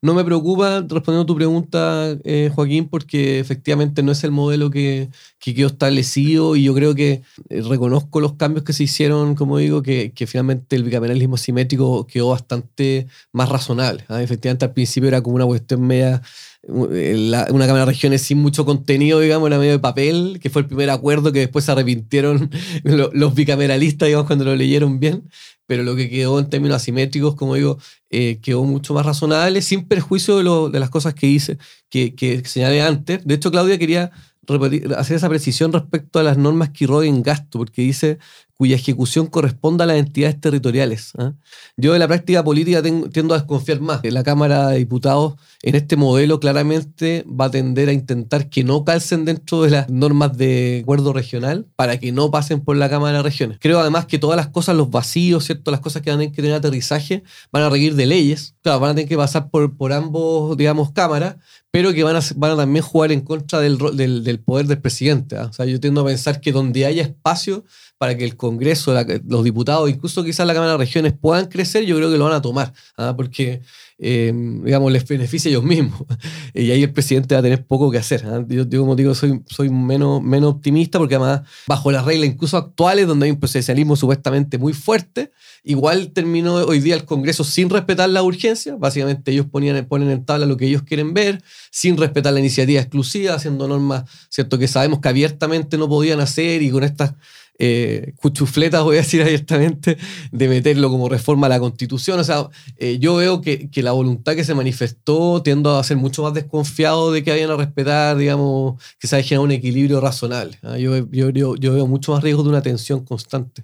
No 0.04 0.14
me 0.14 0.26
preocupa, 0.26 0.82
respondiendo 0.82 1.22
a 1.22 1.26
tu 1.26 1.36
pregunta, 1.38 2.18
eh, 2.26 2.52
Joaquín, 2.54 2.90
porque 2.90 3.40
efectivamente 3.40 4.04
no 4.04 4.12
es 4.12 4.26
el 4.26 4.32
modelo 4.32 4.70
que, 4.70 5.08
que, 5.40 5.56
quedó 5.56 5.68
establecido 5.68 6.58
y 6.58 6.64
yo 6.64 6.74
creo 6.74 6.94
que 6.94 7.22
eh, 7.48 7.62
reconozco 7.62 8.20
los 8.20 8.34
cambios 8.34 8.66
que 8.66 8.74
se 8.74 8.84
hicieron, 8.84 9.36
como 9.36 9.60
digo, 9.60 9.82
que, 9.82 10.12
finalmente 10.28 10.76
el 10.76 10.84
bicameralismo 10.84 11.38
simétrico 11.38 12.06
quedó 12.06 12.32
bastante 12.32 13.08
más 13.32 13.48
razonable. 13.48 14.04
¿ah? 14.10 14.22
Efectivamente, 14.22 14.66
al 14.66 14.74
principio 14.74 15.08
era 15.08 15.22
como 15.24 15.38
una 15.38 15.46
cuestión 15.46 15.88
media 15.88 16.22
eh, 16.66 17.46
una 17.50 17.66
Cámara 17.68 17.86
de 17.86 17.92
Regiones 17.92 18.22
sin 18.22 18.40
mucho 18.40 18.66
contenido, 18.66 19.20
digamos, 19.20 19.48
era 19.48 19.58
medio 19.58 19.74
de 19.74 19.80
papel, 19.80 20.40
que 20.42 20.50
fue 20.50 20.62
el 20.62 20.68
primer 20.68 20.90
acuerdo 20.90 21.34
que 21.34 21.40
después 21.40 21.66
se 21.66 21.72
arrepintieron 21.74 22.50
los 22.84 23.36
bicameralistas, 23.36 24.08
digamos, 24.08 24.28
cuando 24.28 24.46
lo 24.46 24.56
leyeron 24.56 25.00
bien 25.00 25.24
pero 25.66 25.84
lo 25.84 25.96
que 25.96 26.10
quedó 26.10 26.40
en 26.40 26.50
términos 26.50 26.78
asimétricos, 26.78 27.36
como 27.36 27.56
digo, 27.56 27.78
eh, 28.10 28.40
quedó 28.42 28.64
mucho 28.64 28.94
más 28.94 29.06
razonable, 29.06 29.62
sin 29.62 29.88
perjuicio 29.88 30.38
de, 30.38 30.44
lo, 30.44 30.70
de 30.70 30.80
las 30.80 30.90
cosas 30.90 31.14
que 31.14 31.28
hice, 31.28 31.58
que, 31.90 32.16
que, 32.16 32.44
señalé 32.46 32.82
antes. 32.82 33.26
De 33.26 33.36
hecho, 33.36 33.52
Claudia 33.52 33.78
quería 33.78 34.12
repetir, 34.44 34.94
hacer 34.96 35.18
esa 35.18 35.30
precisión 35.30 35.72
respecto 35.72 36.20
a 36.20 36.24
las 36.24 36.38
normas 36.38 36.70
que 36.72 36.88
roden 36.88 37.24
gasto, 37.24 37.60
porque 37.60 37.82
dice, 37.82 38.20
cuya 38.64 38.78
ejecución 38.78 39.28
corresponda 39.28 39.84
a 39.84 39.88
las 39.88 39.98
entidades 39.98 40.40
territoriales. 40.40 41.12
¿ah? 41.18 41.34
Yo 41.76 41.96
en 41.96 42.00
la 42.00 42.08
práctica 42.08 42.46
política 42.46 42.82
tiendo 42.82 43.34
a 43.34 43.38
desconfiar 43.38 43.82
más. 43.82 44.00
La 44.06 44.24
Cámara 44.24 44.70
de 44.70 44.78
Diputados 44.78 45.34
en 45.64 45.76
este 45.76 45.98
modelo 45.98 46.40
claramente 46.40 47.26
va 47.28 47.46
a 47.46 47.52
tender 47.52 47.90
a 47.90 47.92
intentar 47.92 48.50
que 48.50 48.64
no 48.64 48.86
calcen 48.86 49.26
dentro 49.26 49.64
de 49.64 49.72
las 49.72 49.90
normas 49.90 50.38
de 50.38 50.80
acuerdo 50.82 51.12
regional 51.12 51.68
para 51.76 52.00
que 52.00 52.14
no 52.14 52.32
pasen 52.32 52.62
por 52.62 52.78
la 52.78 52.90
Cámara 52.90 53.18
de 53.18 53.24
Regiones. 53.24 53.58
Creo 53.60 53.82
además 53.82 54.06
que 54.06 54.18
todas 54.18 54.38
las 54.38 54.48
cosas, 54.48 54.78
los 54.78 54.90
vacíos, 54.90 55.44
¿cierto? 55.44 55.70
las 55.70 55.82
cosas 55.82 56.02
que 56.02 56.10
van 56.10 56.20
a 56.20 56.22
tener 56.22 56.34
que 56.34 56.42
tener 56.42 56.56
aterrizaje, 56.56 57.24
van 57.52 57.64
a 57.64 57.70
requerir 57.70 57.96
de 57.96 58.06
leyes. 58.06 58.56
Claro, 58.62 58.80
van 58.80 58.92
a 58.92 58.96
tener 58.96 59.10
que 59.10 59.18
pasar 59.18 59.50
por, 59.50 59.76
por 59.76 59.92
ambos, 59.92 60.56
digamos, 60.56 60.94
cámaras, 60.94 61.36
pero 61.70 61.92
que 61.92 62.04
van 62.04 62.16
a, 62.16 62.22
van 62.38 62.52
a 62.52 62.56
también 62.56 62.86
jugar 62.86 63.12
en 63.12 63.20
contra 63.20 63.60
del, 63.60 63.78
del, 63.98 64.24
del 64.24 64.40
poder 64.40 64.68
del 64.68 64.80
presidente. 64.80 65.36
¿ah? 65.36 65.48
O 65.50 65.54
sea, 65.54 65.66
yo 65.66 65.82
tiendo 65.82 66.00
a 66.00 66.06
pensar 66.06 66.40
que 66.40 66.54
donde 66.54 66.86
haya 66.86 67.02
espacio 67.02 67.66
para 68.04 68.18
que 68.18 68.26
el 68.26 68.36
Congreso, 68.36 68.94
los 69.30 69.46
diputados, 69.46 69.90
incluso 69.90 70.26
quizás 70.26 70.46
la 70.46 70.54
Cámara 70.54 70.74
de 70.74 70.78
Regiones 70.78 71.14
puedan 71.14 71.46
crecer, 71.46 71.86
yo 71.86 71.96
creo 71.96 72.12
que 72.12 72.18
lo 72.18 72.26
van 72.26 72.34
a 72.34 72.42
tomar, 72.42 72.74
¿ah? 72.98 73.14
porque, 73.16 73.62
eh, 73.98 74.34
digamos, 74.62 74.92
les 74.92 75.08
beneficia 75.08 75.48
a 75.48 75.52
ellos 75.52 75.64
mismos. 75.64 76.04
y 76.54 76.70
ahí 76.72 76.84
el 76.84 76.92
presidente 76.92 77.34
va 77.34 77.40
a 77.40 77.44
tener 77.44 77.66
poco 77.66 77.90
que 77.90 77.98
hacer. 77.98 78.26
¿ah? 78.26 78.44
Yo, 78.46 78.68
como 78.70 78.98
digo, 78.98 79.16
soy, 79.16 79.42
soy 79.48 79.70
menos, 79.70 80.22
menos 80.22 80.56
optimista 80.56 81.00
porque 81.00 81.16
además, 81.16 81.44
bajo 81.66 81.94
las 81.94 82.04
reglas 82.04 82.28
incluso 82.28 82.58
actuales, 82.58 83.08
donde 83.08 83.28
hay 83.28 83.32
un 83.32 83.40
presidencialismo 83.40 83.96
supuestamente 83.96 84.58
muy 84.58 84.74
fuerte, 84.74 85.32
igual 85.64 86.12
terminó 86.12 86.56
hoy 86.56 86.82
día 86.82 86.96
el 86.96 87.06
Congreso 87.06 87.46
sin 87.46 87.70
respetar 87.70 88.10
la 88.10 88.22
urgencia. 88.22 88.76
Básicamente 88.76 89.32
ellos 89.32 89.46
ponían, 89.46 89.86
ponen 89.86 90.10
en 90.10 90.26
tabla 90.26 90.46
lo 90.46 90.58
que 90.58 90.66
ellos 90.66 90.84
quieren 90.84 91.14
ver, 91.14 91.42
sin 91.72 91.96
respetar 91.96 92.34
la 92.34 92.42
iniciativa 92.42 92.82
exclusiva, 92.82 93.36
haciendo 93.36 93.66
normas, 93.66 94.04
¿cierto? 94.28 94.60
Que 94.60 94.68
sabemos 94.68 95.00
que 95.00 95.08
abiertamente 95.08 95.78
no 95.78 95.88
podían 95.88 96.20
hacer 96.20 96.62
y 96.62 96.70
con 96.70 96.84
estas 96.84 97.14
eh, 97.60 98.14
cuchufletas, 98.18 98.84
voy 98.84 98.98
a 98.98 99.02
decir 99.02 99.22
abiertamente, 99.22 99.98
de 100.32 100.48
meterlo 100.48 100.90
como 100.90 101.08
reforma 101.08 101.48
a 101.48 101.50
la 101.50 101.60
Constitución. 101.60 102.20
O 102.20 102.24
sea, 102.24 102.50
eh, 102.78 102.98
yo 103.00 103.16
veo 103.16 103.42
que, 103.42 103.70
la 103.76 103.92
voluntad 103.92 104.36
que 104.36 104.44
se 104.44 104.56
manifestó 104.56 105.42
tiendo 105.44 105.78
a 105.78 105.84
ser 105.84 105.98
mucho 105.98 106.24
más 106.24 106.34
desconfiado 106.34 107.12
de 107.12 107.24
que 107.24 107.32
vayan 107.32 107.52
a 107.52 107.58
respetar, 107.58 108.18
digamos, 108.18 108.82
que 109.00 109.08
se 109.08 109.16
haya 109.16 109.24
generado 109.24 109.46
un 109.46 109.52
equilibrio 109.52 110.02
razonable. 110.02 110.58
¿ah? 110.64 110.78
Yo, 110.78 111.10
yo, 111.12 111.30
yo, 111.30 111.74
veo 111.74 111.88
mucho 111.88 112.14
más 112.14 112.24
riesgo 112.24 112.44
de 112.44 112.50
una 112.50 112.62
tensión 112.62 113.06
constante. 113.06 113.64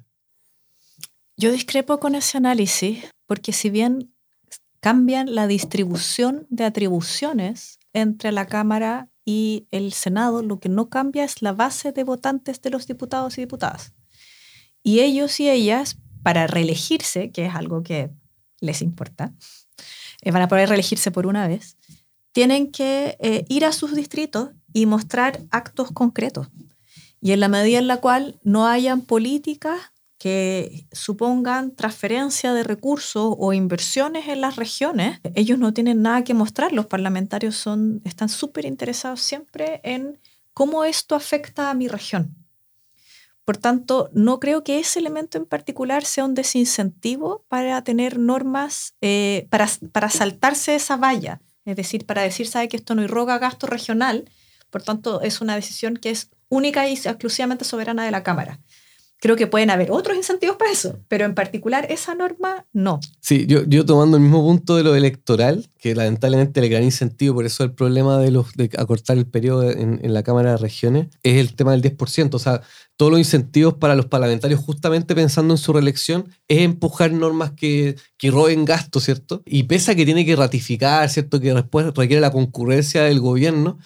Yo 1.38 1.52
discrepo 1.52 2.00
con 2.00 2.16
ese 2.16 2.38
análisis, 2.38 3.00
porque 3.26 3.54
si 3.54 3.70
bien 3.70 4.14
cambian 4.82 5.34
la 5.34 5.48
distribución 5.48 6.46
de 6.50 6.66
atribuciones 6.66 7.80
entre 7.94 8.32
la 8.32 8.46
Cámara 8.46 9.09
y 9.30 9.68
el 9.70 9.94
Senado, 9.94 10.42
lo 10.42 10.60
que 10.60 10.70
no 10.70 10.90
cambia 10.90 11.24
es 11.24 11.44
la 11.44 11.54
base 11.54 11.92
de 11.92 12.04
votantes 12.04 12.64
de 12.64 12.72
los 12.72 12.88
diputados 12.88 13.38
y 13.38 13.42
diputadas. 13.42 13.94
Y 14.82 15.02
ellos 15.02 15.40
y 15.40 15.48
ellas, 15.48 16.00
para 16.24 16.48
reelegirse, 16.48 17.30
que 17.30 17.46
es 17.46 17.54
algo 17.54 17.84
que 17.84 18.10
les 18.60 18.82
importa, 18.82 19.32
eh, 20.24 20.32
van 20.32 20.42
a 20.42 20.48
poder 20.48 20.70
reelegirse 20.70 21.12
por 21.12 21.28
una 21.28 21.48
vez, 21.48 21.78
tienen 22.32 22.72
que 22.72 23.18
eh, 23.20 23.46
ir 23.50 23.66
a 23.66 23.72
sus 23.72 23.94
distritos 23.94 24.50
y 24.74 24.88
mostrar 24.88 25.44
actos 25.52 25.92
concretos. 25.92 26.48
Y 27.22 27.32
en 27.32 27.40
la 27.40 27.50
medida 27.50 27.78
en 27.78 27.86
la 27.86 27.98
cual 27.98 28.40
no 28.42 28.66
hayan 28.66 29.02
políticas 29.02 29.80
que 30.20 30.86
supongan 30.92 31.74
transferencia 31.76 32.54
de 32.54 32.64
recursos 32.64 33.36
o 33.38 33.54
inversiones 33.54 34.28
en 34.28 34.42
las 34.42 34.58
regiones, 34.58 35.20
ellos 35.34 35.58
no 35.58 35.74
tienen 35.74 36.02
nada 36.02 36.26
que 36.26 36.34
mostrar. 36.34 36.74
Los 36.74 36.88
parlamentarios 36.88 37.56
son, 37.56 38.02
están 38.04 38.28
súper 38.28 38.66
interesados 38.66 39.22
siempre 39.22 39.80
en 39.84 40.20
cómo 40.54 40.84
esto 40.84 41.16
afecta 41.16 41.70
a 41.70 41.74
mi 41.74 41.88
región. 41.88 42.36
Por 43.46 43.58
tanto, 43.58 44.10
no 44.14 44.40
creo 44.42 44.64
que 44.64 44.78
ese 44.80 45.00
elemento 45.00 45.38
en 45.38 45.46
particular 45.46 46.04
sea 46.04 46.26
un 46.26 46.36
desincentivo 46.36 47.46
para 47.48 47.82
tener 47.84 48.20
normas, 48.20 48.96
eh, 49.02 49.48
para, 49.50 49.68
para 49.94 50.10
saltarse 50.10 50.76
esa 50.76 50.98
valla. 50.98 51.42
Es 51.64 51.78
decir, 51.78 52.06
para 52.06 52.24
decir, 52.24 52.46
sabe 52.46 52.68
que 52.68 52.78
esto 52.78 52.94
no 52.94 53.04
irroga 53.04 53.40
gasto 53.40 53.68
regional, 53.68 54.30
por 54.70 54.84
tanto, 54.84 55.22
es 55.22 55.42
una 55.42 55.56
decisión 55.56 55.98
que 55.98 56.12
es 56.12 56.30
única 56.50 56.88
y 56.88 56.94
exclusivamente 56.94 57.66
soberana 57.66 58.04
de 58.04 58.12
la 58.12 58.24
Cámara. 58.24 58.60
Creo 59.22 59.36
que 59.36 59.48
pueden 59.48 59.70
haber 59.70 59.92
otros 59.92 60.16
incentivos 60.16 60.56
para 60.56 60.72
eso, 60.72 60.98
pero 61.10 61.26
en 61.26 61.36
particular 61.36 61.86
esa 61.90 62.16
norma 62.16 62.66
no. 62.72 63.02
Sí, 63.20 63.46
yo, 63.48 63.86
tomando 63.86 64.16
el 64.16 64.24
mismo 64.24 64.42
punto 64.42 64.78
de 64.78 64.84
lo 64.84 64.96
electoral, 64.96 65.68
que 65.78 65.94
lamentablemente 65.94 66.62
el 66.62 66.70
gran 66.70 66.84
incentivo, 66.84 67.36
por 67.36 67.46
eso 67.46 67.66
el 67.66 67.74
problema 67.74 68.18
de, 68.20 68.32
los, 68.32 68.48
acortar 68.78 69.18
el 69.18 69.26
periodo 69.26 69.70
en, 69.70 70.14
la 70.14 70.24
Cámara 70.24 70.52
de 70.52 70.58
Regiones, 70.58 71.08
es 71.24 71.38
el 71.38 71.54
tema 71.54 71.72
del 71.72 71.82
10%. 71.82 72.34
O 72.34 72.40
sea, 72.40 72.62
todos 72.96 73.12
los 73.12 73.20
incentivos 73.20 73.74
para 73.74 73.96
los 73.96 74.06
parlamentarios, 74.06 74.62
justamente 74.62 75.16
pensando 75.16 75.54
en 75.54 75.58
su 75.58 75.74
reelección, 75.74 76.30
es 76.48 76.60
empujar 76.60 77.12
normas 77.12 77.52
que, 77.52 77.98
que 78.18 78.32
roben 78.32 78.64
gasto, 78.64 79.02
¿cierto? 79.02 79.44
Y 79.46 79.64
pese 79.64 79.92
a 79.92 79.96
que 79.96 80.06
tiene 80.06 80.26
que 80.26 80.38
ratificar, 80.38 81.10
¿cierto? 81.10 81.42
Que 81.42 81.54
después 81.54 81.88
requiere 81.94 82.22
la 82.22 82.32
concurrencia 82.32 83.04
del 83.04 83.20
gobierno, 83.20 83.80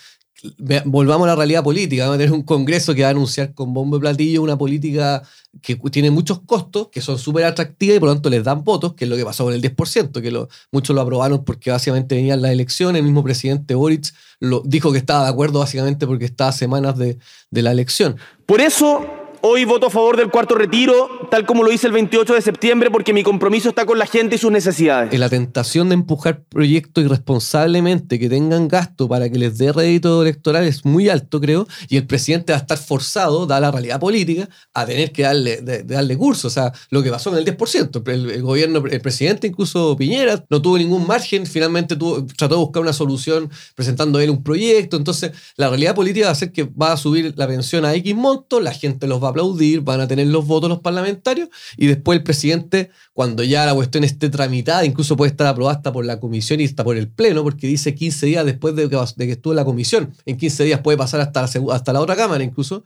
volvamos 0.86 1.26
a 1.26 1.32
la 1.32 1.36
realidad 1.36 1.64
política. 1.64 2.04
Vamos 2.04 2.16
a 2.16 2.18
tener 2.20 2.34
un 2.34 2.44
Congreso 2.44 2.94
que 2.94 3.04
va 3.04 3.08
a 3.08 3.12
anunciar 3.12 3.54
con 3.54 3.74
bombo 3.74 3.98
y 3.98 4.00
platillo 4.00 4.42
una 4.42 4.58
política 4.58 5.24
que 5.62 5.76
tiene 5.92 6.12
muchos 6.12 6.42
costos, 6.42 6.90
que 6.90 7.00
son 7.00 7.18
súper 7.18 7.46
atractivas 7.46 7.98
y 7.98 8.00
por 8.00 8.10
lo 8.10 8.16
tanto 8.16 8.30
les 8.30 8.44
dan 8.44 8.64
votos, 8.64 8.94
que 8.94 9.06
es 9.06 9.10
lo 9.10 9.16
que 9.16 9.24
pasó 9.24 9.46
con 9.46 9.54
el 9.54 9.62
10%, 9.62 10.22
que 10.22 10.48
muchos 10.72 10.96
lo 10.96 11.02
aprobaron 11.02 11.44
porque 11.46 11.72
básicamente 11.72 12.16
venían 12.16 12.42
las 12.42 12.52
elecciones. 12.52 13.00
El 13.00 13.06
mismo 13.06 13.24
presidente 13.24 13.76
Boric 13.76 14.14
lo, 14.40 14.62
dijo 14.66 14.92
que 14.92 14.98
estaba 14.98 15.24
de 15.24 15.30
acuerdo 15.30 15.60
básicamente 15.60 16.08
porque 16.08 16.26
estaba 16.26 16.50
a 16.50 16.54
semanas 16.54 16.98
de 16.98 17.18
la 17.52 17.72
elección. 17.72 18.18
Por 18.46 18.60
eso 18.62 19.23
Hoy 19.46 19.66
voto 19.66 19.88
a 19.88 19.90
favor 19.90 20.16
del 20.16 20.30
cuarto 20.30 20.56
retiro, 20.56 21.28
tal 21.30 21.46
como 21.46 21.64
lo 21.64 21.72
hice 21.74 21.88
el 21.88 21.92
28 21.92 22.34
de 22.34 22.42
septiembre, 22.42 22.90
porque 22.90 23.12
mi 23.12 23.24
compromiso 23.24 23.68
está 23.68 23.86
con 23.86 24.00
la 24.00 24.06
gente 24.06 24.36
y 24.36 24.38
sus 24.38 24.50
necesidades. 24.50 25.20
La 25.20 25.28
tentación 25.28 25.90
de 25.90 25.96
empujar 25.96 26.44
proyectos 26.46 27.04
irresponsablemente 27.04 28.20
que 28.20 28.30
tengan 28.30 28.70
gasto 28.70 29.10
para 29.10 29.30
que 29.30 29.38
les 29.38 29.58
dé 29.58 29.74
rédito 29.74 30.22
electoral 30.22 30.64
es 30.64 30.86
muy 30.86 31.10
alto, 31.10 31.42
creo, 31.42 31.68
y 31.90 31.98
el 31.98 32.08
presidente 32.08 32.54
va 32.54 32.60
a 32.60 32.62
estar 32.62 32.78
forzado, 32.78 33.46
dada 33.46 33.60
la 33.60 33.72
realidad 33.72 34.00
política, 34.00 34.48
a 34.74 34.86
tener 34.86 35.12
que 35.12 35.24
darle, 35.24 35.62
darle 35.62 36.18
curso. 36.18 36.48
O 36.48 36.52
sea, 36.52 36.72
lo 36.90 37.04
que 37.04 37.12
pasó 37.12 37.30
en 37.32 37.46
el 37.46 37.58
10%. 37.58 38.10
El, 38.10 38.42
gobierno, 38.44 38.82
el 38.90 39.02
presidente, 39.02 39.48
incluso 39.48 39.98
Piñera, 39.98 40.46
no 40.50 40.62
tuvo 40.62 40.78
ningún 40.78 41.06
margen, 41.06 41.46
finalmente 41.48 41.98
tuvo, 41.98 42.26
trató 42.28 42.56
de 42.56 42.62
buscar 42.62 42.82
una 42.82 42.94
solución 42.94 43.52
presentando 43.76 44.22
él 44.22 44.30
un 44.30 44.42
proyecto. 44.42 44.96
Entonces, 44.96 45.34
la 45.58 45.68
realidad 45.68 45.96
política 45.96 46.28
va 46.28 46.32
a 46.32 46.36
ser 46.36 46.54
que 46.54 46.64
va 46.64 46.94
a 46.94 46.98
subir 46.98 47.34
la 47.36 47.46
pensión 47.46 47.84
a 47.84 47.94
X 47.94 48.16
monto, 48.16 48.62
la 48.62 48.72
gente 48.72 49.06
los 49.06 49.22
va 49.22 49.28
a 49.28 49.33
aplaudir, 49.34 49.82
van 49.82 50.02
a 50.02 50.08
tener 50.08 50.28
los 50.28 50.48
votos 50.48 50.70
los 50.70 50.80
parlamentarios 50.80 51.50
y 51.78 51.88
después 51.88 52.18
el 52.18 52.24
presidente, 52.24 52.92
cuando 53.14 53.44
ya 53.44 53.66
la 53.66 53.74
cuestión 53.74 54.04
esté 54.04 54.30
tramitada, 54.30 54.86
incluso 54.86 55.18
puede 55.18 55.32
estar 55.32 55.48
aprobada 55.48 55.78
hasta 55.78 55.92
por 55.92 56.06
la 56.06 56.20
comisión 56.20 56.62
y 56.62 56.66
hasta 56.66 56.84
por 56.84 56.98
el 56.98 57.10
pleno, 57.10 57.44
porque 57.44 57.68
dice 57.68 57.96
15 57.96 58.26
días 58.26 58.46
después 58.46 58.76
de 58.76 58.90
que, 58.90 58.98
de 59.16 59.26
que 59.26 59.32
estuvo 59.34 59.54
la 59.54 59.66
comisión. 59.66 60.14
En 60.26 60.38
15 60.38 60.64
días 60.64 60.80
puede 60.82 60.98
pasar 60.98 61.20
hasta 61.22 61.44
hasta 61.44 61.94
la 61.94 62.00
otra 62.00 62.16
cámara 62.16 62.44
incluso. 62.44 62.86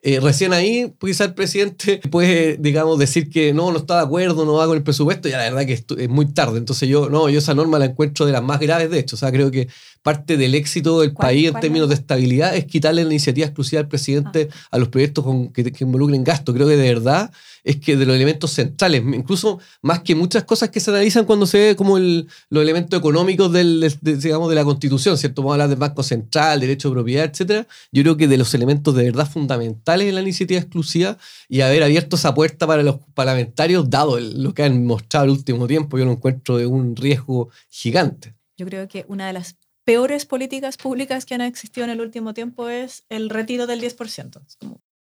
Eh, 0.00 0.20
recién 0.20 0.52
ahí, 0.52 0.94
quizá 1.00 1.24
el 1.24 1.34
presidente 1.34 1.98
puede, 2.10 2.56
digamos, 2.56 2.98
decir 3.00 3.28
que 3.28 3.52
no, 3.52 3.72
no 3.72 3.78
está 3.78 3.96
de 3.96 4.02
acuerdo, 4.02 4.44
no 4.44 4.54
va 4.54 4.66
con 4.66 4.76
el 4.76 4.84
presupuesto, 4.84 5.28
y 5.28 5.32
la 5.32 5.38
verdad 5.38 5.66
que 5.66 5.72
es, 5.72 6.08
muy 6.08 6.26
tarde. 6.26 6.58
Entonces 6.58 6.88
yo, 6.88 7.10
no, 7.10 7.28
yo 7.28 7.40
esa 7.40 7.54
norma 7.54 7.80
la 7.80 7.86
encuentro 7.86 8.24
de 8.24 8.30
las 8.30 8.42
más 8.42 8.60
graves, 8.60 8.90
de 8.90 9.00
hecho. 9.00 9.16
O 9.16 9.18
sea, 9.18 9.32
creo 9.32 9.50
que 9.50 9.68
parte 10.02 10.36
del 10.36 10.54
éxito 10.54 11.00
del 11.00 11.12
país 11.12 11.48
en 11.48 11.58
términos 11.58 11.88
de 11.88 11.96
estabilidad 11.96 12.54
es 12.54 12.64
quitarle 12.66 13.02
la 13.02 13.10
iniciativa 13.10 13.46
exclusiva 13.46 13.80
al 13.80 13.88
presidente 13.88 14.48
ah. 14.52 14.68
a 14.70 14.78
los 14.78 14.88
proyectos 14.88 15.24
con, 15.24 15.52
que, 15.52 15.72
que, 15.72 15.84
involucren 15.84 16.22
gasto. 16.22 16.54
Creo 16.54 16.68
que 16.68 16.76
de 16.76 16.94
verdad 16.94 17.32
es 17.68 17.76
que 17.76 17.98
de 17.98 18.06
los 18.06 18.16
elementos 18.16 18.50
centrales, 18.50 19.02
incluso 19.02 19.60
más 19.82 20.00
que 20.00 20.14
muchas 20.14 20.44
cosas 20.44 20.70
que 20.70 20.80
se 20.80 20.90
analizan 20.90 21.26
cuando 21.26 21.46
se 21.46 21.58
ve 21.58 21.76
como 21.76 21.98
el, 21.98 22.26
los 22.48 22.62
elementos 22.62 22.98
económicos 22.98 23.52
de, 23.52 23.94
digamos, 24.00 24.48
de 24.48 24.54
la 24.54 24.64
Constitución, 24.64 25.18
¿cierto? 25.18 25.42
Vamos 25.42 25.52
a 25.52 25.54
hablar 25.56 25.68
del 25.68 25.78
Banco 25.78 26.02
Central, 26.02 26.60
derecho 26.60 26.88
de 26.88 26.94
propiedad, 26.94 27.26
etcétera. 27.26 27.66
Yo 27.92 28.02
creo 28.02 28.16
que 28.16 28.26
de 28.26 28.38
los 28.38 28.54
elementos 28.54 28.94
de 28.94 29.04
verdad 29.04 29.30
fundamentales 29.30 30.08
en 30.08 30.14
la 30.14 30.22
iniciativa 30.22 30.58
exclusiva 30.58 31.18
y 31.46 31.60
haber 31.60 31.82
abierto 31.82 32.16
esa 32.16 32.34
puerta 32.34 32.66
para 32.66 32.82
los 32.82 33.00
parlamentarios, 33.12 33.90
dado 33.90 34.18
lo 34.18 34.54
que 34.54 34.62
han 34.62 34.86
mostrado 34.86 35.26
el 35.26 35.32
último 35.32 35.66
tiempo, 35.66 35.98
yo 35.98 36.06
lo 36.06 36.12
encuentro 36.12 36.56
de 36.56 36.64
un 36.64 36.96
riesgo 36.96 37.50
gigante. 37.68 38.34
Yo 38.56 38.64
creo 38.64 38.88
que 38.88 39.04
una 39.08 39.26
de 39.26 39.34
las 39.34 39.56
peores 39.84 40.24
políticas 40.24 40.78
públicas 40.78 41.26
que 41.26 41.34
han 41.34 41.42
existido 41.42 41.84
en 41.84 41.90
el 41.90 42.00
último 42.00 42.32
tiempo 42.32 42.70
es 42.70 43.04
el 43.10 43.28
retiro 43.28 43.66
del 43.66 43.82
10%. 43.82 44.40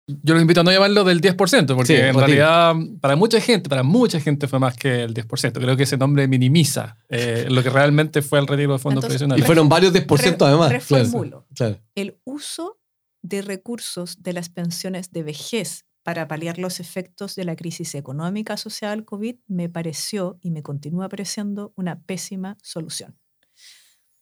Yo 0.07 0.35
los 0.35 0.43
invito 0.43 0.61
a 0.61 0.65
no 0.65 0.71
llamarlo 0.71 1.03
del 1.05 1.23
10%, 1.23 1.75
porque 1.75 2.09
en 2.09 2.15
realidad 2.15 2.75
para 3.01 3.17
mucha 3.17 3.41
gente, 3.41 3.71
para 3.71 3.83
mucha 3.83 4.21
gente 4.21 4.49
fue 4.49 4.59
más 4.59 4.77
que 4.77 5.03
el 5.03 5.15
10%. 5.15 5.53
Creo 5.53 5.77
que 5.77 5.85
ese 5.85 5.97
nombre 5.97 6.29
minimiza 6.29 6.99
eh, 7.09 7.47
lo 7.49 7.63
que 7.63 7.71
realmente 7.71 8.21
fue 8.21 8.39
el 8.39 8.47
retiro 8.47 8.75
de 8.75 8.79
fondos 8.79 9.05
previsionales. 9.05 9.43
Y 9.43 9.47
fueron 9.47 9.69
varios 9.69 9.95
10% 9.95 10.37
además. 10.47 10.73
Reformulo. 10.73 11.47
El 11.95 12.19
uso 12.25 12.79
de 13.23 13.41
recursos 13.41 14.23
de 14.23 14.35
las 14.35 14.51
pensiones 14.51 15.11
de 15.11 15.23
vejez 15.23 15.87
para 16.03 16.29
paliar 16.29 16.59
los 16.59 16.81
efectos 16.81 17.35
de 17.35 17.45
la 17.45 17.57
crisis 17.57 17.95
económica 17.95 18.53
asociada 18.53 18.93
al 18.93 19.07
COVID 19.07 19.37
me 19.47 19.71
pareció 19.71 20.39
y 20.43 20.51
me 20.51 20.63
continúa 20.63 21.09
pareciendo 21.09 21.73
una 21.77 22.03
pésima 22.03 22.59
solución. 22.63 23.19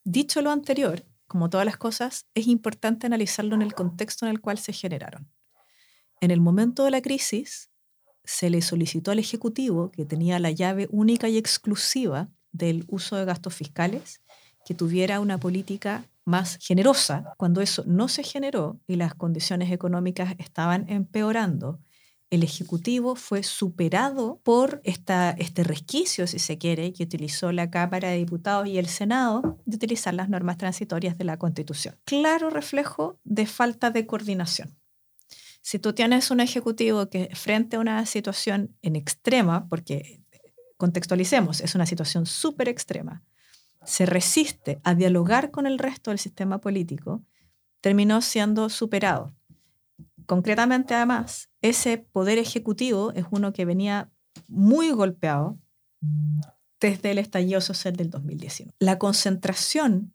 Dicho 0.04 0.42
lo 0.42 0.50
anterior, 0.52 1.04
como 1.26 1.50
todas 1.50 1.66
las 1.66 1.76
cosas, 1.76 2.26
es 2.34 2.46
importante 2.46 3.06
analizarlo 3.06 3.56
en 3.56 3.62
el 3.62 3.74
contexto 3.74 4.26
en 4.26 4.30
el 4.30 4.40
cual 4.40 4.58
se 4.58 4.72
generaron. 4.72 5.28
En 6.22 6.30
el 6.30 6.40
momento 6.40 6.84
de 6.84 6.92
la 6.92 7.02
crisis, 7.02 7.68
se 8.22 8.48
le 8.48 8.62
solicitó 8.62 9.10
al 9.10 9.18
Ejecutivo, 9.18 9.90
que 9.90 10.04
tenía 10.04 10.38
la 10.38 10.52
llave 10.52 10.86
única 10.92 11.28
y 11.28 11.36
exclusiva 11.36 12.30
del 12.52 12.84
uso 12.86 13.16
de 13.16 13.24
gastos 13.24 13.56
fiscales, 13.56 14.22
que 14.64 14.72
tuviera 14.72 15.18
una 15.18 15.38
política 15.38 16.04
más 16.24 16.58
generosa. 16.60 17.34
Cuando 17.38 17.60
eso 17.60 17.82
no 17.88 18.06
se 18.06 18.22
generó 18.22 18.78
y 18.86 18.94
las 18.94 19.16
condiciones 19.16 19.72
económicas 19.72 20.36
estaban 20.38 20.88
empeorando, 20.88 21.80
el 22.30 22.44
Ejecutivo 22.44 23.16
fue 23.16 23.42
superado 23.42 24.40
por 24.44 24.80
este 24.84 25.64
resquicio, 25.64 26.28
si 26.28 26.38
se 26.38 26.56
quiere, 26.56 26.92
que 26.92 27.02
utilizó 27.02 27.50
la 27.50 27.68
Cámara 27.68 28.10
de 28.10 28.18
Diputados 28.18 28.68
y 28.68 28.78
el 28.78 28.86
Senado 28.86 29.58
de 29.66 29.74
utilizar 29.74 30.14
las 30.14 30.28
normas 30.28 30.56
transitorias 30.56 31.18
de 31.18 31.24
la 31.24 31.36
Constitución. 31.36 31.96
Claro 32.04 32.48
reflejo 32.48 33.18
de 33.24 33.46
falta 33.46 33.90
de 33.90 34.06
coordinación. 34.06 34.78
Si 35.62 35.78
tú 35.78 35.92
tienes 35.92 36.30
un 36.30 36.40
Ejecutivo 36.40 37.08
que 37.08 37.30
frente 37.34 37.76
a 37.76 37.80
una 37.80 38.04
situación 38.04 38.76
en 38.82 38.96
extrema, 38.96 39.68
porque 39.68 40.20
contextualicemos, 40.76 41.60
es 41.60 41.74
una 41.74 41.86
situación 41.86 42.26
súper 42.26 42.68
extrema, 42.68 43.22
se 43.84 44.04
resiste 44.04 44.80
a 44.82 44.94
dialogar 44.94 45.50
con 45.50 45.66
el 45.66 45.78
resto 45.78 46.10
del 46.10 46.18
sistema 46.18 46.60
político, 46.60 47.22
terminó 47.80 48.20
siendo 48.20 48.68
superado. 48.68 49.34
Concretamente, 50.26 50.94
además, 50.94 51.48
ese 51.62 51.98
poder 51.98 52.38
ejecutivo 52.38 53.12
es 53.12 53.24
uno 53.30 53.52
que 53.52 53.64
venía 53.64 54.10
muy 54.48 54.90
golpeado 54.90 55.58
desde 56.80 57.12
el 57.12 57.18
estallido 57.18 57.60
social 57.60 57.94
del 57.94 58.10
2019. 58.10 58.74
La 58.80 58.98
concentración 58.98 60.12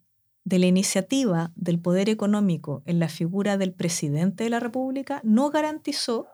de 0.47 0.59
la 0.59 0.67
iniciativa 0.67 1.51
del 1.57 1.77
poder 1.77 2.07
económico 2.07 2.81
en 2.85 2.99
la 2.99 3.09
figura 3.09 3.57
del 3.57 3.73
presidente 3.73 4.45
de 4.45 4.49
la 4.49 4.61
República 4.61 5.19
no 5.25 5.49
garantizó 5.49 6.29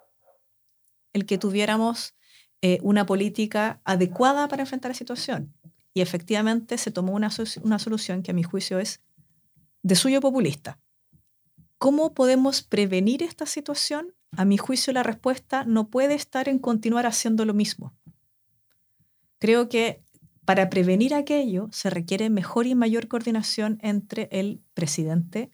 el 1.14 1.26
que 1.26 1.40
tuviéramos 1.40 2.14
eh, 2.62 2.78
una 2.84 3.08
política 3.08 3.82
adecuada 3.86 4.48
para 4.48 4.62
enfrentar 4.62 4.92
la 4.92 4.96
situación. 4.96 5.56
Y 5.96 6.02
efectivamente 6.02 6.78
se 6.78 6.92
tomó 6.92 7.14
una, 7.14 7.32
una 7.64 7.80
solución 7.80 8.22
que 8.22 8.30
a 8.30 8.36
mi 8.36 8.44
juicio 8.44 8.78
es 8.78 9.02
de 9.82 9.96
suyo 9.96 10.22
populista. 10.22 10.80
¿Cómo 11.80 12.14
podemos 12.14 12.62
prevenir 12.62 13.24
esta 13.24 13.48
situación? 13.48 14.14
A 14.38 14.46
mi 14.46 14.58
juicio 14.58 14.94
la 14.94 15.02
respuesta 15.02 15.66
no 15.66 15.90
puede 15.90 16.14
estar 16.14 16.50
en 16.50 16.60
continuar 16.60 17.08
haciendo 17.08 17.46
lo 17.46 17.56
mismo. 17.56 17.96
Creo 19.40 19.70
que 19.70 20.03
para 20.46 20.70
prevenir 20.70 21.14
aquello 21.14 21.70
se 21.72 21.90
requiere 21.90 22.30
mejor 22.30 22.68
y 22.68 22.76
mayor 22.76 23.08
coordinación 23.08 23.80
entre 23.82 24.30
el 24.32 24.62
presidente 24.74 25.52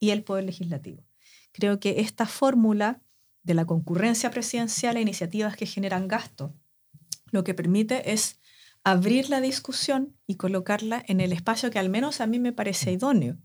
y 0.00 0.10
el 0.10 0.24
poder 0.24 0.44
legislativo. 0.44 1.04
Creo 1.52 1.78
que 1.78 2.00
esta 2.00 2.26
fórmula 2.26 3.02
de 3.42 3.54
la 3.54 3.64
concurrencia 3.64 4.30
presidencial 4.30 4.96
a 4.96 5.00
iniciativas 5.00 5.56
que 5.56 5.66
generan 5.66 6.08
gasto, 6.08 6.54
lo 7.30 7.44
que 7.44 7.54
permite 7.54 8.12
es 8.12 8.40
abrir 8.84 9.30
la 9.30 9.40
discusión 9.40 10.16
y 10.26 10.36
colocarla 10.36 11.02
en 11.06 11.20
el 11.20 11.32
espacio 11.32 11.70
que 11.70 11.78
al 11.78 11.88
menos 11.88 12.20
a 12.20 12.26
mí 12.26 12.38
me 12.38 12.52
parece 12.52 12.92
idóneo, 12.92 13.38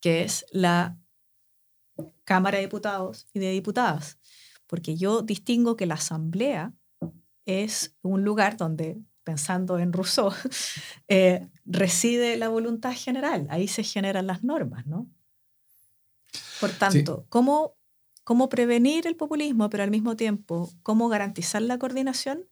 que 0.00 0.22
es 0.22 0.46
la 0.50 0.98
Cámara 2.24 2.58
de 2.58 2.64
Diputados 2.64 3.26
y 3.32 3.38
de 3.38 3.50
Diputadas, 3.50 4.18
porque 4.66 4.96
yo 4.96 5.22
distingo 5.22 5.76
que 5.76 5.86
la 5.86 5.94
Asamblea 5.94 6.74
es 7.44 7.94
un 8.02 8.24
lugar 8.24 8.56
donde, 8.56 9.00
pensando 9.24 9.78
en 9.78 9.92
Rousseau, 9.92 10.32
eh, 11.08 11.48
reside 11.64 12.36
la 12.36 12.48
voluntad 12.48 12.94
general, 12.94 13.46
ahí 13.50 13.68
se 13.68 13.82
generan 13.82 14.26
las 14.26 14.44
normas, 14.44 14.86
¿no? 14.86 15.08
Por 16.60 16.70
tanto, 16.70 17.26
¿cómo, 17.28 17.76
¿cómo 18.22 18.48
prevenir 18.48 19.06
el 19.06 19.16
populismo, 19.16 19.68
pero 19.70 19.82
al 19.82 19.90
mismo 19.90 20.16
tiempo, 20.16 20.70
cómo 20.82 21.08
garantizar 21.08 21.62
la 21.62 21.78
coordinación? 21.78 22.46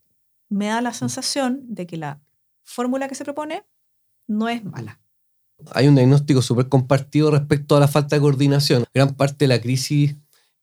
me 0.52 0.66
da 0.66 0.80
la 0.80 0.90
mm. 0.90 0.94
sensación 0.94 1.62
de 1.68 1.86
que 1.86 1.96
la 1.96 2.20
fórmula 2.62 3.08
que 3.08 3.14
se 3.14 3.24
propone 3.24 3.64
no 4.28 4.48
es 4.48 4.62
mala. 4.64 5.00
Hay 5.72 5.88
un 5.88 5.94
diagnóstico 5.94 6.42
súper 6.42 6.68
compartido 6.68 7.30
respecto 7.30 7.76
a 7.76 7.80
la 7.80 7.88
falta 7.88 8.16
de 8.16 8.22
coordinación. 8.22 8.84
Gran 8.92 9.14
parte 9.14 9.44
de 9.44 9.48
la 9.48 9.60
crisis 9.60 10.16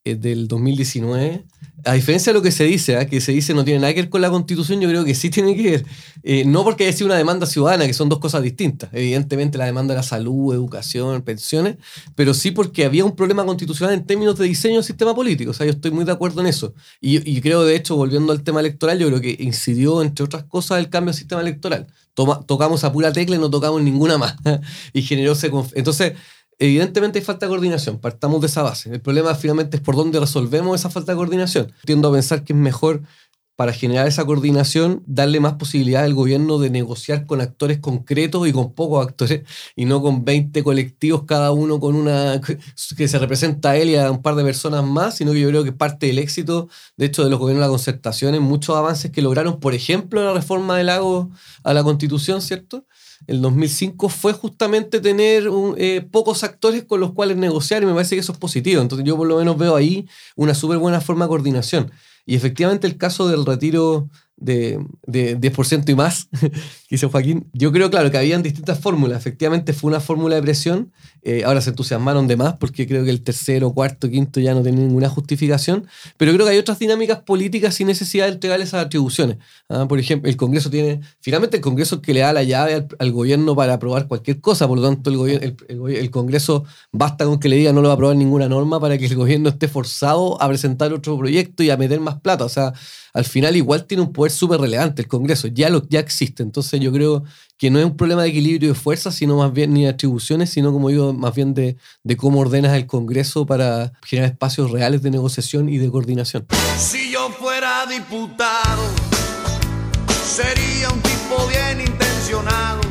del 0.04 0.48
2019 0.48 1.46
a 1.86 1.94
diferencia 1.94 2.32
de 2.32 2.38
lo 2.38 2.44
que 2.44 2.52
se 2.52 2.66
dice, 2.66 2.98
¿ah? 2.98 3.08
que 3.08 3.22
se 3.22 3.32
dice 3.32 3.54
no 3.54 3.64
tiene 3.64 3.80
nada 3.80 3.94
que 3.94 4.02
ver 4.02 4.10
con 4.10 4.22
la 4.22 4.30
constitución, 4.30 4.82
yo 4.82 4.90
creo 4.90 5.06
que 5.06 5.16
sí 5.16 5.30
tiene 5.30 5.56
que 5.56 5.72
ver. 5.72 5.86
Eh, 6.24 6.44
no 6.46 6.64
porque 6.64 6.86
haya 6.86 6.94
sido 6.94 7.08
una 7.08 7.16
demanda 7.16 7.46
ciudadana, 7.46 7.88
que 7.88 7.94
son 7.94 8.10
dos 8.10 8.20
cosas 8.20 8.44
distintas. 8.44 8.90
Evidentemente 8.94 9.58
la 9.58 9.66
demanda 9.66 9.94
de 9.94 10.00
la 10.00 10.04
salud, 10.04 10.54
educación, 10.54 11.22
pensiones, 11.22 11.78
pero 12.16 12.34
sí 12.34 12.52
porque 12.52 12.86
había 12.86 13.06
un 13.06 13.16
problema 13.16 13.46
constitucional 13.46 13.96
en 13.96 14.06
términos 14.06 14.38
de 14.38 14.46
diseño 14.46 14.76
del 14.76 14.84
sistema 14.84 15.16
político. 15.16 15.52
O 15.52 15.54
sea, 15.54 15.66
yo 15.66 15.72
estoy 15.72 15.92
muy 15.92 16.04
de 16.04 16.12
acuerdo 16.12 16.42
en 16.42 16.48
eso. 16.48 16.74
Y, 17.00 17.40
creo, 17.42 17.64
de 17.64 17.76
hecho, 17.76 17.96
volviendo 17.96 18.32
al 18.34 18.44
tema 18.44 18.60
electoral, 18.60 19.00
yo 19.00 19.08
creo 19.08 19.22
que 19.22 19.38
incidió, 19.40 20.02
entre 20.02 20.26
otras 20.26 20.44
cosas, 20.44 20.80
el 20.80 20.90
cambio 20.90 21.12
del 21.12 21.20
sistema 21.20 21.42
electoral. 21.42 21.88
tocamos 22.14 22.84
a 22.84 22.92
pura 22.92 23.14
tecla 23.14 23.36
y 23.36 23.40
no 23.40 23.50
tocamos 23.50 23.82
ninguna 23.82 24.18
más. 24.18 24.36
y 24.94 25.02
generó 25.02 25.34
ese... 25.34 25.52
Entonces 25.76 26.14
evidentemente 26.60 27.20
hay 27.20 27.26
falta 27.26 27.46
de 27.46 27.50
coordinación, 27.50 28.00
partamos 28.00 28.42
de 28.42 28.48
esa 28.48 28.62
base. 28.62 28.92
El 28.92 29.02
problema 29.02 29.34
finalmente 29.34 29.78
es 29.78 29.84
por 29.84 29.96
dónde 29.96 30.20
resolvemos 30.20 30.80
esa 30.80 30.90
falta 30.90 31.14
de 31.14 31.18
coordinación. 31.18 31.74
Tiendo 31.86 32.10
a 32.10 32.12
pensar 32.12 32.44
que 32.44 32.54
es 32.54 32.60
mejor 32.60 33.02
para 33.60 33.74
generar 33.74 34.08
esa 34.08 34.26
coordinación, 34.26 35.04
darle 35.06 35.42
más 35.42 35.56
posibilidad 35.56 36.06
al 36.06 36.14
gobierno 36.14 36.60
de 36.60 36.70
negociar 36.70 37.26
con 37.26 37.42
actores 37.42 37.80
concretos 37.80 38.48
y 38.48 38.54
con 38.54 38.74
pocos 38.74 39.06
actores, 39.06 39.42
y 39.76 39.84
no 39.84 40.02
con 40.02 40.24
20 40.24 40.64
colectivos, 40.64 41.24
cada 41.26 41.52
uno 41.52 41.78
con 41.82 41.96
una 41.96 42.40
que 42.40 43.08
se 43.10 43.20
representa 43.20 43.72
a 43.72 43.76
él 43.78 43.90
y 43.90 43.98
a 43.98 44.12
un 44.12 44.22
par 44.22 44.36
de 44.36 44.46
personas 44.46 44.86
más, 44.86 45.18
sino 45.18 45.34
que 45.34 45.42
yo 45.42 45.50
creo 45.50 45.66
que 45.66 45.74
parte 45.74 46.08
del 46.08 46.20
éxito, 46.20 46.70
de 46.96 47.08
hecho, 47.08 47.26
de 47.26 47.30
los 47.30 47.38
gobiernos 47.38 47.64
de 47.64 47.68
la 47.68 47.72
concertación 47.72 48.34
en 48.34 48.44
muchos 48.44 48.78
avances 48.78 49.12
que 49.12 49.22
lograron, 49.22 49.60
por 49.60 49.74
ejemplo, 49.74 50.24
la 50.24 50.34
reforma 50.34 50.78
del 50.78 50.86
lago 50.86 51.30
a 51.66 51.74
la 51.74 51.84
constitución, 51.84 52.42
¿cierto? 52.42 52.86
El 53.28 53.42
2005 53.42 54.10
fue 54.10 54.34
justamente 54.34 55.00
tener 55.00 55.50
eh, 55.78 56.08
pocos 56.12 56.44
actores 56.44 56.84
con 56.84 57.00
los 57.00 57.14
cuales 57.14 57.38
negociar 57.38 57.84
y 57.84 57.86
me 57.86 57.94
parece 57.94 58.16
que 58.16 58.22
eso 58.22 58.32
es 58.32 58.38
positivo. 58.38 58.82
Entonces 58.82 59.06
yo 59.06 59.18
por 59.18 59.28
lo 59.28 59.38
menos 59.38 59.58
veo 59.58 59.76
ahí 59.76 60.08
una 60.36 60.54
súper 60.54 60.78
buena 60.78 61.02
forma 61.02 61.26
de 61.26 61.30
coordinación. 61.30 61.92
Y 62.26 62.36
efectivamente 62.36 62.88
el 62.88 62.98
caso 62.98 63.28
del 63.28 63.46
retiro 63.46 64.10
de, 64.40 64.80
de 65.06 65.40
10% 65.40 65.90
y 65.90 65.96
más, 65.96 66.30
hizo 66.90 67.10
Joaquín, 67.10 67.48
yo 67.54 67.72
creo, 67.72 67.90
claro, 67.90 68.10
que 68.10 68.18
habían 68.18 68.42
distintas 68.42 68.80
fórmulas. 68.80 69.20
Efectivamente 69.20 69.74
fue 69.74 69.90
una 69.90 70.00
fórmula 70.00 70.36
de 70.36 70.42
presión. 70.42 70.92
Eh, 71.22 71.44
ahora 71.44 71.62
se 71.62 71.72
entusiasmaron 71.72 72.28
de 72.28 72.38
más 72.38 72.56
porque 72.56 72.88
creo 72.88 73.04
que 73.04 73.10
el 73.10 73.22
tercero, 73.22 73.74
cuarto, 73.74 74.10
quinto 74.10 74.40
ya 74.40 74.54
no 74.54 74.64
tienen 74.64 74.88
ninguna 74.88 75.10
justificación. 75.10 75.88
Pero 76.18 76.34
creo 76.34 76.46
que 76.46 76.54
hay 76.54 76.58
otras 76.58 76.80
dinámicas 76.80 77.20
políticas 77.20 77.76
sin 77.76 77.88
necesidad 77.88 78.26
de 78.26 78.34
entregar 78.34 78.62
esas 78.62 78.86
atribuciones. 78.86 79.38
Ah, 79.68 79.86
por 79.88 80.00
ejemplo, 80.00 80.30
el 80.30 80.38
Congreso 80.38 80.70
tiene, 80.70 81.02
finalmente 81.20 81.58
el 81.58 81.64
Congreso 81.64 82.02
que 82.02 82.14
le 82.14 82.22
da 82.22 82.34
la 82.34 82.44
llave 82.44 82.88
al, 82.98 83.12
gobierno 83.12 83.56
para 83.56 83.74
aprobar 83.74 84.08
cualquier 84.08 84.40
cosa. 84.40 84.68
Por 84.68 84.80
lo 84.80 84.88
tanto, 84.88 85.10
el, 85.10 85.56
el, 85.68 85.96
el, 85.96 86.12
Congreso 86.12 86.64
basta 86.92 87.26
con 87.26 87.40
que 87.40 87.50
le 87.50 87.58
diga 87.58 87.74
no 87.74 87.82
lo 87.82 87.90
va 87.90 87.94
a 87.94 87.96
aprobar 87.96 88.16
ninguna 88.16 88.48
norma 88.48 88.80
para 88.80 88.98
que 88.98 89.06
el 89.06 89.16
gobierno 89.16 89.50
esté 89.50 89.68
forzado 89.68 90.42
a 90.42 90.48
presentar 90.48 90.94
otro 90.94 91.18
proyecto 91.18 91.64
y 91.64 91.70
a 91.70 91.78
meter 91.78 92.00
más 92.00 92.20
plata. 92.22 92.46
O 92.46 92.50
sea, 92.50 92.74
al 93.14 93.26
final 93.26 93.56
igual 93.56 93.86
tiene 93.86 94.04
un 94.04 94.14
poder 94.14 94.29
súper 94.30 94.62
relevante 94.62 95.02
el 95.02 95.08
Congreso, 95.08 95.48
ya, 95.48 95.70
lo, 95.70 95.88
ya 95.90 96.00
existe. 96.00 96.44
Entonces 96.44 96.80
yo 96.80 96.92
creo 96.92 97.24
que 97.58 97.70
no 97.70 97.80
es 97.80 97.86
un 97.86 97.98
problema 97.98 98.24
de 98.24 98.30
equilibrio 98.30 98.70
de 98.70 98.76
fuerzas, 98.76 99.16
sino 99.16 99.38
más 99.38 99.52
bien 99.52 99.74
ni 99.74 99.84
de 99.84 99.90
atribuciones, 99.90 100.50
sino 100.50 100.72
como 100.72 100.90
digo, 100.90 101.14
más 101.14 101.36
bien 101.36 101.54
de, 101.54 101.78
de 102.04 102.18
cómo 102.18 102.40
ordenas 102.40 102.76
el 102.76 102.86
Congreso 102.86 103.46
para 103.46 103.92
generar 104.06 104.32
espacios 104.32 104.72
reales 104.72 105.02
de 105.02 105.12
negociación 105.12 105.70
y 105.70 105.78
de 105.78 105.90
coordinación. 105.92 106.46
Si 106.78 107.12
yo 107.12 107.30
fuera 107.30 107.86
diputado, 107.86 108.84
sería 110.24 110.90
un 110.90 111.02
tipo 111.02 111.48
bien 111.48 111.82
intencionado. 111.86 112.82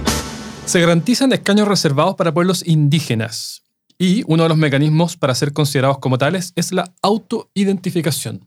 Se 0.67 0.81
garantizan 0.81 1.33
escaños 1.33 1.67
reservados 1.67 2.15
para 2.17 2.35
pueblos 2.35 2.63
indígenas. 2.67 3.63
Y 3.99 4.23
uno 4.27 4.45
de 4.45 4.51
los 4.51 4.59
mecanismos 4.59 5.17
para 5.17 5.35
ser 5.35 5.53
considerados 5.53 5.99
como 5.99 6.19
tales 6.19 6.53
es 6.55 6.73
la 6.73 6.93
autoidentificación. 7.03 8.47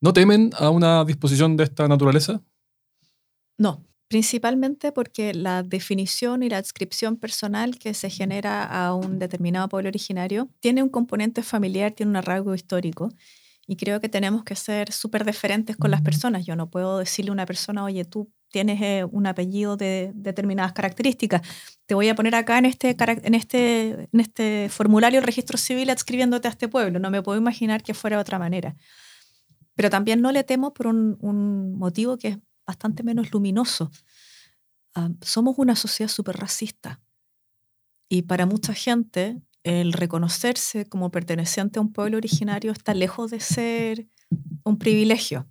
¿No 0.00 0.12
temen 0.12 0.50
a 0.58 0.70
una 0.70 1.04
disposición 1.04 1.56
de 1.56 1.64
esta 1.64 1.88
naturaleza? 1.88 2.42
No, 3.58 3.82
principalmente 4.08 4.92
porque 4.92 5.32
la 5.32 5.62
definición 5.62 6.42
y 6.42 6.50
la 6.50 6.58
adscripción 6.58 7.16
personal 7.16 7.78
que 7.78 7.94
se 7.94 8.10
genera 8.10 8.64
a 8.64 8.94
un 8.94 9.18
determinado 9.18 9.68
pueblo 9.68 9.88
originario 9.88 10.48
tiene 10.60 10.82
un 10.82 10.90
componente 10.90 11.42
familiar, 11.42 11.92
tiene 11.92 12.10
un 12.10 12.16
arraigo 12.16 12.54
histórico. 12.54 13.10
Y 13.68 13.76
creo 13.76 14.00
que 14.00 14.08
tenemos 14.08 14.44
que 14.44 14.54
ser 14.54 14.92
súper 14.92 15.24
diferentes 15.24 15.76
con 15.76 15.90
las 15.90 16.00
personas. 16.00 16.46
Yo 16.46 16.54
no 16.54 16.70
puedo 16.70 16.98
decirle 16.98 17.30
a 17.30 17.32
una 17.32 17.46
persona, 17.46 17.82
oye, 17.82 18.04
tú 18.04 18.30
tienes 18.52 18.80
eh, 18.80 19.04
un 19.10 19.26
apellido 19.26 19.76
de 19.76 20.12
determinadas 20.14 20.72
características. 20.72 21.42
Te 21.86 21.94
voy 21.94 22.08
a 22.08 22.14
poner 22.14 22.36
acá 22.36 22.58
en 22.58 22.66
este, 22.66 22.94
en, 23.00 23.34
este, 23.34 24.08
en 24.12 24.20
este 24.20 24.68
formulario 24.68 25.18
el 25.18 25.26
registro 25.26 25.58
civil 25.58 25.90
adscribiéndote 25.90 26.46
a 26.46 26.52
este 26.52 26.68
pueblo. 26.68 27.00
No 27.00 27.10
me 27.10 27.22
puedo 27.22 27.38
imaginar 27.38 27.82
que 27.82 27.92
fuera 27.92 28.18
de 28.18 28.20
otra 28.20 28.38
manera. 28.38 28.76
Pero 29.76 29.90
también 29.90 30.20
no 30.22 30.32
le 30.32 30.42
temo 30.42 30.74
por 30.74 30.88
un, 30.88 31.78
motivo 31.78 32.16
que 32.16 32.28
es 32.28 32.38
bastante 32.66 33.02
menos 33.02 33.30
luminoso. 33.30 33.90
Ah, 34.94 35.10
somos 35.20 35.56
una 35.58 35.76
sociedad 35.76 36.10
súper 36.10 36.36
racista. 36.36 37.00
Y 38.08 38.22
para 38.22 38.46
mucha 38.46 38.72
gente, 38.72 39.40
el 39.62 39.92
reconocerse 39.92 40.86
como 40.86 41.10
perteneciente 41.10 41.78
a 41.78 41.82
un 41.82 41.92
pueblo 41.92 42.16
originario 42.16 42.72
está 42.72 42.94
lejos 42.94 43.30
de 43.30 43.40
ser 43.40 44.08
un 44.64 44.78
privilegio. 44.78 45.48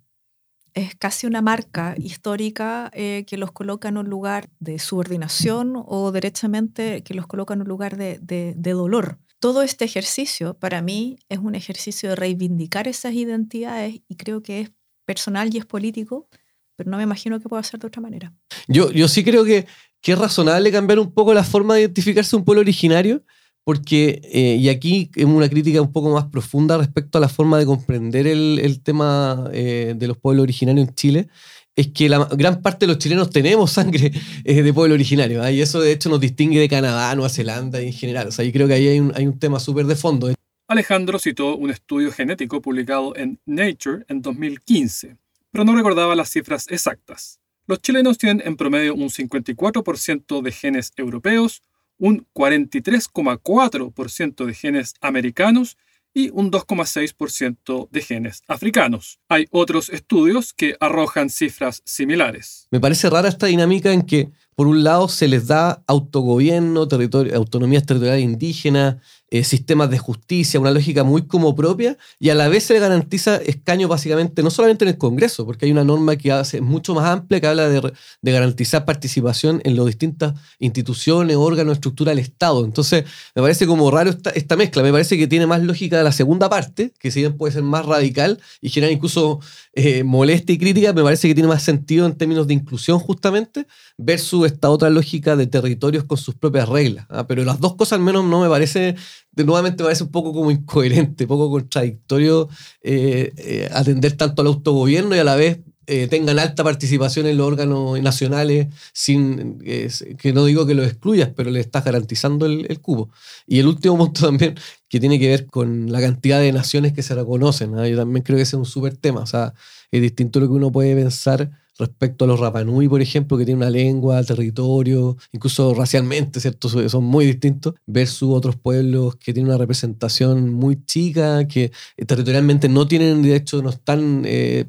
es 0.74 0.94
casi 0.94 1.26
una 1.26 1.40
marca 1.40 1.94
histórica 1.96 2.90
eh, 2.92 3.24
que 3.26 3.38
los 3.38 3.50
coloca 3.52 3.88
en 3.88 3.96
un 3.96 4.10
lugar 4.10 4.50
de 4.58 4.78
subordinación 4.78 5.72
o 5.74 6.12
derechamente 6.12 7.02
que 7.02 7.14
los 7.14 7.26
coloca 7.26 7.54
en 7.54 7.62
un 7.62 7.68
lugar 7.68 7.96
de, 7.96 8.18
de 8.20 8.72
dolor. 8.72 9.18
Todo 9.38 9.62
este 9.62 9.84
ejercicio 9.84 10.54
para 10.54 10.82
mí 10.82 11.18
es 11.28 11.38
un 11.38 11.54
ejercicio 11.54 12.10
de 12.10 12.16
reivindicar 12.16 12.88
esas 12.88 13.12
identidades 13.12 14.00
y 14.08 14.16
creo 14.16 14.42
que 14.42 14.60
es 14.60 14.70
personal 15.04 15.54
y 15.54 15.58
es 15.58 15.66
político, 15.66 16.28
pero 16.74 16.90
no 16.90 16.96
me 16.96 17.02
imagino 17.02 17.40
que 17.40 17.48
pueda 17.48 17.62
ser 17.62 17.80
de 17.80 17.86
otra 17.86 18.02
manera. 18.02 18.34
Yo, 18.68 18.90
yo 18.92 19.08
sí 19.08 19.24
creo 19.24 19.44
que, 19.44 19.66
que 20.00 20.12
es 20.12 20.18
razonable 20.18 20.72
cambiar 20.72 20.98
un 20.98 21.12
poco 21.12 21.34
la 21.34 21.44
forma 21.44 21.74
de 21.74 21.82
identificarse 21.82 22.36
un 22.36 22.44
pueblo 22.44 22.60
originario, 22.60 23.22
porque, 23.64 24.20
eh, 24.24 24.56
y 24.60 24.68
aquí 24.68 25.10
es 25.16 25.24
una 25.24 25.48
crítica 25.48 25.82
un 25.82 25.92
poco 25.92 26.10
más 26.10 26.26
profunda 26.26 26.78
respecto 26.78 27.18
a 27.18 27.20
la 27.20 27.28
forma 27.28 27.58
de 27.58 27.66
comprender 27.66 28.26
el, 28.26 28.60
el 28.62 28.80
tema 28.80 29.50
eh, 29.52 29.94
de 29.96 30.06
los 30.06 30.16
pueblos 30.18 30.44
originarios 30.44 30.88
en 30.88 30.94
Chile, 30.94 31.28
es 31.76 31.88
que 31.88 32.08
la 32.08 32.26
gran 32.32 32.62
parte 32.62 32.86
de 32.86 32.92
los 32.92 32.98
chilenos 32.98 33.30
tenemos 33.30 33.70
sangre 33.70 34.10
eh, 34.44 34.62
de 34.62 34.72
pueblo 34.72 34.94
originario, 34.94 35.42
¿ah? 35.42 35.52
y 35.52 35.60
eso 35.60 35.80
de 35.80 35.92
hecho 35.92 36.08
nos 36.08 36.20
distingue 36.20 36.58
de 36.58 36.68
Canadá, 36.68 37.14
Nueva 37.14 37.28
Zelanda 37.28 37.80
en 37.80 37.92
general. 37.92 38.28
O 38.28 38.32
sea, 38.32 38.44
yo 38.44 38.52
creo 38.52 38.66
que 38.66 38.74
ahí 38.74 38.88
hay 38.88 38.98
un, 38.98 39.12
hay 39.14 39.26
un 39.26 39.38
tema 39.38 39.60
súper 39.60 39.86
de 39.86 39.94
fondo. 39.94 40.32
Alejandro 40.68 41.18
citó 41.18 41.56
un 41.56 41.70
estudio 41.70 42.10
genético 42.10 42.60
publicado 42.60 43.14
en 43.14 43.38
Nature 43.46 44.04
en 44.08 44.22
2015, 44.22 45.16
pero 45.52 45.64
no 45.64 45.76
recordaba 45.76 46.16
las 46.16 46.30
cifras 46.30 46.66
exactas. 46.70 47.38
Los 47.68 47.82
chilenos 47.82 48.18
tienen 48.18 48.46
en 48.46 48.56
promedio 48.56 48.94
un 48.94 49.10
54% 49.10 50.40
de 50.40 50.52
genes 50.52 50.92
europeos, 50.96 51.64
un 51.98 52.24
43,4% 52.34 54.44
de 54.44 54.54
genes 54.54 54.94
americanos 55.00 55.76
y 56.16 56.30
un 56.32 56.50
2,6% 56.50 57.90
de 57.90 58.00
genes 58.00 58.42
africanos. 58.48 59.20
Hay 59.28 59.48
otros 59.50 59.90
estudios 59.90 60.54
que 60.54 60.74
arrojan 60.80 61.28
cifras 61.28 61.82
similares. 61.84 62.68
Me 62.70 62.80
parece 62.80 63.10
rara 63.10 63.28
esta 63.28 63.48
dinámica 63.48 63.92
en 63.92 64.00
que, 64.00 64.30
por 64.56 64.66
un 64.66 64.82
lado, 64.82 65.08
se 65.08 65.28
les 65.28 65.46
da 65.46 65.82
autogobierno, 65.86 66.88
autonomías 67.34 67.84
territoriales 67.84 68.24
indígenas, 68.24 68.96
eh, 69.28 69.42
sistemas 69.42 69.90
de 69.90 69.98
justicia, 69.98 70.60
una 70.60 70.70
lógica 70.70 71.02
muy 71.02 71.26
como 71.26 71.56
propia, 71.56 71.98
y 72.20 72.30
a 72.30 72.34
la 72.36 72.48
vez 72.48 72.64
se 72.64 72.74
le 72.74 72.78
garantiza 72.78 73.36
escaño 73.36 73.88
básicamente 73.88 74.40
no 74.42 74.50
solamente 74.50 74.84
en 74.84 74.90
el 74.90 74.98
Congreso, 74.98 75.44
porque 75.44 75.66
hay 75.66 75.72
una 75.72 75.82
norma 75.82 76.14
que 76.14 76.30
hace 76.30 76.60
mucho 76.60 76.94
más 76.94 77.06
amplia 77.06 77.40
que 77.40 77.46
habla 77.48 77.68
de, 77.68 77.92
garantizar 78.22 78.84
participación 78.84 79.60
en 79.64 79.76
las 79.76 79.84
distintas 79.84 80.34
instituciones, 80.60 81.36
órganos, 81.36 81.74
estructuras 81.74 82.14
del 82.14 82.24
Estado. 82.24 82.64
Entonces, 82.64 83.04
me 83.34 83.42
parece 83.42 83.66
como 83.66 83.90
raro 83.90 84.10
esta, 84.10 84.30
esta 84.30 84.56
mezcla, 84.56 84.82
me 84.82 84.92
parece 84.92 85.18
que 85.18 85.26
tiene 85.26 85.46
más 85.46 85.60
lógica 85.60 85.98
de 85.98 86.04
la 86.04 86.12
segunda 86.12 86.48
parte, 86.48 86.94
que 86.98 87.10
si 87.10 87.20
bien 87.20 87.36
puede 87.36 87.52
ser 87.52 87.62
más 87.62 87.84
radical 87.84 88.40
y 88.60 88.70
generar 88.70 88.92
incluso 88.92 89.40
eh, 89.74 90.04
molestia 90.04 90.54
y 90.54 90.58
crítica, 90.58 90.92
me 90.92 91.02
parece 91.02 91.26
que 91.28 91.34
tiene 91.34 91.48
más 91.48 91.64
sentido 91.64 92.06
en 92.06 92.14
términos 92.14 92.46
de 92.46 92.54
inclusión 92.54 93.00
justamente, 93.00 93.66
versus 93.98 94.45
esta 94.46 94.70
otra 94.70 94.90
lógica 94.90 95.36
de 95.36 95.46
territorios 95.46 96.04
con 96.04 96.18
sus 96.18 96.34
propias 96.34 96.68
reglas. 96.68 97.06
¿ah? 97.08 97.26
Pero 97.26 97.44
las 97.44 97.60
dos 97.60 97.76
cosas 97.76 97.98
al 97.98 98.04
menos 98.04 98.24
no 98.24 98.40
me 98.40 98.48
parece 98.48 98.96
de 99.32 99.44
nuevamente 99.44 99.84
parece 99.84 100.04
un 100.04 100.10
poco 100.10 100.32
como 100.32 100.50
incoherente, 100.50 101.26
poco 101.26 101.50
contradictorio 101.50 102.48
eh, 102.82 103.32
eh, 103.36 103.68
atender 103.72 104.12
tanto 104.12 104.42
al 104.42 104.48
autogobierno 104.48 105.14
y 105.14 105.18
a 105.18 105.24
la 105.24 105.36
vez 105.36 105.60
eh, 105.88 106.08
tengan 106.08 106.38
alta 106.40 106.64
participación 106.64 107.26
en 107.26 107.36
los 107.36 107.46
órganos 107.46 108.00
nacionales, 108.00 108.68
sin 108.92 109.60
que 109.60 110.32
no 110.32 110.44
digo 110.44 110.66
que 110.66 110.74
lo 110.74 110.82
excluyas, 110.82 111.30
pero 111.36 111.50
le 111.50 111.60
estás 111.60 111.84
garantizando 111.84 112.46
el, 112.46 112.80
cubo. 112.80 113.10
Y 113.46 113.60
el 113.60 113.68
último 113.68 113.96
punto 113.96 114.22
también, 114.26 114.56
que 114.88 114.98
tiene 114.98 115.20
que 115.20 115.28
ver 115.28 115.46
con 115.46 115.92
la 115.92 116.00
cantidad 116.00 116.40
de 116.40 116.50
naciones 116.52 116.92
que 116.92 117.04
se 117.04 117.14
reconocen. 117.14 117.70
Yo 117.88 117.96
también 117.96 118.24
creo 118.24 118.36
que 118.36 118.42
ese 118.42 118.56
es 118.56 118.60
un 118.60 118.66
súper 118.66 118.96
tema. 118.96 119.20
O 119.20 119.26
sea, 119.26 119.54
es 119.92 120.02
distinto 120.02 120.40
lo 120.40 120.48
que 120.48 120.54
uno 120.54 120.72
puede 120.72 120.96
pensar 120.96 121.52
respecto 121.78 122.24
a 122.24 122.28
los 122.28 122.40
Rapanui, 122.40 122.88
por 122.88 123.00
ejemplo, 123.00 123.36
que 123.36 123.44
tienen 123.44 123.62
una 123.62 123.70
lengua, 123.70 124.22
territorio, 124.22 125.16
incluso 125.32 125.74
racialmente, 125.74 126.40
¿cierto? 126.40 126.68
Son 126.88 127.04
muy 127.04 127.26
distintos, 127.26 127.74
versus 127.86 128.30
otros 128.32 128.56
pueblos 128.56 129.16
que 129.16 129.32
tienen 129.32 129.50
una 129.50 129.58
representación 129.58 130.52
muy 130.52 130.84
chica, 130.84 131.46
que 131.46 131.72
territorialmente 132.06 132.68
no 132.68 132.86
tienen, 132.86 133.22
de 133.22 133.36
hecho, 133.36 133.62
no 133.62 133.70
están 133.70 134.22
eh, 134.24 134.64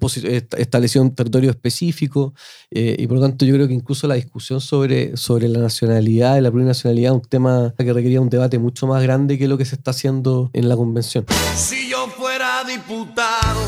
establecidos 0.57 1.07
en 1.07 1.15
territorio 1.15 1.49
específico, 1.49 2.33
eh, 2.71 2.95
y 2.99 3.07
por 3.07 3.17
lo 3.17 3.23
tanto 3.23 3.45
yo 3.45 3.53
creo 3.53 3.67
que 3.67 3.73
incluso 3.73 4.07
la 4.07 4.15
discusión 4.15 4.59
sobre, 4.61 5.15
sobre 5.17 5.47
la 5.47 5.59
nacionalidad 5.59 6.37
y 6.37 6.41
la 6.41 6.51
plurinacionalidad 6.51 7.13
es 7.13 7.21
un 7.21 7.29
tema 7.29 7.73
que 7.77 7.93
requería 7.93 8.21
un 8.21 8.29
debate 8.29 8.59
mucho 8.59 8.87
más 8.87 9.01
grande 9.01 9.37
que 9.37 9.47
lo 9.47 9.57
que 9.57 9.65
se 9.65 9.75
está 9.75 9.91
haciendo 9.91 10.49
en 10.53 10.67
la 10.67 10.75
convención. 10.75 11.25
Si 11.55 11.89
yo 11.89 12.07
fuera 12.07 12.63
diputado, 12.65 13.61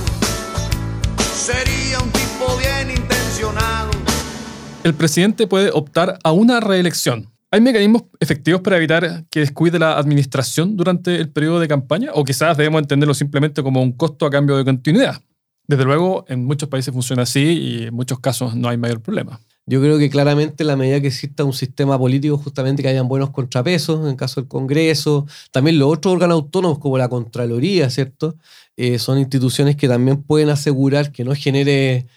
sería 1.33 1.99
un 1.99 2.18
el 4.89 4.95
presidente 4.95 5.47
puede 5.47 5.69
optar 5.71 6.19
a 6.23 6.31
una 6.31 6.59
reelección. 6.59 7.29
¿Hay 7.51 7.61
mecanismos 7.61 8.03
efectivos 8.19 8.61
para 8.61 8.77
evitar 8.77 9.25
que 9.29 9.39
descuide 9.39 9.79
la 9.79 9.97
administración 9.97 10.77
durante 10.77 11.15
el 11.15 11.29
periodo 11.29 11.59
de 11.59 11.67
campaña? 11.67 12.11
¿O 12.13 12.23
quizás 12.23 12.57
debemos 12.57 12.81
entenderlo 12.81 13.13
simplemente 13.13 13.63
como 13.63 13.81
un 13.81 13.91
costo 13.93 14.25
a 14.25 14.29
cambio 14.29 14.57
de 14.57 14.65
continuidad? 14.65 15.21
Desde 15.67 15.83
luego, 15.83 16.25
en 16.27 16.45
muchos 16.45 16.69
países 16.69 16.93
funciona 16.93 17.23
así 17.23 17.41
y 17.41 17.83
en 17.87 17.93
muchos 17.93 18.19
casos 18.19 18.55
no 18.55 18.69
hay 18.69 18.77
mayor 18.77 19.01
problema. 19.01 19.39
Yo 19.67 19.79
creo 19.81 19.99
que 19.99 20.09
claramente 20.09 20.63
la 20.63 20.75
medida 20.75 20.99
que 20.99 21.07
exista 21.07 21.43
un 21.43 21.53
sistema 21.53 21.97
político, 21.99 22.37
justamente 22.39 22.81
que 22.81 22.89
hayan 22.89 23.07
buenos 23.07 23.29
contrapesos, 23.29 24.01
en 24.01 24.07
el 24.07 24.15
caso 24.15 24.41
del 24.41 24.47
Congreso, 24.47 25.27
también 25.51 25.77
los 25.77 25.93
otros 25.93 26.15
órganos 26.15 26.35
autónomos 26.35 26.79
como 26.79 26.97
la 26.97 27.07
Contraloría, 27.07 27.89
¿cierto? 27.91 28.35
Eh, 28.77 28.97
son 28.97 29.19
instituciones 29.19 29.75
que 29.75 29.87
también 29.87 30.23
pueden 30.23 30.49
asegurar 30.49 31.11
que 31.11 31.23
no 31.23 31.35
genere 31.35 32.07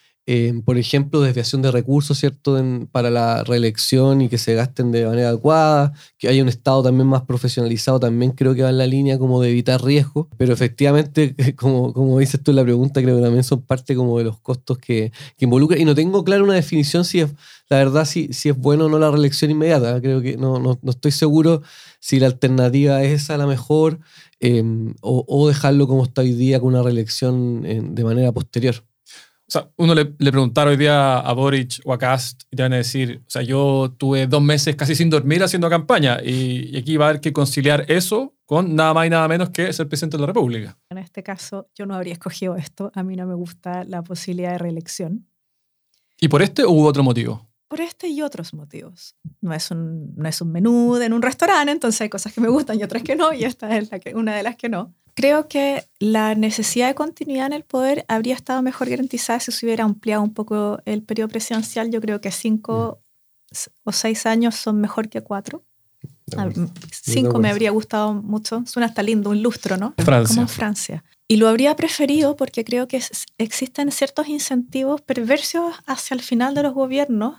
por 0.64 0.78
ejemplo, 0.78 1.20
desviación 1.20 1.62
de 1.62 1.72
recursos, 1.72 2.16
¿cierto?, 2.16 2.56
para 2.92 3.10
la 3.10 3.42
reelección 3.42 4.20
y 4.20 4.28
que 4.28 4.38
se 4.38 4.54
gasten 4.54 4.92
de 4.92 5.04
manera 5.04 5.30
adecuada, 5.30 5.92
que 6.16 6.28
haya 6.28 6.42
un 6.42 6.48
Estado 6.48 6.84
también 6.84 7.08
más 7.08 7.22
profesionalizado, 7.22 7.98
también 7.98 8.30
creo 8.30 8.54
que 8.54 8.62
va 8.62 8.70
en 8.70 8.78
la 8.78 8.86
línea 8.86 9.18
como 9.18 9.42
de 9.42 9.50
evitar 9.50 9.82
riesgos, 9.82 10.28
pero 10.36 10.52
efectivamente, 10.52 11.34
como, 11.56 12.18
dices 12.20 12.40
tú 12.40 12.52
en 12.52 12.56
la 12.56 12.62
pregunta, 12.62 13.02
creo 13.02 13.16
que 13.16 13.22
también 13.22 13.42
son 13.42 13.62
parte 13.62 13.96
como 13.96 14.18
de 14.18 14.24
los 14.24 14.38
costos 14.38 14.78
que, 14.78 15.10
que 15.36 15.44
involucra, 15.44 15.78
y 15.78 15.84
no 15.84 15.94
tengo 15.94 16.22
clara 16.22 16.44
una 16.44 16.54
definición 16.54 17.04
si 17.04 17.20
es, 17.20 17.34
la 17.68 17.78
verdad, 17.78 18.04
si, 18.04 18.32
si 18.32 18.48
es 18.48 18.56
bueno 18.56 18.86
o 18.86 18.88
no 18.88 19.00
la 19.00 19.10
reelección 19.10 19.50
inmediata, 19.50 20.00
creo 20.00 20.22
que 20.22 20.36
no, 20.36 20.60
no, 20.60 20.78
no 20.82 20.90
estoy 20.90 21.10
seguro 21.10 21.62
si 21.98 22.20
la 22.20 22.28
alternativa 22.28 23.02
es 23.02 23.22
esa 23.22 23.36
la 23.36 23.46
mejor, 23.46 23.98
em, 24.38 24.94
o, 25.00 25.24
o, 25.26 25.48
dejarlo 25.48 25.88
como 25.88 26.04
está 26.04 26.22
hoy 26.22 26.32
día 26.32 26.60
con 26.60 26.68
una 26.70 26.82
reelección 26.82 27.62
de 27.94 28.04
manera 28.04 28.32
posterior. 28.32 28.84
O 29.48 29.52
sea, 29.52 29.70
uno 29.76 29.94
le, 29.94 30.14
le 30.18 30.30
preguntara 30.30 30.70
hoy 30.70 30.76
día 30.76 31.18
a 31.18 31.32
Boric 31.34 31.80
o 31.84 31.92
a 31.92 31.98
Cast 31.98 32.44
y 32.50 32.56
te 32.56 32.62
van 32.62 32.72
a 32.72 32.76
decir, 32.76 33.22
o 33.26 33.30
sea, 33.30 33.42
yo 33.42 33.94
tuve 33.98 34.26
dos 34.26 34.40
meses 34.40 34.76
casi 34.76 34.94
sin 34.94 35.10
dormir 35.10 35.42
haciendo 35.42 35.68
campaña 35.68 36.18
y, 36.24 36.74
y, 36.74 36.78
aquí 36.78 36.96
va 36.96 37.06
a 37.06 37.08
haber 37.10 37.20
que 37.20 37.32
conciliar 37.32 37.84
eso 37.88 38.34
con 38.46 38.74
nada 38.74 38.94
más 38.94 39.06
y 39.06 39.10
nada 39.10 39.28
menos 39.28 39.50
que 39.50 39.72
ser 39.72 39.88
presidente 39.88 40.16
de 40.16 40.22
la 40.22 40.26
República. 40.28 40.78
En 40.90 40.98
este 40.98 41.22
caso, 41.22 41.68
yo 41.74 41.86
no 41.86 41.94
habría 41.94 42.14
escogido 42.14 42.56
esto. 42.56 42.90
A 42.94 43.02
mí 43.02 43.16
no 43.16 43.26
me 43.26 43.34
gusta 43.34 43.84
la 43.84 44.02
posibilidad 44.02 44.52
de 44.52 44.58
reelección. 44.58 45.26
¿Y 46.20 46.28
por 46.28 46.40
este 46.40 46.62
o 46.64 46.70
hubo 46.70 46.86
otro 46.86 47.02
motivo? 47.02 47.51
Por 47.72 47.80
este 47.80 48.08
y 48.08 48.20
otros 48.20 48.52
motivos. 48.52 49.16
No 49.40 49.54
es 49.54 49.70
un, 49.70 50.14
no 50.14 50.28
es 50.28 50.42
un 50.42 50.52
menú 50.52 50.94
en 50.98 51.14
un 51.14 51.22
restaurante, 51.22 51.72
entonces 51.72 52.02
hay 52.02 52.10
cosas 52.10 52.30
que 52.30 52.42
me 52.42 52.50
gustan 52.50 52.78
y 52.78 52.82
otras 52.82 53.02
que 53.02 53.16
no, 53.16 53.32
y 53.32 53.44
esta 53.44 53.74
es 53.78 53.90
la 53.90 53.98
que, 53.98 54.14
una 54.14 54.36
de 54.36 54.42
las 54.42 54.56
que 54.56 54.68
no 54.68 54.92
creo 55.14 55.48
que 55.48 55.88
la 55.98 56.34
necesidad 56.34 56.88
de 56.88 56.94
continuidad 56.94 57.46
en 57.46 57.54
el 57.54 57.64
poder 57.64 58.04
habría 58.08 58.34
estado 58.34 58.60
mejor 58.60 58.90
garantizada 58.90 59.40
si 59.40 59.52
se 59.52 59.64
hubiera 59.64 59.84
ampliado 59.84 60.22
un 60.22 60.34
poco 60.34 60.80
el 60.84 61.02
periodo 61.02 61.28
presidencial. 61.28 61.90
Yo 61.90 62.02
creo 62.02 62.20
que 62.20 62.30
cinco 62.30 63.00
o 63.84 63.92
seis 63.92 64.26
años 64.26 64.54
son 64.56 64.78
mejor 64.78 65.08
que 65.08 65.22
cuatro. 65.22 65.64
Cinco 66.90 67.38
me 67.38 67.48
habría 67.48 67.70
gustado 67.70 68.12
mucho. 68.12 68.64
Suena 68.66 68.86
hasta 68.86 69.02
lindo, 69.02 69.30
un 69.30 69.42
lustro, 69.42 69.78
¿no? 69.78 69.94
Francia. 69.96 70.34
Como 70.34 70.42
en 70.42 70.48
Francia. 70.48 71.04
Y 71.26 71.36
lo 71.36 71.48
habría 71.48 71.74
preferido 71.76 72.36
porque 72.36 72.64
creo 72.64 72.86
que 72.86 73.02
existen 73.38 73.90
ciertos 73.92 74.28
incentivos 74.28 75.00
perversos 75.00 75.74
hacia 75.86 76.14
el 76.14 76.20
final 76.20 76.54
de 76.54 76.64
los 76.64 76.74
gobiernos 76.74 77.36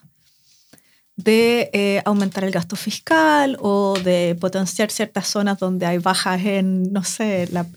de 1.15 1.69
eh, 1.73 2.01
aumentar 2.05 2.43
el 2.43 2.51
gasto 2.51 2.75
fiscal 2.75 3.55
o 3.61 3.93
de 4.03 4.35
potenciar 4.41 4.89
ciertas 4.89 5.27
zonas 5.27 5.59
donde 5.59 5.85
hay 5.85 5.99
bajas 5.99 6.43
en, 6.43 6.91
no 6.91 7.03
sé, 7.03 7.47
la, 7.51 7.67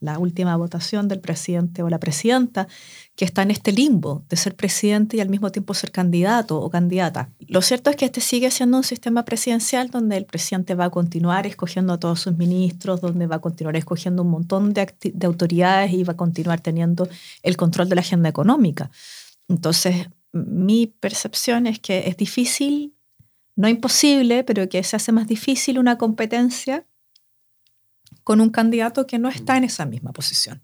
la, 0.00 0.18
última 0.18 0.54
votación 0.56 1.08
del 1.08 1.20
presidente 1.20 1.82
o 1.82 1.88
la 1.88 1.98
presidenta, 1.98 2.68
que 3.16 3.24
está 3.24 3.40
en 3.42 3.52
este 3.52 3.72
limbo 3.72 4.24
de 4.28 4.36
ser 4.36 4.54
presidente 4.54 5.16
y 5.16 5.20
al 5.20 5.30
mismo 5.30 5.50
tiempo 5.50 5.72
ser 5.72 5.92
candidato 5.92 6.60
o 6.60 6.68
candidata. 6.68 7.30
Lo 7.48 7.62
cierto 7.62 7.88
es 7.88 7.96
que 7.96 8.04
este 8.04 8.20
sigue 8.20 8.50
siendo 8.50 8.76
un 8.76 8.84
sistema 8.84 9.24
presidencial 9.24 9.88
donde 9.88 10.18
el 10.18 10.26
presidente 10.26 10.74
va 10.74 10.86
a 10.86 10.90
continuar 10.90 11.46
escogiendo 11.46 11.94
a 11.94 11.98
todos 11.98 12.20
sus 12.20 12.36
ministros, 12.36 13.00
donde 13.00 13.26
va 13.26 13.36
a 13.36 13.40
continuar 13.40 13.76
escogiendo 13.76 14.22
un 14.22 14.30
montón 14.30 14.74
de, 14.74 14.94
de 15.00 15.26
autoridades 15.26 15.92
y 15.92 16.04
va 16.04 16.12
a 16.12 16.16
continuar 16.16 16.60
teniendo 16.60 17.08
el 17.42 17.56
control 17.56 17.88
de 17.88 17.94
la 17.94 18.02
agenda 18.02 18.28
económica. 18.28 18.90
Entonces, 19.48 20.08
mi 20.34 20.88
percepción 20.88 21.66
es 21.66 21.78
que 21.78 22.08
es 22.08 22.16
difícil, 22.16 22.94
no 23.56 23.68
imposible, 23.68 24.42
pero 24.42 24.68
que 24.68 24.82
se 24.82 24.96
hace 24.96 25.12
más 25.12 25.28
difícil 25.28 25.78
una 25.78 25.96
competencia 25.96 26.86
con 28.24 28.40
un 28.40 28.50
candidato 28.50 29.06
que 29.06 29.18
no 29.18 29.28
está 29.28 29.56
en 29.56 29.64
esa 29.64 29.86
misma 29.86 30.12
posición. 30.12 30.62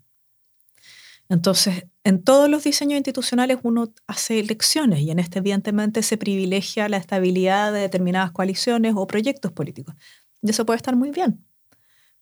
Entonces, 1.29 1.85
en 2.03 2.21
todos 2.21 2.49
los 2.49 2.65
diseños 2.65 2.97
institucionales 2.97 3.59
uno 3.63 3.93
hace 4.07 4.39
elecciones 4.39 4.99
y 4.99 5.11
en 5.11 5.19
este 5.19 5.39
evidentemente 5.39 6.03
se 6.03 6.17
privilegia 6.17 6.89
la 6.89 6.97
estabilidad 6.97 7.71
de 7.71 7.79
determinadas 7.79 8.31
coaliciones 8.31 8.93
o 8.97 9.07
proyectos 9.07 9.53
políticos. 9.53 9.95
Y 10.41 10.49
eso 10.49 10.65
puede 10.65 10.77
estar 10.77 10.97
muy 10.97 11.11
bien. 11.11 11.45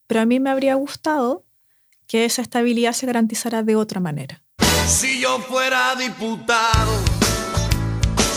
Pero 0.06 0.22
a 0.22 0.26
mí 0.26 0.40
me 0.40 0.52
habría 0.52 0.76
gustado 0.76 1.46
que 2.06 2.26
esa 2.26 2.44
estabilidad 2.44 2.94
se 2.94 3.08
garantizara 3.08 3.64
de 3.64 3.76
otra 3.76 4.00
manera. 4.00 4.44
Si 4.86 5.20
yo 5.20 5.40
fuera 5.40 5.96
diputado, 5.96 7.09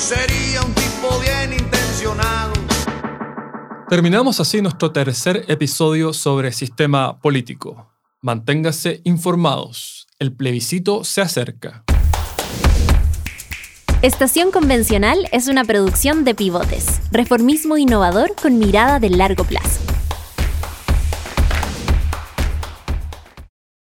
sería 0.03 0.61
un 0.63 0.75
tipo 0.75 1.19
bien 1.21 1.53
intencionado. 1.53 2.53
Terminamos 3.89 4.41
así 4.41 4.61
nuestro 4.61 4.91
tercer 4.91 5.45
episodio 5.49 6.13
sobre 6.13 6.53
sistema 6.53 7.19
político. 7.21 7.93
Manténgase 8.21 9.01
informados 9.05 10.03
el 10.23 10.33
plebiscito 10.33 11.03
se 11.03 11.21
acerca. 11.21 11.83
Estación 14.03 14.53
Convencional 14.53 15.29
es 15.33 15.49
una 15.49 15.65
producción 15.65 16.25
de 16.25 16.37
pivotes, 16.37 17.01
reformismo 17.11 17.77
innovador 17.77 18.35
con 18.41 18.57
mirada 18.57 19.01
de 19.01 19.11
largo 19.11 19.43
plazo. 19.43 19.81